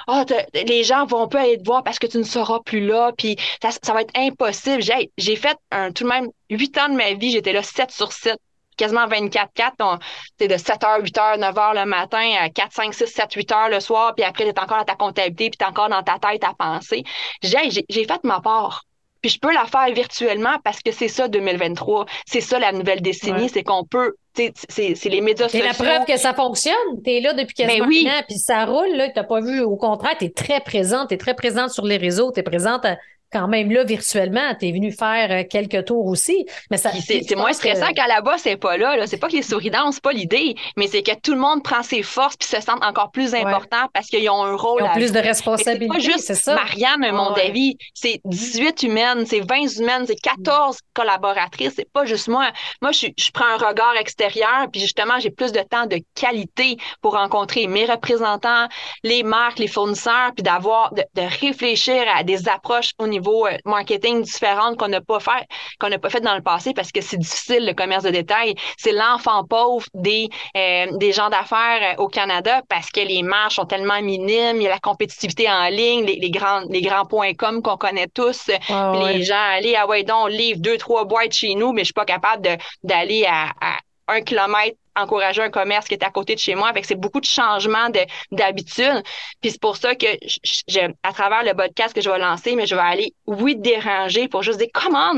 Ah, 0.06 0.24
les 0.52 0.84
gens 0.84 1.06
vont 1.06 1.28
pas 1.28 1.42
aller 1.42 1.58
te 1.58 1.64
voir 1.64 1.82
parce 1.82 1.98
que 1.98 2.06
tu 2.06 2.18
ne 2.18 2.22
seras 2.22 2.60
plus 2.60 2.84
là, 2.86 3.12
puis 3.16 3.36
ça, 3.62 3.70
ça 3.82 3.92
va 3.92 4.02
être 4.02 4.16
impossible. 4.16 4.82
J'ai 5.16 5.36
fait 5.36 5.56
un, 5.70 5.92
tout 5.92 6.04
de 6.04 6.08
même 6.08 6.28
huit 6.50 6.76
ans 6.78 6.88
de 6.88 6.96
ma 6.96 7.14
vie, 7.14 7.30
j'étais 7.30 7.52
là 7.52 7.62
7 7.62 7.90
sur 7.90 8.12
7 8.12 8.38
quasiment 8.80 9.06
24-4. 9.06 10.00
C'est 10.38 10.48
de 10.48 10.54
7h, 10.54 11.02
8h, 11.02 11.38
9h 11.38 11.74
le 11.74 11.86
matin 11.86 12.32
à 12.40 12.48
4, 12.48 12.72
5, 12.72 12.94
6, 12.94 13.06
7, 13.06 13.36
8h 13.36 13.70
le 13.70 13.80
soir, 13.80 14.14
puis 14.14 14.24
après, 14.24 14.44
tu 14.44 14.50
es 14.50 14.58
encore 14.58 14.78
dans 14.78 14.84
ta 14.84 14.94
comptabilité, 14.96 15.50
puis 15.50 15.58
tu 15.58 15.64
es 15.64 15.68
encore 15.68 15.88
dans 15.88 16.02
ta 16.02 16.18
tête 16.18 16.42
à 16.44 16.54
penser. 16.58 17.04
J'ai 17.42 18.04
fait 18.04 18.24
ma 18.24 18.40
part. 18.40 18.84
Puis 19.20 19.32
je 19.32 19.38
peux 19.38 19.52
la 19.52 19.66
faire 19.66 19.92
virtuellement 19.94 20.56
parce 20.64 20.80
que 20.80 20.92
c'est 20.92 21.08
ça 21.08 21.28
2023. 21.28 22.06
C'est 22.26 22.40
ça 22.40 22.58
la 22.58 22.72
nouvelle 22.72 23.02
décennie, 23.02 23.50
c'est 23.50 23.62
qu'on 23.62 23.84
peut 23.84 24.14
c'est 24.34 25.04
les 25.04 25.20
médias 25.20 25.48
sociaux. 25.48 25.60
C'est 25.60 25.84
la 25.84 25.92
preuve 25.92 26.06
que 26.06 26.16
ça 26.16 26.32
fonctionne. 26.32 26.74
Tu 27.04 27.10
es 27.10 27.20
là 27.20 27.34
depuis 27.34 27.54
ben 27.58 27.66
quasiment 27.66 27.86
oui. 27.86 28.08
un 28.08 28.20
an, 28.20 28.22
puis 28.26 28.38
ça 28.38 28.64
roule. 28.64 28.88
Tu 28.96 29.12
n'as 29.16 29.24
pas 29.24 29.40
vu. 29.40 29.60
Au 29.60 29.76
contraire, 29.76 30.14
tu 30.18 30.26
es 30.26 30.30
très 30.30 30.60
présente. 30.60 31.08
Tu 31.08 31.14
es 31.14 31.18
très 31.18 31.34
présente 31.34 31.70
sur 31.70 31.84
les 31.84 31.96
réseaux. 31.96 32.32
Tu 32.32 32.40
es 32.40 32.42
présente 32.42 32.84
à, 32.84 32.96
quand 33.32 33.48
même 33.48 33.70
là 33.70 33.84
virtuellement, 33.84 34.54
tu 34.58 34.68
es 34.68 34.72
venu 34.72 34.92
faire 34.92 35.30
euh, 35.30 35.44
quelques 35.48 35.84
tours 35.86 36.06
aussi. 36.06 36.46
Mais 36.70 36.76
ça 36.76 36.90
c'est 36.92 37.36
moins 37.36 37.52
stressant 37.52 37.92
qu'à 37.92 38.06
la 38.06 38.20
bas 38.20 38.36
c'est 38.38 38.56
pas 38.56 38.76
là. 38.76 38.96
là. 38.96 39.06
C'est 39.06 39.18
pas 39.18 39.28
que 39.28 39.36
les 39.36 39.42
souris 39.42 39.70
c'est 39.92 40.02
pas 40.02 40.12
l'idée, 40.12 40.54
mais 40.76 40.88
c'est 40.88 41.02
que 41.02 41.12
tout 41.20 41.32
le 41.32 41.38
monde 41.38 41.62
prend 41.62 41.82
ses 41.82 42.02
forces 42.02 42.36
puis 42.36 42.48
se 42.48 42.60
sent 42.60 42.70
encore 42.82 43.10
plus 43.10 43.34
important 43.34 43.88
parce 43.92 44.08
qu'ils 44.08 44.28
ont 44.30 44.42
un 44.42 44.56
rôle. 44.56 44.82
Ils 44.82 44.88
ont 44.88 44.92
plus 44.92 45.12
de 45.12 45.18
responsabilité. 45.18 46.00
C'est 46.00 46.10
pas 46.10 46.16
juste 46.16 46.34
ça? 46.34 46.54
Marianne, 46.54 47.10
mon 47.12 47.32
avis, 47.34 47.76
c'est 47.94 48.20
18 48.24 48.82
humaines, 48.82 49.24
c'est 49.26 49.40
20 49.40 49.78
humaines, 49.78 50.04
c'est 50.06 50.20
14 50.20 50.78
collaboratrices. 50.94 51.74
C'est 51.76 51.90
pas 51.90 52.04
juste 52.04 52.28
moi. 52.28 52.50
Moi, 52.82 52.92
je, 52.92 53.06
je 53.16 53.30
prends 53.32 53.46
un 53.46 53.56
regard 53.56 53.96
extérieur 53.96 54.66
puis 54.72 54.80
justement, 54.80 55.18
j'ai 55.20 55.30
plus 55.30 55.52
de 55.52 55.60
temps 55.60 55.86
de 55.86 55.98
qualité 56.14 56.76
pour 57.00 57.14
rencontrer 57.14 57.66
mes 57.66 57.84
représentants, 57.84 58.66
les 59.04 59.22
marques, 59.22 59.58
les 59.58 59.68
fournisseurs, 59.68 60.32
puis 60.34 60.42
d'avoir 60.42 60.92
de, 60.94 61.02
de 61.14 61.22
réfléchir 61.40 62.02
à 62.14 62.24
des 62.24 62.48
approches 62.48 62.90
au 62.98 63.06
niveau 63.06 63.19
niveau 63.20 63.46
euh, 63.46 63.56
marketing 63.64 64.22
différentes 64.22 64.76
qu'on 64.78 64.88
n'a 64.88 65.00
pas 65.00 65.20
fait, 65.20 65.46
qu'on 65.78 65.88
n'a 65.88 65.98
pas 65.98 66.10
fait 66.10 66.20
dans 66.20 66.34
le 66.34 66.42
passé 66.42 66.72
parce 66.74 66.92
que 66.92 67.00
c'est 67.00 67.18
difficile 67.18 67.66
le 67.66 67.74
commerce 67.74 68.04
de 68.04 68.10
détail. 68.10 68.54
C'est 68.76 68.92
l'enfant 68.92 69.44
pauvre 69.44 69.86
des 69.94 70.28
euh, 70.56 70.86
des 70.96 71.12
gens 71.12 71.28
d'affaires 71.30 71.94
euh, 71.98 72.02
au 72.02 72.08
Canada 72.08 72.62
parce 72.68 72.90
que 72.90 73.00
les 73.00 73.22
marges 73.22 73.54
sont 73.54 73.66
tellement 73.66 74.00
minimes, 74.02 74.56
il 74.56 74.62
y 74.62 74.66
a 74.66 74.70
la 74.70 74.78
compétitivité 74.78 75.50
en 75.50 75.68
ligne, 75.68 76.04
les, 76.04 76.16
les 76.16 76.30
grands 76.30 76.62
les 76.68 76.82
grands 76.82 77.06
points 77.06 77.34
com 77.34 77.62
qu'on 77.62 77.76
connaît 77.76 78.08
tous. 78.08 78.48
les 78.48 79.22
gens 79.22 79.44
allez 79.56 79.74
ah 79.76 79.86
ouais 79.86 80.02
donc 80.02 80.30
livre 80.30 80.60
deux 80.60 80.78
trois 80.78 81.04
boîtes 81.04 81.32
chez 81.32 81.54
nous, 81.54 81.72
mais 81.72 81.82
je 81.82 81.86
suis 81.86 81.92
pas 81.94 82.04
capable 82.04 82.48
d'aller 82.82 83.24
à, 83.26 83.50
à 83.60 83.78
un 84.08 84.22
kilomètre 84.22 84.76
encourager 84.96 85.42
un 85.42 85.50
commerce 85.50 85.86
qui 85.86 85.94
est 85.94 86.04
à 86.04 86.10
côté 86.10 86.34
de 86.34 86.40
chez 86.40 86.54
moi. 86.54 86.72
Fait 86.72 86.82
c'est 86.82 86.94
beaucoup 86.94 87.20
de 87.20 87.26
changements 87.26 87.88
d'habitude. 88.30 89.02
Puis 89.40 89.52
c'est 89.52 89.60
pour 89.60 89.76
ça 89.76 89.94
que 89.94 90.06
je, 90.22 90.92
à 91.02 91.12
travers 91.12 91.42
le 91.44 91.54
podcast 91.54 91.94
que 91.94 92.00
je 92.00 92.10
vais 92.10 92.18
lancer, 92.18 92.56
mais 92.56 92.66
je 92.66 92.74
vais 92.74 92.80
aller, 92.80 93.14
oui, 93.26 93.56
déranger 93.56 94.28
pour 94.28 94.42
juste 94.42 94.58
dire, 94.58 94.68
comment 94.72 95.12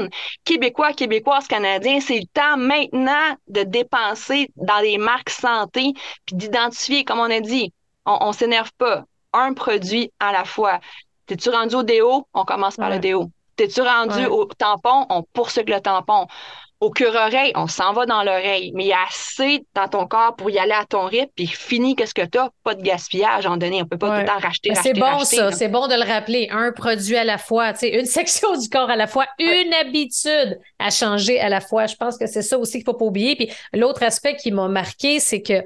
Québécois, 0.44 0.92
Québécoises, 0.92 1.48
Canadiens, 1.48 2.00
c'est 2.00 2.18
le 2.18 2.26
temps 2.32 2.56
maintenant 2.56 3.36
de 3.48 3.62
dépenser 3.62 4.48
dans 4.56 4.80
les 4.80 4.98
marques 4.98 5.30
santé 5.30 5.92
puis 6.26 6.36
d'identifier, 6.36 7.04
comme 7.04 7.18
on 7.18 7.30
a 7.30 7.40
dit, 7.40 7.72
on, 8.06 8.28
ne 8.28 8.32
s'énerve 8.32 8.72
pas. 8.78 9.04
Un 9.32 9.54
produit 9.54 10.10
à 10.20 10.32
la 10.32 10.44
fois. 10.44 10.80
T'es-tu 11.26 11.48
rendu 11.48 11.76
au 11.76 11.82
déo? 11.82 12.26
On 12.34 12.44
commence 12.44 12.76
par 12.76 12.90
le 12.90 12.98
déo. 12.98 13.30
T'es-tu 13.56 13.80
rendu 13.80 14.26
au 14.26 14.44
tampon? 14.44 15.06
On 15.08 15.22
poursuit 15.22 15.64
le 15.66 15.80
tampon 15.80 16.26
au 16.82 16.90
cœur-oreille, 16.90 17.52
on 17.54 17.68
s'en 17.68 17.92
va 17.92 18.06
dans 18.06 18.24
l'oreille, 18.24 18.72
mais 18.74 18.82
il 18.82 18.88
y 18.88 18.92
a 18.92 19.04
assez 19.08 19.64
dans 19.72 19.86
ton 19.86 20.04
corps 20.08 20.34
pour 20.34 20.50
y 20.50 20.58
aller 20.58 20.72
à 20.72 20.84
ton 20.84 21.04
rythme, 21.04 21.30
puis 21.36 21.46
fini 21.46 21.94
qu'est-ce 21.94 22.12
que 22.12 22.26
tu 22.26 22.38
as, 22.38 22.50
pas 22.64 22.74
de 22.74 22.82
gaspillage 22.82 23.46
en 23.46 23.56
donné, 23.56 23.80
on 23.82 23.86
peut 23.86 23.96
pas 23.96 24.16
tout 24.16 24.20
le 24.22 24.26
temps 24.26 24.40
racheter, 24.40 24.74
C'est 24.74 24.92
bon 24.92 25.20
ça, 25.20 25.52
c'est 25.52 25.68
bon 25.68 25.86
de 25.86 25.94
le 25.94 26.02
rappeler, 26.02 26.48
un 26.50 26.72
produit 26.72 27.16
à 27.16 27.22
la 27.22 27.38
fois, 27.38 27.72
une 27.84 28.04
section 28.20 28.56
du 28.56 28.68
corps 28.68 28.90
à 28.90 28.96
la 28.96 29.06
fois, 29.06 29.26
une 29.38 29.72
habitude 29.74 30.58
à 30.80 30.90
changer 30.90 31.38
à 31.38 31.48
la 31.48 31.60
fois. 31.60 31.86
Je 31.86 31.94
pense 31.94 32.18
que 32.18 32.26
c'est 32.26 32.42
ça 32.42 32.58
aussi 32.58 32.78
qu'il 32.78 32.84
faut 32.84 32.94
pas 32.94 33.04
oublier. 33.04 33.36
Puis 33.36 33.48
l'autre 33.72 34.02
aspect 34.02 34.34
qui 34.34 34.50
m'a 34.50 34.66
marqué, 34.66 35.20
c'est 35.20 35.40
que 35.40 35.62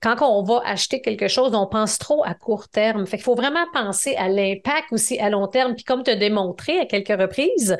quand 0.00 0.16
on 0.20 0.44
va 0.44 0.62
acheter 0.64 1.00
quelque 1.00 1.26
chose, 1.26 1.54
on 1.54 1.66
pense 1.66 1.98
trop 1.98 2.22
à 2.24 2.34
court 2.34 2.68
terme. 2.68 3.04
Fait 3.06 3.16
qu'il 3.16 3.24
faut 3.24 3.34
vraiment 3.34 3.64
penser 3.72 4.14
à 4.14 4.28
l'impact 4.28 4.92
aussi 4.92 5.18
à 5.18 5.28
long 5.28 5.48
terme. 5.48 5.74
Puis 5.74 5.84
comme 5.84 6.04
tu 6.04 6.10
as 6.12 6.16
démontré 6.16 6.78
à 6.78 6.86
quelques 6.86 7.20
reprises, 7.20 7.76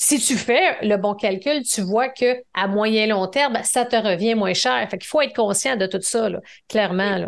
si 0.00 0.20
tu 0.20 0.36
fais 0.36 0.78
le 0.82 0.96
bon 0.96 1.14
calcul, 1.14 1.62
tu 1.64 1.82
vois 1.82 2.08
que 2.08 2.40
à 2.54 2.68
moyen 2.68 3.08
long 3.08 3.26
terme, 3.26 3.58
ça 3.64 3.84
te 3.84 3.96
revient 3.96 4.36
moins 4.36 4.54
cher. 4.54 4.88
Fait 4.88 4.96
qu'il 4.96 5.08
faut 5.08 5.20
être 5.20 5.34
conscient 5.34 5.76
de 5.76 5.86
tout 5.86 6.00
ça, 6.00 6.28
clairement. 6.68 7.26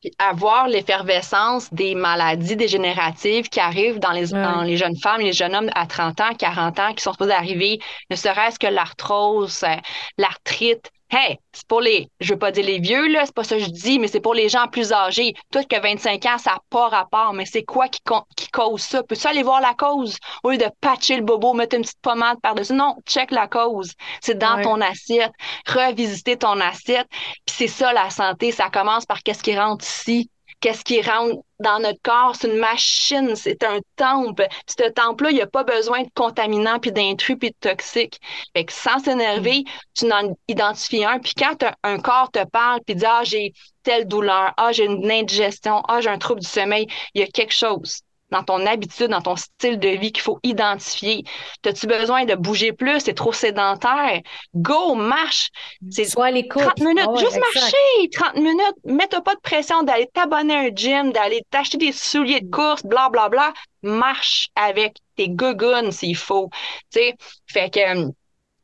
Puis 0.00 0.12
avoir 0.18 0.66
l'effervescence 0.66 1.72
des 1.72 1.94
maladies 1.94 2.56
dégénératives 2.56 3.48
qui 3.48 3.60
arrivent 3.60 4.00
dans 4.00 4.10
les, 4.10 4.28
dans 4.28 4.62
les 4.62 4.76
jeunes 4.76 4.96
femmes, 4.96 5.20
les 5.20 5.32
jeunes 5.32 5.54
hommes 5.54 5.70
à 5.74 5.86
30 5.86 6.20
ans, 6.20 6.34
40 6.36 6.80
ans, 6.80 6.94
qui 6.94 7.02
sont 7.02 7.12
supposés 7.12 7.32
arriver, 7.32 7.78
ne 8.10 8.16
serait-ce 8.16 8.58
que 8.58 8.66
l'arthrose, 8.66 9.62
euh, 9.62 9.76
l'arthrite, 10.18 10.90
Hey, 11.12 11.38
c'est 11.52 11.66
pour 11.66 11.80
les, 11.80 12.08
je 12.20 12.32
veux 12.32 12.38
pas 12.38 12.52
dire 12.52 12.64
les 12.64 12.78
vieux, 12.78 13.08
là, 13.08 13.26
c'est 13.26 13.34
pas 13.34 13.42
ça 13.42 13.56
que 13.56 13.62
je 13.62 13.70
dis, 13.70 13.98
mais 13.98 14.06
c'est 14.06 14.20
pour 14.20 14.32
les 14.32 14.48
gens 14.48 14.68
plus 14.68 14.92
âgés. 14.92 15.34
Toi, 15.50 15.64
que 15.64 15.80
25 15.80 16.24
ans, 16.26 16.38
ça 16.38 16.52
n'a 16.52 16.58
pas 16.70 16.88
rapport, 16.88 17.32
mais 17.32 17.46
c'est 17.46 17.64
quoi 17.64 17.88
qui, 17.88 18.00
qui 18.36 18.48
cause 18.48 18.80
ça? 18.82 19.02
Peux-tu 19.02 19.26
aller 19.26 19.42
voir 19.42 19.60
la 19.60 19.74
cause? 19.74 20.18
Au 20.44 20.50
lieu 20.50 20.58
de 20.58 20.70
patcher 20.80 21.16
le 21.16 21.22
bobo, 21.22 21.52
mettre 21.52 21.74
une 21.74 21.82
petite 21.82 22.00
pommade 22.00 22.40
par-dessus? 22.40 22.74
Non, 22.74 22.94
check 23.06 23.32
la 23.32 23.48
cause. 23.48 23.92
C'est 24.20 24.38
dans 24.38 24.62
ton 24.62 24.80
assiette. 24.80 25.32
Revisiter 25.66 26.36
ton 26.36 26.60
assiette. 26.60 27.08
Puis 27.44 27.56
c'est 27.58 27.66
ça, 27.66 27.92
la 27.92 28.10
santé. 28.10 28.52
Ça 28.52 28.70
commence 28.70 29.04
par 29.04 29.24
qu'est-ce 29.24 29.42
qui 29.42 29.58
rentre 29.58 29.84
ici 29.84 30.30
qu'est-ce 30.60 30.84
qui 30.84 31.02
rentre 31.02 31.42
dans 31.58 31.78
notre 31.80 32.00
corps? 32.02 32.36
C'est 32.36 32.48
une 32.48 32.58
machine, 32.58 33.34
c'est 33.36 33.62
un 33.64 33.80
temple. 33.96 34.46
Puis 34.66 34.76
ce 34.78 34.90
temple-là, 34.90 35.30
il 35.30 35.34
n'y 35.34 35.42
a 35.42 35.46
pas 35.46 35.64
besoin 35.64 36.02
de 36.02 36.08
contaminants, 36.14 36.78
puis 36.78 36.92
d'intrus, 36.92 37.36
puis 37.38 37.50
de 37.50 37.56
toxiques. 37.60 38.20
Fait 38.54 38.64
que 38.64 38.72
sans 38.72 38.98
s'énerver, 38.98 39.64
tu 39.94 40.10
en 40.12 40.34
identifies 40.48 41.04
un. 41.04 41.18
Puis 41.18 41.34
quand 41.36 41.64
un 41.82 41.98
corps 41.98 42.30
te 42.30 42.44
parle, 42.44 42.80
puis 42.86 42.94
dit 42.94 43.04
«Ah, 43.06 43.22
j'ai 43.24 43.52
telle 43.82 44.06
douleur. 44.06 44.52
Ah, 44.56 44.72
j'ai 44.72 44.84
une 44.84 45.10
indigestion. 45.10 45.82
Ah, 45.88 46.00
j'ai 46.00 46.10
un 46.10 46.18
trouble 46.18 46.40
du 46.40 46.48
sommeil.» 46.48 46.86
Il 47.14 47.20
y 47.20 47.24
a 47.24 47.26
quelque 47.26 47.54
chose 47.54 48.00
dans 48.30 48.42
ton 48.42 48.64
habitude, 48.66 49.08
dans 49.08 49.20
ton 49.20 49.36
style 49.36 49.78
de 49.78 49.88
vie 49.88 50.12
qu'il 50.12 50.22
faut 50.22 50.38
identifier. 50.42 51.24
As-tu 51.64 51.86
besoin 51.86 52.24
de 52.24 52.34
bouger 52.34 52.72
plus? 52.72 53.00
C'est 53.00 53.14
trop 53.14 53.32
sédentaire? 53.32 54.20
Go, 54.54 54.94
marche. 54.94 55.50
C'est 55.90 56.04
Sois 56.04 56.30
l'écoute. 56.30 56.62
30 56.62 56.80
minutes. 56.80 57.06
Ah 57.08 57.18
juste 57.18 57.38
marcher. 57.38 58.08
30 58.12 58.36
minutes. 58.36 58.76
Mets-toi 58.84 59.22
pas 59.22 59.34
de 59.34 59.40
pression 59.40 59.82
d'aller 59.82 60.08
t'abonner 60.12 60.54
à 60.54 60.60
un 60.60 60.70
gym, 60.74 61.12
d'aller 61.12 61.42
t'acheter 61.50 61.78
des 61.78 61.92
souliers 61.92 62.40
de 62.40 62.50
course, 62.50 62.82
bla, 62.84 63.08
bla, 63.10 63.28
bla. 63.28 63.52
Marche 63.82 64.48
avec 64.54 64.96
tes 65.16 65.28
gougounes 65.28 65.90
s'il 65.90 66.16
faut. 66.16 66.50
sais, 66.90 67.14
fait 67.46 67.72
que, 67.72 68.10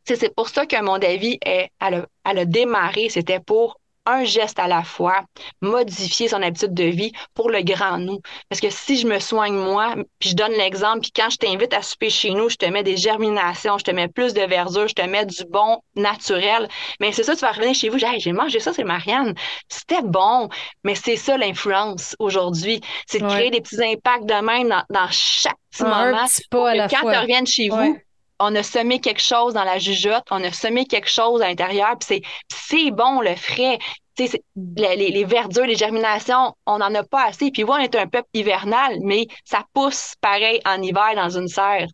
c'est 0.04 0.34
pour 0.34 0.48
ça 0.48 0.66
que 0.66 0.80
mon 0.82 0.94
avis 0.94 1.38
est, 1.44 1.70
elle 1.80 2.06
a 2.24 2.44
démarré. 2.44 3.08
C'était 3.08 3.40
pour 3.40 3.80
un 4.06 4.24
geste 4.24 4.58
à 4.58 4.68
la 4.68 4.82
fois, 4.82 5.22
modifier 5.60 6.28
son 6.28 6.42
habitude 6.42 6.74
de 6.74 6.84
vie 6.84 7.12
pour 7.34 7.50
le 7.50 7.62
grand 7.62 7.98
nous. 7.98 8.20
Parce 8.48 8.60
que 8.60 8.70
si 8.70 8.96
je 8.96 9.06
me 9.06 9.18
soigne 9.18 9.54
moi, 9.54 9.94
puis 10.18 10.30
je 10.30 10.36
donne 10.36 10.52
l'exemple, 10.52 11.00
puis 11.00 11.12
quand 11.14 11.28
je 11.30 11.36
t'invite 11.36 11.74
à 11.74 11.82
souper 11.82 12.10
chez 12.10 12.30
nous, 12.30 12.48
je 12.48 12.56
te 12.56 12.66
mets 12.66 12.82
des 12.82 12.96
germinations, 12.96 13.78
je 13.78 13.84
te 13.84 13.90
mets 13.90 14.08
plus 14.08 14.32
de 14.34 14.42
verdure, 14.42 14.88
je 14.88 14.94
te 14.94 15.02
mets 15.02 15.26
du 15.26 15.44
bon 15.50 15.80
naturel. 15.96 16.68
Mais 17.00 17.12
c'est 17.12 17.24
ça, 17.24 17.34
tu 17.34 17.40
vas 17.40 17.52
revenir 17.52 17.74
chez 17.74 17.88
vous, 17.88 17.98
j'ai 17.98 18.32
mangé 18.32 18.60
ça, 18.60 18.72
c'est 18.72 18.84
Marianne. 18.84 19.34
C'était 19.68 20.02
bon, 20.02 20.48
mais 20.84 20.94
c'est 20.94 21.16
ça 21.16 21.36
l'influence 21.36 22.14
aujourd'hui. 22.18 22.80
C'est 23.06 23.18
de 23.18 23.26
créer 23.26 23.50
des 23.50 23.60
petits 23.60 23.82
impacts 23.82 24.26
de 24.26 24.34
même 24.34 24.68
dans, 24.90 25.08
chaque 25.10 25.56
petit 25.70 25.82
moment. 25.82 26.26
quand 26.50 27.10
tu 27.10 27.18
reviennes 27.18 27.46
chez 27.46 27.68
vous, 27.68 27.98
on 28.38 28.54
a 28.54 28.62
semé 28.62 29.00
quelque 29.00 29.22
chose 29.22 29.54
dans 29.54 29.64
la 29.64 29.78
jugeote, 29.78 30.24
on 30.30 30.42
a 30.44 30.52
semé 30.52 30.86
quelque 30.86 31.08
chose 31.08 31.42
à 31.42 31.48
l'intérieur, 31.48 31.96
puis 31.98 32.22
c'est 32.48 32.90
bon 32.90 33.20
le 33.20 33.34
frais. 33.34 33.78
Les, 34.18 34.96
les, 34.96 35.24
verdures, 35.24 35.66
les 35.66 35.76
germinations, 35.76 36.54
on 36.64 36.78
n'en 36.78 36.94
a 36.94 37.02
pas 37.02 37.26
assez. 37.26 37.50
Puis 37.50 37.64
oui, 37.64 37.70
on 37.70 37.76
est 37.76 37.94
un 37.96 38.06
peuple 38.06 38.28
hivernal, 38.32 38.96
mais 39.02 39.26
ça 39.44 39.62
pousse 39.74 40.14
pareil 40.22 40.58
en 40.64 40.80
hiver 40.80 41.14
dans 41.14 41.28
une 41.28 41.48
serre. 41.48 41.88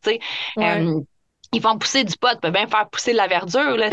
Euh, 0.59 1.01
ils 1.53 1.61
vont 1.61 1.77
pousser 1.79 2.05
du 2.05 2.17
pot, 2.17 2.41
peut 2.41 2.51
bien 2.51 2.69
faire 2.69 2.89
pousser 2.91 3.11
de 3.11 3.17
la 3.17 3.27
verdure. 3.27 3.77
Là, 3.77 3.91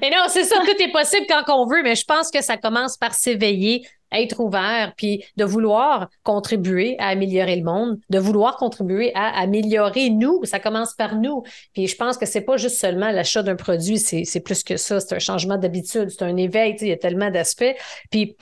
Et 0.00 0.10
non, 0.10 0.26
c'est 0.28 0.44
ça, 0.44 0.60
tout 0.60 0.80
est 0.80 0.92
possible 0.92 1.26
quand 1.28 1.42
on 1.48 1.66
veut, 1.66 1.82
mais 1.82 1.96
je 1.96 2.04
pense 2.04 2.30
que 2.30 2.40
ça 2.40 2.56
commence 2.56 2.96
par 2.96 3.14
s'éveiller 3.14 3.84
être 4.12 4.40
ouvert, 4.40 4.92
puis 4.96 5.24
de 5.36 5.44
vouloir 5.44 6.08
contribuer 6.22 6.96
à 6.98 7.08
améliorer 7.08 7.56
le 7.56 7.64
monde, 7.64 7.98
de 8.10 8.18
vouloir 8.18 8.56
contribuer 8.56 9.12
à 9.14 9.40
améliorer 9.40 10.10
nous. 10.10 10.44
Ça 10.44 10.58
commence 10.58 10.94
par 10.94 11.16
nous. 11.16 11.42
Puis 11.74 11.86
je 11.86 11.96
pense 11.96 12.18
que 12.18 12.26
c'est 12.26 12.42
pas 12.42 12.56
juste 12.56 12.78
seulement 12.78 13.10
l'achat 13.10 13.42
d'un 13.42 13.56
produit, 13.56 13.98
c'est 13.98 14.40
plus 14.40 14.62
que 14.62 14.76
ça. 14.76 15.00
C'est 15.00 15.14
un 15.14 15.18
changement 15.18 15.56
d'habitude, 15.56 16.10
c'est 16.10 16.24
un 16.24 16.36
éveil. 16.36 16.76
Il 16.80 16.88
y 16.88 16.92
a 16.92 16.96
tellement 16.96 17.30
d'aspects. 17.30 17.74
Puis 18.10 18.36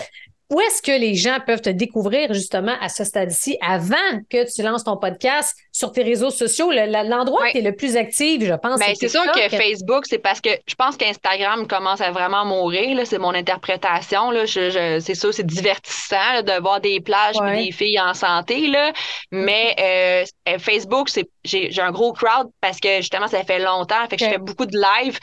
où 0.50 0.60
est-ce 0.60 0.82
que 0.82 0.92
les 0.92 1.14
gens 1.14 1.38
peuvent 1.46 1.60
te 1.60 1.70
découvrir 1.70 2.34
justement 2.34 2.74
à 2.80 2.88
ce 2.88 3.04
stade-ci 3.04 3.56
avant 3.60 3.94
que 4.28 4.52
tu 4.52 4.62
lances 4.62 4.84
ton 4.84 4.96
podcast 4.96 5.56
sur 5.70 5.92
tes 5.92 6.02
réseaux 6.02 6.30
sociaux? 6.30 6.72
L'endroit 6.72 7.42
où 7.42 7.50
tu 7.52 7.58
es 7.58 7.60
le 7.60 7.74
plus 7.74 7.96
actif, 7.96 8.44
je 8.44 8.54
pense. 8.54 8.80
Ben, 8.80 8.94
c'est 8.98 9.08
sûr 9.08 9.22
que 9.32 9.48
Facebook, 9.48 10.04
c'est 10.08 10.18
parce 10.18 10.40
que 10.40 10.50
je 10.66 10.74
pense 10.74 10.96
qu'Instagram 10.96 11.68
commence 11.68 12.00
à 12.00 12.10
vraiment 12.10 12.44
mourir. 12.44 13.00
C'est 13.06 13.18
mon 13.18 13.34
interprétation. 13.34 14.30
Là. 14.32 14.44
Je, 14.44 14.98
c'est 15.00 15.14
sûr, 15.14 15.32
c'est 15.32 15.46
divertissant 15.46 16.42
de 16.42 16.60
voir 16.60 16.80
des 16.80 17.00
plages 17.00 17.36
et 17.46 17.64
des 17.66 17.72
filles 17.72 18.00
en 18.00 18.14
santé. 18.14 18.66
Là. 18.66 18.92
Mais 19.30 20.26
euh, 20.48 20.58
Facebook, 20.58 21.08
c'est 21.10 21.28
j'ai, 21.44 21.80
un 21.80 21.90
gros 21.90 22.12
crowd 22.12 22.48
parce 22.60 22.80
que 22.80 22.96
justement, 22.96 23.26
ça 23.26 23.42
fait 23.44 23.58
longtemps. 23.58 24.06
Fait 24.08 24.16
que 24.16 24.24
je 24.24 24.30
fais 24.30 24.38
beaucoup 24.38 24.66
de 24.66 24.76
live. 24.76 25.18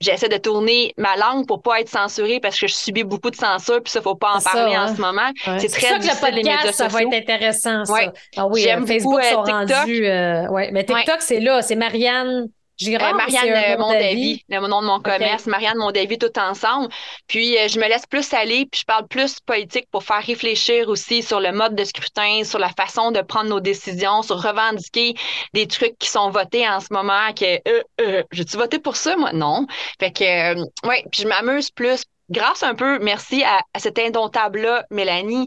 J'essaie 0.00 0.28
de 0.28 0.36
tourner 0.36 0.92
ma 0.96 1.16
langue 1.16 1.46
pour 1.46 1.62
pas 1.62 1.80
être 1.80 1.88
censurée 1.88 2.40
parce 2.40 2.58
que 2.58 2.66
je 2.66 2.74
subis 2.74 3.04
beaucoup 3.04 3.30
de 3.30 3.36
censure, 3.36 3.82
puis 3.82 3.90
ça, 3.90 4.02
faut 4.02 4.16
pas 4.16 4.34
en 4.34 4.40
parler 4.40 4.76
en 4.76 4.94
ce 4.94 5.00
moment. 5.00 5.30
C'est 5.58 5.68
très 5.68 5.88
ça 5.88 5.98
que 5.98 6.04
le 6.04 6.20
podcast, 6.20 6.74
ça 6.74 6.88
va 6.88 7.02
être 7.02 7.14
intéressant, 7.14 7.84
ça. 7.84 8.12
Ah 8.36 8.46
oui, 8.46 8.62
J'aime 8.62 8.82
euh, 8.82 8.86
Facebook 8.86 9.20
beaucoup, 9.22 9.46
sont 9.46 9.52
rendus. 9.52 10.06
Euh, 10.06 10.48
ouais. 10.48 10.70
Mais 10.72 10.84
TikTok, 10.84 11.20
c'est 11.20 11.40
là, 11.40 11.62
c'est 11.62 11.76
Marianne 11.76 12.48
euh, 12.88 13.14
Marianne 13.14 13.78
Mondavi, 13.78 14.44
le 14.48 14.66
nom 14.66 14.82
de 14.82 14.86
mon 14.86 15.00
commerce, 15.00 15.46
Marianne 15.46 15.78
Mondavi, 15.78 16.18
tout 16.18 16.38
ensemble. 16.38 16.88
Puis 17.26 17.58
euh, 17.58 17.68
je 17.68 17.78
me 17.78 17.88
laisse 17.88 18.06
plus 18.06 18.32
aller, 18.32 18.66
puis 18.70 18.80
je 18.80 18.84
parle 18.84 19.06
plus 19.08 19.40
politique 19.40 19.86
pour 19.90 20.04
faire 20.04 20.22
réfléchir 20.22 20.88
aussi 20.88 21.22
sur 21.22 21.40
le 21.40 21.52
mode 21.52 21.74
de 21.74 21.84
scrutin, 21.84 22.44
sur 22.44 22.58
la 22.58 22.70
façon 22.70 23.10
de 23.10 23.20
prendre 23.20 23.50
nos 23.50 23.60
décisions, 23.60 24.22
sur 24.22 24.42
revendiquer 24.42 25.14
des 25.52 25.66
trucs 25.66 25.98
qui 25.98 26.08
sont 26.08 26.30
votés 26.30 26.68
en 26.68 26.80
ce 26.80 26.88
moment. 26.90 27.32
Que 27.34 27.56
euh, 27.68 27.82
euh 28.00 28.22
j'ai-tu 28.32 28.56
voté 28.56 28.78
pour 28.78 28.96
ça, 28.96 29.16
moi? 29.16 29.32
Non. 29.32 29.66
Fait 29.98 30.12
que 30.12 30.54
ouais, 30.86 31.04
puis 31.10 31.22
je 31.22 31.28
m'amuse 31.28 31.70
plus 31.70 32.04
grâce 32.30 32.62
un 32.62 32.74
peu, 32.74 32.98
merci 33.00 33.42
à, 33.44 33.60
à 33.74 33.78
cet 33.78 33.98
indomptable-là, 33.98 34.86
Mélanie, 34.90 35.46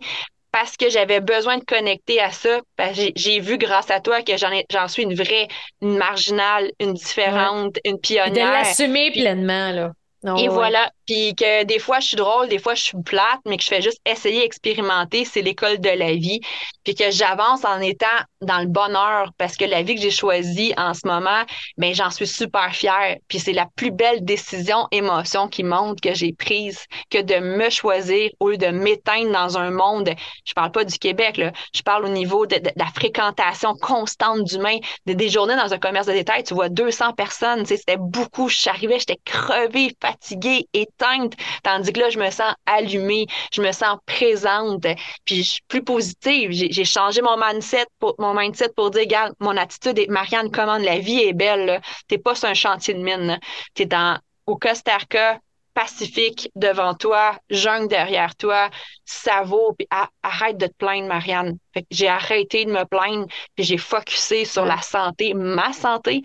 parce 0.55 0.77
que 0.77 0.89
j'avais 0.89 1.19
besoin 1.19 1.57
de 1.57 1.65
connecter 1.65 2.21
à 2.21 2.31
ça. 2.31 2.61
J'ai 2.93 3.41
vu 3.41 3.57
grâce 3.57 3.91
à 3.91 3.99
toi 3.99 4.21
que 4.21 4.31
j'en 4.37 4.87
suis 4.87 5.03
une 5.03 5.13
vraie, 5.13 5.49
une 5.81 5.97
marginale, 5.97 6.71
une 6.79 6.93
différente, 6.93 7.77
une 7.83 7.99
pionnière. 7.99 8.47
de 8.47 8.53
l'assumer 8.53 9.11
pleinement, 9.11 9.71
là. 9.71 9.91
et 10.37 10.47
voilà. 10.47 10.89
Puis 11.05 11.35
que 11.35 11.63
des 11.63 11.79
fois, 11.79 11.99
je 11.99 12.07
suis 12.07 12.17
drôle, 12.17 12.47
des 12.49 12.59
fois, 12.59 12.73
je 12.73 12.81
suis 12.81 12.97
plate, 13.03 13.39
mais 13.45 13.57
que 13.57 13.63
je 13.63 13.67
fais 13.67 13.81
juste 13.81 14.01
essayer, 14.05 14.43
expérimenter, 14.43 15.25
c'est 15.25 15.41
l'école 15.41 15.79
de 15.79 15.89
la 15.89 16.13
vie. 16.13 16.39
Puis 16.83 16.95
que 16.95 17.11
j'avance 17.11 17.65
en 17.65 17.79
étant 17.79 18.05
dans 18.41 18.59
le 18.59 18.67
bonheur 18.67 19.31
parce 19.37 19.57
que 19.57 19.65
la 19.65 19.81
vie 19.81 19.95
que 19.95 20.01
j'ai 20.01 20.11
choisie 20.11 20.73
en 20.77 20.93
ce 20.93 21.07
moment, 21.07 21.43
ben 21.77 21.93
j'en 21.93 22.11
suis 22.11 22.27
super 22.27 22.73
fière. 22.73 23.17
Puis 23.27 23.39
c'est 23.39 23.53
la 23.53 23.67
plus 23.75 23.91
belle 23.91 24.23
décision, 24.23 24.87
émotion 24.91 25.47
qui 25.47 25.63
montre 25.63 26.01
que 26.01 26.13
j'ai 26.13 26.33
prise 26.33 26.85
que 27.09 27.21
de 27.21 27.35
me 27.35 27.69
choisir 27.69 28.31
au 28.39 28.49
lieu 28.49 28.57
de 28.57 28.67
m'éteindre 28.67 29.31
dans 29.31 29.57
un 29.57 29.71
monde. 29.71 30.09
Je 30.45 30.53
parle 30.53 30.71
pas 30.71 30.83
du 30.83 30.97
Québec, 30.97 31.37
là. 31.37 31.51
Je 31.73 31.81
parle 31.81 32.05
au 32.05 32.09
niveau 32.09 32.45
de, 32.45 32.59
la 32.75 32.87
fréquentation 32.87 33.75
constante 33.75 34.43
d'humains. 34.43 34.77
Des, 35.05 35.15
des 35.15 35.29
journées 35.29 35.55
dans 35.55 35.73
un 35.73 35.79
commerce 35.79 36.07
de 36.07 36.13
détail, 36.13 36.43
tu 36.43 36.53
vois 36.53 36.69
200 36.69 37.13
personnes. 37.13 37.65
C'était 37.65 37.97
beaucoup. 37.97 38.49
J'arrivais, 38.49 38.99
j'étais 38.99 39.19
crevée, 39.25 39.95
fatiguée, 40.01 40.67
tandis 40.97 41.93
que 41.93 41.99
là, 41.99 42.09
je 42.09 42.19
me 42.19 42.29
sens 42.29 42.53
allumée, 42.65 43.27
je 43.53 43.61
me 43.61 43.71
sens 43.71 43.97
présente, 44.05 44.85
puis 45.25 45.37
je 45.37 45.41
suis 45.43 45.61
plus 45.67 45.83
positive. 45.83 46.51
J'ai 46.51 46.85
changé 46.85 47.21
mon 47.21 47.37
mindset 47.37 47.85
pour, 47.99 48.15
mon 48.19 48.33
mindset 48.33 48.69
pour 48.75 48.91
dire, 48.91 49.01
regarde, 49.01 49.33
mon 49.39 49.57
attitude 49.57 49.99
est, 49.99 50.07
Marianne, 50.07 50.51
comment? 50.51 50.77
La 50.77 50.99
vie 50.99 51.19
est 51.21 51.33
belle, 51.33 51.81
t'es 52.07 52.17
pas 52.17 52.35
sur 52.35 52.49
un 52.49 52.53
chantier 52.53 52.93
de 52.93 53.01
mine, 53.01 53.39
t'es 53.73 53.85
dans, 53.85 54.19
au 54.45 54.57
Costa 54.57 54.97
Rica, 54.97 55.39
pacifique 55.75 56.49
devant 56.55 56.95
toi, 56.95 57.37
jungle 57.51 57.87
derrière 57.87 58.35
toi, 58.35 58.69
ça 59.03 59.43
vaut, 59.43 59.75
puis 59.77 59.87
arrête 60.23 60.57
de 60.57 60.67
te 60.67 60.73
plaindre, 60.77 61.07
Marianne. 61.07 61.57
j'ai 61.91 62.07
arrêté 62.07 62.65
de 62.65 62.71
me 62.71 62.85
plaindre, 62.85 63.27
puis 63.55 63.65
j'ai 63.65 63.77
focusé 63.77 64.45
sur 64.45 64.65
la 64.65 64.81
santé, 64.81 65.33
ma 65.35 65.73
santé. 65.73 66.23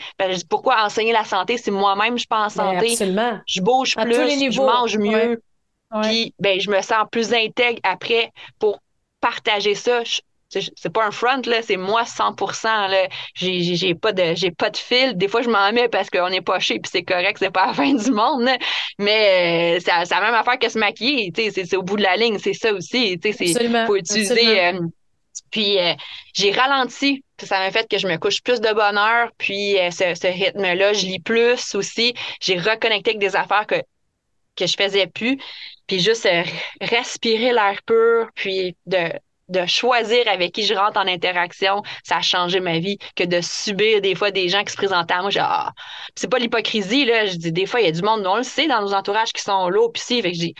pourquoi 0.48 0.82
enseigner 0.84 1.12
la 1.12 1.24
santé? 1.24 1.59
Si 1.59 1.70
moi-même 1.70 2.14
je 2.14 2.20
suis 2.20 2.28
pas 2.28 2.44
en 2.44 2.48
santé? 2.48 2.94
Je 3.46 3.61
bouge 3.61 3.96
plus, 3.96 4.14
je 4.14 4.61
mange 4.61 4.96
mieux. 4.96 5.42
Puis 6.03 6.32
ben, 6.38 6.61
je 6.61 6.70
me 6.70 6.80
sens 6.80 7.05
plus 7.11 7.34
intègre 7.34 7.80
après 7.82 8.30
pour 8.61 8.78
partager 9.20 9.74
ça 9.74 10.03
c'est 10.51 10.92
pas 10.92 11.07
un 11.07 11.11
front 11.11 11.40
là, 11.46 11.62
c'est 11.62 11.76
moi 11.76 12.03
100% 12.03 12.64
là. 12.88 13.09
J'ai 13.34 13.62
j'ai 13.62 13.94
pas 13.94 14.12
de 14.12 14.34
j'ai 14.34 14.51
pas 14.51 14.70
de 14.70 14.76
fil. 14.76 15.16
Des 15.16 15.28
fois 15.28 15.42
je 15.42 15.48
m'en 15.48 15.72
mets 15.72 15.88
parce 15.88 16.11
qu'on 16.11 16.28
est 16.28 16.40
poché 16.40 16.80
puis 16.80 16.90
c'est 16.90 17.03
correct, 17.03 17.36
c'est 17.38 17.53
pas 17.53 17.66
la 17.66 17.72
fin 17.74 17.94
du 17.94 18.11
monde. 18.11 18.48
Mais 18.98 19.76
euh, 19.76 19.80
c'est 19.80 20.14
la 20.14 20.20
même 20.20 20.34
affaire 20.34 20.59
que 20.59 20.68
se 20.68 20.78
maquiller, 20.78 21.30
tu 21.32 21.51
sais, 21.51 21.64
c'est 21.64 21.76
au 21.76 21.82
bout 21.82 21.96
de 21.96 22.03
la 22.03 22.16
ligne, 22.16 22.38
c'est 22.38 22.55
ça 22.55 22.72
aussi, 22.72 23.18
tu 23.20 23.32
sais, 23.32 23.55
c'est 23.55 23.86
faut 23.86 23.96
utiliser 23.96 24.61
euh, 24.64 24.80
puis 25.51 25.78
euh, 25.78 25.94
j'ai 26.34 26.51
ralenti, 26.51 27.24
ça 27.40 27.61
m'a 27.61 27.70
fait 27.70 27.88
que 27.88 27.98
je 27.98 28.07
me 28.07 28.16
couche 28.16 28.42
plus 28.42 28.61
de 28.61 28.72
bonheur, 28.72 29.30
puis 29.38 29.76
ce, 29.90 30.14
ce 30.14 30.26
rythme-là, 30.26 30.92
je 30.92 31.07
lis 31.07 31.20
plus 31.20 31.74
aussi. 31.74 32.14
J'ai 32.40 32.59
reconnecté 32.59 33.11
avec 33.11 33.20
des 33.20 33.36
affaires 33.36 33.66
que 33.66 33.76
que 34.57 34.66
je 34.66 34.74
faisais 34.76 35.07
plus, 35.07 35.38
puis 35.86 36.01
juste 36.01 36.28
respirer 36.80 37.53
l'air 37.53 37.80
pur, 37.86 38.28
puis 38.34 38.76
de 38.86 39.11
de 39.51 39.66
choisir 39.66 40.26
avec 40.28 40.53
qui 40.53 40.64
je 40.64 40.74
rentre 40.74 40.98
en 40.98 41.07
interaction, 41.07 41.82
ça 42.05 42.16
a 42.16 42.20
changé 42.22 42.61
ma 42.61 42.78
vie 42.78 42.98
que 43.16 43.24
de 43.24 43.40
subir 43.40 44.01
des 44.01 44.14
fois 44.14 44.30
des 44.30 44.48
gens 44.48 44.64
qui 44.64 44.72
se 44.72 44.76
présentaient 44.76 45.14
à 45.14 45.20
moi. 45.22 45.30
Genre, 45.30 45.46
ah, 45.48 45.72
c'est 46.14 46.30
pas 46.30 46.38
l'hypocrisie, 46.38 47.05
là. 47.05 47.26
Je 47.26 47.36
dis, 47.36 47.53
des 47.53 47.66
fois, 47.66 47.80
il 47.80 47.86
y 47.86 47.88
a 47.88 47.92
du 47.92 48.03
monde, 48.03 48.26
on 48.26 48.36
le 48.36 48.42
sait, 48.42 48.66
dans 48.68 48.80
nos 48.80 48.94
entourages 48.94 49.32
qui 49.32 49.42
sont 49.42 49.68
là, 49.68 49.88
puis 49.92 50.03
fait 50.03 50.22
que 50.22 50.34
je 50.34 50.40
dis, 50.40 50.55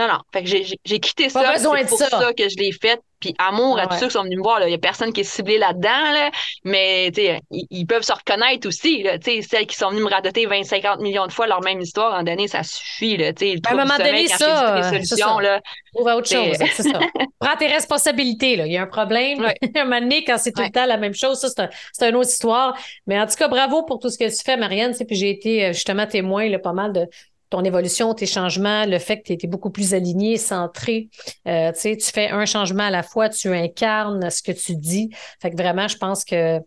non, 0.00 0.08
non. 0.08 0.20
Fait 0.32 0.42
que 0.42 0.48
j'ai 0.48 1.00
quitté 1.00 1.28
ça. 1.28 1.40
C'est 1.56 1.88
pour 1.88 1.98
ça. 1.98 2.32
que 2.32 2.48
je 2.48 2.56
l'ai 2.56 2.72
fait. 2.72 3.00
Puis 3.20 3.34
amour 3.36 3.78
à 3.78 3.86
tous 3.86 3.96
ceux 3.98 4.06
qui 4.06 4.12
sont 4.12 4.22
venus 4.22 4.38
me 4.38 4.42
voir. 4.42 4.62
Il 4.62 4.68
n'y 4.68 4.74
a 4.74 4.78
personne 4.78 5.12
qui 5.12 5.20
est 5.20 5.24
ciblé 5.24 5.58
là-dedans. 5.58 6.12
Là, 6.12 6.30
mais 6.64 7.08
ils, 7.08 7.66
ils, 7.68 7.84
peuvent 7.84 8.02
se 8.02 8.14
reconnaître 8.14 8.66
aussi. 8.66 9.02
Là, 9.02 9.18
celles 9.20 9.66
qui 9.66 9.76
sont 9.76 9.90
venues 9.90 10.02
me 10.02 10.08
radoter 10.08 10.46
20-50 10.46 11.02
millions 11.02 11.26
de 11.26 11.32
fois 11.32 11.46
leur 11.46 11.60
même 11.60 11.82
histoire, 11.82 12.18
en 12.18 12.22
donné, 12.22 12.48
ça 12.48 12.62
suffit. 12.62 13.18
Là, 13.18 13.26
à 13.28 13.72
un 13.72 13.76
moment 13.76 13.98
donné, 13.98 14.26
ça, 14.26 14.82
solutions, 14.88 15.38
là, 15.38 15.60
à 15.94 16.16
autre 16.16 16.30
chose. 16.30 16.56
C'est 16.74 16.82
ça. 16.82 16.98
Prends 17.40 17.56
tes 17.58 17.66
responsabilités. 17.66 18.56
Là. 18.56 18.66
Il 18.66 18.72
y 18.72 18.78
a 18.78 18.82
un 18.82 18.86
problème. 18.86 19.44
un 19.76 19.84
moment 19.84 20.00
donné, 20.00 20.24
quand 20.24 20.38
c'est 20.38 20.52
tout 20.52 20.62
le 20.62 20.70
temps 20.70 20.86
la 20.86 20.96
même 20.96 21.14
chose, 21.14 21.38
ça, 21.38 21.48
c'est 21.92 22.06
un, 22.06 22.08
une 22.08 22.16
autre 22.16 22.30
histoire. 22.30 22.74
Mais 23.06 23.20
en 23.20 23.26
tout 23.26 23.36
cas, 23.36 23.48
bravo 23.48 23.82
pour 23.82 23.98
tout 23.98 24.08
ce 24.08 24.16
que 24.16 24.30
tu 24.30 24.42
fais, 24.42 24.56
Marianne. 24.56 24.94
Puis 24.94 25.16
j'ai 25.16 25.30
été 25.30 25.66
euh, 25.66 25.72
justement 25.74 26.06
témoin 26.06 26.48
là, 26.48 26.58
pas 26.58 26.72
mal 26.72 26.94
de, 26.94 27.06
ton 27.50 27.64
évolution, 27.64 28.14
tes 28.14 28.26
changements, 28.26 28.86
le 28.86 28.98
fait 28.98 29.18
que 29.18 29.24
tu 29.24 29.32
étais 29.32 29.48
beaucoup 29.48 29.70
plus 29.70 29.92
aligné, 29.92 30.36
centré. 30.36 31.08
Euh, 31.46 31.72
tu 31.72 31.98
fais 32.00 32.28
un 32.28 32.46
changement 32.46 32.84
à 32.84 32.90
la 32.90 33.02
fois, 33.02 33.28
tu 33.28 33.52
incarnes 33.52 34.30
ce 34.30 34.42
que 34.42 34.52
tu 34.52 34.76
dis. 34.76 35.10
Fait 35.40 35.50
que 35.50 35.56
vraiment, 35.56 35.88
je 35.88 35.96
pense 35.96 36.24
que 36.24 36.60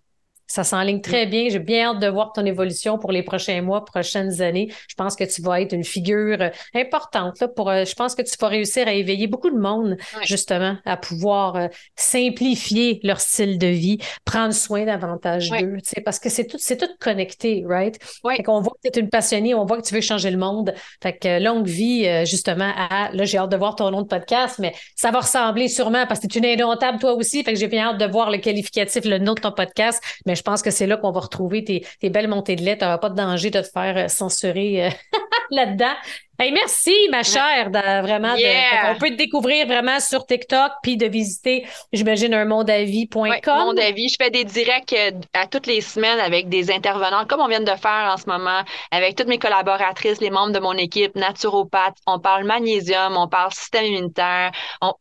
ça 0.53 0.63
s'enligne 0.63 1.01
très 1.01 1.25
bien. 1.25 1.49
J'ai 1.49 1.57
bien 1.57 1.89
hâte 1.89 1.99
de 1.99 2.05
voir 2.05 2.31
ton 2.31 2.45
évolution 2.45 2.99
pour 2.99 3.11
les 3.11 3.23
prochains 3.23 3.63
mois, 3.63 3.85
prochaines 3.85 4.39
années. 4.39 4.71
Je 4.87 4.93
pense 4.93 5.15
que 5.15 5.23
tu 5.23 5.41
vas 5.41 5.59
être 5.59 5.73
une 5.73 5.83
figure 5.83 6.37
euh, 6.41 6.49
importante. 6.75 7.39
Là, 7.39 7.47
pour, 7.47 7.71
euh, 7.71 7.85
je 7.85 7.95
pense 7.95 8.13
que 8.13 8.21
tu 8.21 8.35
vas 8.39 8.49
réussir 8.49 8.87
à 8.87 8.93
éveiller 8.93 9.25
beaucoup 9.25 9.49
de 9.49 9.57
monde, 9.57 9.97
justement, 10.21 10.77
à 10.85 10.95
pouvoir 10.95 11.55
euh, 11.55 11.67
simplifier 11.95 12.99
leur 13.01 13.19
style 13.19 13.57
de 13.57 13.65
vie, 13.65 13.97
prendre 14.25 14.53
soin 14.53 14.85
davantage 14.85 15.49
d'eux. 15.49 15.77
Parce 16.05 16.19
que 16.19 16.29
c'est 16.29 16.45
tout, 16.45 16.57
c'est 16.59 16.77
tout 16.77 16.93
connecté, 16.99 17.63
right? 17.67 17.97
Oui. 18.23 18.35
Fait 18.37 18.43
qu'on 18.43 18.61
voit 18.61 18.73
que 18.83 18.91
tu 18.91 18.99
es 18.99 19.01
une 19.01 19.09
passionnée, 19.09 19.55
on 19.55 19.65
voit 19.65 19.81
que 19.81 19.87
tu 19.87 19.95
veux 19.95 20.01
changer 20.01 20.29
le 20.29 20.37
monde. 20.37 20.75
Fait 21.01 21.17
que 21.17 21.43
longue 21.43 21.65
vie, 21.65 22.07
justement, 22.27 22.71
à. 22.77 23.09
Là, 23.11 23.25
j'ai 23.25 23.39
hâte 23.39 23.51
de 23.51 23.57
voir 23.57 23.75
ton 23.75 23.89
nom 23.89 24.03
de 24.03 24.07
podcast, 24.07 24.59
mais 24.59 24.75
ça 24.95 25.09
va 25.09 25.21
ressembler 25.21 25.67
sûrement 25.67 26.05
parce 26.05 26.19
que 26.19 26.27
tu 26.27 26.37
es 26.37 26.41
une 26.41 26.61
indomptable 26.61 26.99
toi 26.99 27.13
aussi. 27.13 27.43
Fait 27.43 27.53
que 27.53 27.59
j'ai 27.59 27.67
bien 27.67 27.87
hâte 27.87 27.97
de 27.97 28.05
voir 28.05 28.29
le 28.29 28.37
qualificatif, 28.37 29.03
le 29.03 29.17
nom 29.17 29.33
de 29.33 29.41
ton 29.41 29.51
podcast. 29.51 29.99
Mais 30.27 30.35
je 30.35 30.42
pense 30.43 30.61
que 30.61 30.71
c'est 30.71 30.87
là 30.87 30.97
qu'on 30.97 31.11
va 31.11 31.21
retrouver 31.21 31.63
tes, 31.63 32.09
belles 32.09 32.27
montées 32.27 32.55
de 32.55 32.63
lait. 32.63 32.77
Tu 32.77 32.83
n'auras 32.83 32.97
pas 32.97 33.09
de 33.09 33.15
danger 33.15 33.49
de 33.49 33.61
te 33.61 33.67
faire 33.67 33.97
euh, 33.97 34.07
censurer 34.07 34.85
euh, 34.85 34.89
là-dedans. 35.51 35.93
Hey, 36.39 36.51
merci, 36.51 36.93
ma 37.11 37.21
chère, 37.21 37.69
vraiment. 37.69 38.33
on 38.33 38.97
peut 38.97 39.09
te 39.09 39.15
découvrir 39.15 39.67
vraiment 39.67 39.99
sur 39.99 40.25
TikTok, 40.25 40.71
puis 40.81 40.97
de 40.97 41.05
visiter, 41.05 41.67
j'imagine, 41.93 42.33
un 42.33 42.45
mondeavis.com. 42.45 43.21
Ouais, 43.21 43.41
Monde 43.45 43.79
Je 43.79 44.15
fais 44.19 44.31
des 44.31 44.43
directs 44.43 44.93
euh, 44.93 45.11
à 45.33 45.45
toutes 45.45 45.67
les 45.67 45.81
semaines 45.81 46.19
avec 46.19 46.49
des 46.49 46.71
intervenants, 46.71 47.25
comme 47.27 47.39
on 47.39 47.47
vient 47.47 47.61
de 47.61 47.75
faire 47.75 48.11
en 48.11 48.17
ce 48.17 48.27
moment, 48.27 48.63
avec 48.89 49.15
toutes 49.15 49.27
mes 49.27 49.37
collaboratrices, 49.37 50.21
les 50.21 50.31
membres 50.31 50.53
de 50.53 50.59
mon 50.59 50.73
équipe, 50.73 51.15
naturopathes. 51.15 51.97
On 52.07 52.19
parle 52.19 52.45
magnésium, 52.45 53.15
on 53.15 53.27
parle 53.27 53.53
système 53.53 53.85
immunitaire, 53.85 54.51
on, 54.81 54.93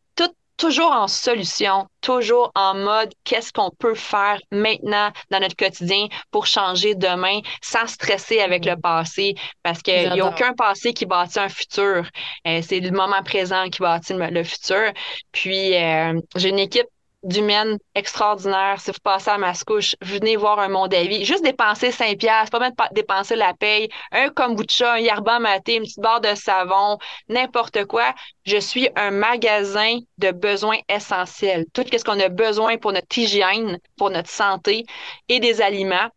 toujours 0.57 0.93
en 0.93 1.09
solution, 1.09 1.87
toujours 2.01 2.53
en 2.55 2.75
mode 2.75 3.13
qu'est-ce 3.25 3.53
qu'on 3.53 3.71
peut 3.79 3.95
faire 3.95 4.39
maintenant 4.51 5.11
dans 5.31 5.41
notre 5.41 5.57
quotidien 5.57 6.07
pour 6.31 6.47
changer 6.47 6.95
demain 6.95 7.41
sans 7.63 7.87
stresser 7.87 8.41
avec 8.41 8.65
le 8.65 8.77
passé? 8.77 9.35
Parce 9.63 9.83
qu'il 9.83 10.13
n'y 10.13 10.21
a 10.21 10.27
aucun 10.27 10.53
passé 10.55 10.93
qui 10.93 11.07
bâtit 11.07 11.41
un 11.41 11.49
futur. 11.49 12.07
Euh, 12.47 12.61
c'est 12.63 12.81
le 12.81 12.91
moment 12.91 13.23
présent 13.23 13.69
qui 13.69 13.81
bâtit 13.81 14.15
le, 14.15 14.45
futur. 14.45 14.93
Puis 15.33 15.75
euh, 15.75 16.21
j'ai 16.37 16.49
une 16.49 16.59
équipe 16.59 16.87
d'humaine 17.23 17.79
extraordinaire. 17.95 18.81
Si 18.81 18.91
vous 18.91 18.99
passez 19.03 19.31
à 19.31 19.39
Mascouche, 19.39 19.97
venez 20.01 20.37
voir 20.37 20.59
un 20.59 20.87
vie. 20.89 21.25
Juste 21.25 21.45
dépenser 21.45 21.91
5 21.91 22.19
piastres, 22.19 22.51
pas 22.51 22.59
même 22.59 22.73
dépenser 22.93 23.37
la 23.37 23.55
paye, 23.55 23.89
un 24.11 24.29
kombucha, 24.29 24.95
un 24.95 24.99
yerba 24.99 25.39
maté, 25.39 25.77
une 25.77 25.83
petite 25.83 26.01
barre 26.01 26.21
de 26.21 26.35
savon, 26.35 26.99
n'importe 27.29 27.85
quoi. 27.87 28.15
Je 28.45 28.59
suis 28.59 28.89
un 28.97 29.11
magasin 29.11 29.99
de 30.19 30.31
besoins 30.31 30.79
essentiels. 30.89 31.67
Tout 31.73 31.85
ce 31.91 32.05
qu'on 32.05 32.21
a 32.21 32.29
besoin 32.29 32.77
pour 32.79 32.93
notre 32.93 33.17
hygiène, 33.17 33.79
pour 33.97 34.11
notre 34.11 34.31
santé 34.31 34.85
et 35.29 35.41
des 35.41 35.63
aliments 35.63 36.09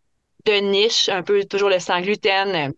de 0.46 0.54
niche, 0.54 1.10
un 1.10 1.24
peu 1.24 1.44
toujours 1.46 1.70
le 1.70 1.80
sans 1.80 2.02
gluten, 2.02 2.74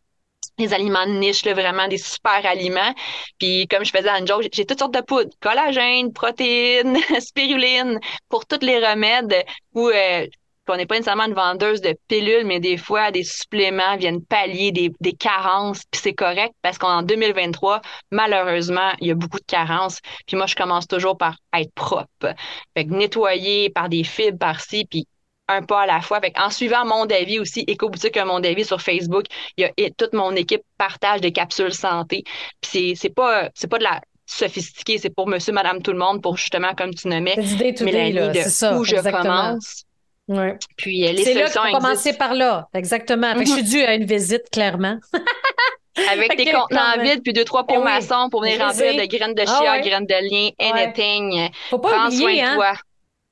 des 0.57 0.73
aliments 0.73 1.05
de 1.05 1.11
niche, 1.11 1.45
là, 1.45 1.53
vraiment 1.53 1.87
des 1.87 1.97
super 1.97 2.45
aliments. 2.45 2.93
Puis 3.39 3.67
comme 3.67 3.85
je 3.85 3.91
faisais 3.91 4.09
un 4.09 4.25
joke, 4.25 4.47
j'ai 4.51 4.65
toutes 4.65 4.79
sortes 4.79 4.93
de 4.93 5.01
poudres, 5.01 5.29
collagène, 5.39 6.11
protéines, 6.13 6.97
spiruline, 7.19 7.99
pour 8.29 8.45
tous 8.45 8.65
les 8.65 8.79
remèdes 8.79 9.43
où 9.73 9.89
euh, 9.89 10.25
on 10.69 10.75
n'est 10.75 10.85
pas 10.85 10.95
nécessairement 10.95 11.25
une 11.25 11.33
vendeuse 11.33 11.81
de 11.81 11.95
pilules, 12.07 12.45
mais 12.45 12.59
des 12.59 12.77
fois, 12.77 13.11
des 13.11 13.23
suppléments 13.23 13.95
viennent 13.97 14.23
pallier 14.23 14.71
des, 14.71 14.91
des 14.99 15.13
carences, 15.13 15.83
puis 15.91 16.01
c'est 16.01 16.13
correct 16.13 16.53
parce 16.61 16.77
qu'en 16.77 17.03
2023, 17.03 17.81
malheureusement, 18.11 18.91
il 18.99 19.07
y 19.07 19.11
a 19.11 19.15
beaucoup 19.15 19.39
de 19.39 19.45
carences. 19.45 19.99
Puis 20.25 20.35
moi, 20.35 20.45
je 20.45 20.55
commence 20.55 20.87
toujours 20.87 21.17
par 21.17 21.35
être 21.53 21.73
propre. 21.73 22.33
Fait 22.75 22.85
que 22.85 22.91
nettoyer 22.91 23.69
par 23.69 23.89
des 23.89 24.03
fibres 24.03 24.39
par-ci, 24.39 24.85
puis 24.89 25.07
un 25.47 25.61
pas 25.61 25.81
à 25.81 25.85
la 25.85 26.01
fois. 26.01 26.19
en 26.37 26.49
suivant 26.49 26.85
mon 26.85 27.05
David 27.05 27.39
aussi, 27.39 27.63
Éco-Boutique 27.67 28.17
Mon 28.17 28.39
David 28.39 28.65
sur 28.65 28.81
Facebook, 28.81 29.25
il 29.57 29.71
y 29.77 29.85
a 29.85 29.89
toute 29.91 30.13
mon 30.13 30.31
équipe 30.35 30.61
partage 30.77 31.21
des 31.21 31.31
capsules 31.31 31.73
santé. 31.73 32.23
Puis 32.61 32.95
c'est 32.95 33.09
pas 33.09 33.49
c'est 33.53 33.67
pas 33.67 33.77
de 33.77 33.83
la 33.83 34.01
sophistiqué, 34.27 34.97
c'est 34.97 35.09
pour 35.09 35.27
monsieur, 35.27 35.53
madame, 35.53 35.81
tout 35.81 35.93
le 35.93 35.97
monde, 35.97 36.21
pour 36.21 36.37
justement, 36.37 36.73
comme 36.75 36.93
tu 36.93 37.07
nommais, 37.07 37.35
Mélanie, 37.81 38.13
de 38.13 38.41
ça, 38.41 38.77
où 38.77 38.83
je 38.83 38.97
commence. 38.97 39.83
Ouais. 40.27 40.57
Puis 40.75 41.07
euh, 41.07 41.13
les 41.13 41.23
solutions 41.23 41.63
là 41.63 41.71
commencer 41.71 42.11
par 42.11 42.33
là, 42.33 42.67
exactement. 42.73 43.33
je 43.39 43.45
suis 43.45 43.61
mm-hmm. 43.61 43.69
due 43.69 43.83
à 43.83 43.95
une 43.95 44.05
visite, 44.05 44.43
clairement. 44.51 44.97
Avec 46.11 46.37
des 46.37 46.51
contenants 46.51 47.01
vides, 47.01 47.23
puis 47.23 47.33
deux, 47.33 47.45
trois 47.45 47.65
pots 47.65 47.79
eh 47.79 47.83
maçons 47.83 48.27
pour 48.29 48.43
venir 48.43 48.59
remplir 48.59 48.93
de 48.93 49.05
graines 49.07 49.33
de 49.33 49.41
chia, 49.41 49.71
ah 49.71 49.79
graines 49.79 50.05
de 50.05 50.29
lien, 50.29 50.49
anything. 50.59 51.49
Faut 51.69 51.79
pas 51.79 51.89
Prends 51.89 52.05
oublier, 52.07 52.19
soin 52.19 52.35
de 52.35 52.41
hein. 52.41 52.55
toi. 52.55 52.73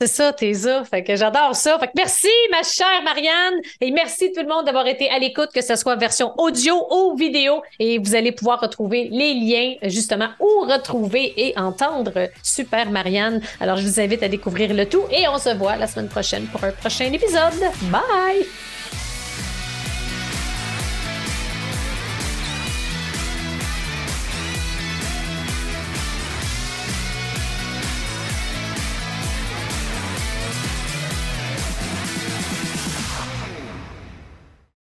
C'est 0.02 0.08
ça, 0.08 0.34
t'es 0.34 0.54
ça. 0.54 0.84
Fait 0.84 1.06
que 1.06 1.16
j'adore 1.16 1.56
ça. 1.56 1.80
Fait 1.80 1.88
que 1.88 1.94
merci, 1.96 2.28
ma 2.52 2.64
chère 2.64 3.02
Marianne. 3.06 3.62
Et 3.80 3.92
merci 3.92 4.30
tout 4.34 4.42
le 4.42 4.48
monde 4.48 4.66
d'avoir 4.66 4.86
été 4.88 5.10
à 5.10 5.20
l'écoute, 5.20 5.52
que 5.56 5.62
ce 5.62 5.78
soit 5.78 5.96
version 5.96 6.34
audio 6.38 6.86
ou 6.92 7.16
vidéo. 7.16 7.62
Et 7.80 7.98
vous 7.98 8.14
allez 8.14 8.34
pouvoir 8.34 8.60
retrouver 8.60 9.08
les 9.10 9.34
liens, 9.34 9.76
justement, 9.84 10.28
où 10.42 10.66
retrouver 10.66 11.34
et 11.38 11.58
entendre 11.58 12.28
Super 12.44 12.92
Marianne. 12.92 13.40
Alors, 13.62 13.78
je 13.78 13.88
vous 13.88 14.02
invite 14.02 14.22
à 14.22 14.28
découvrir 14.28 14.74
le 14.74 14.86
tout 14.86 15.04
et 15.12 15.30
on 15.30 15.38
se 15.38 15.56
voit 15.56 15.78
la 15.78 15.88
semaine 15.88 16.10
prochaine 16.10 16.46
pour 16.48 16.62
un 16.66 16.72
prochain 16.72 17.14
épisode. 17.14 17.54
Bye! 17.84 18.75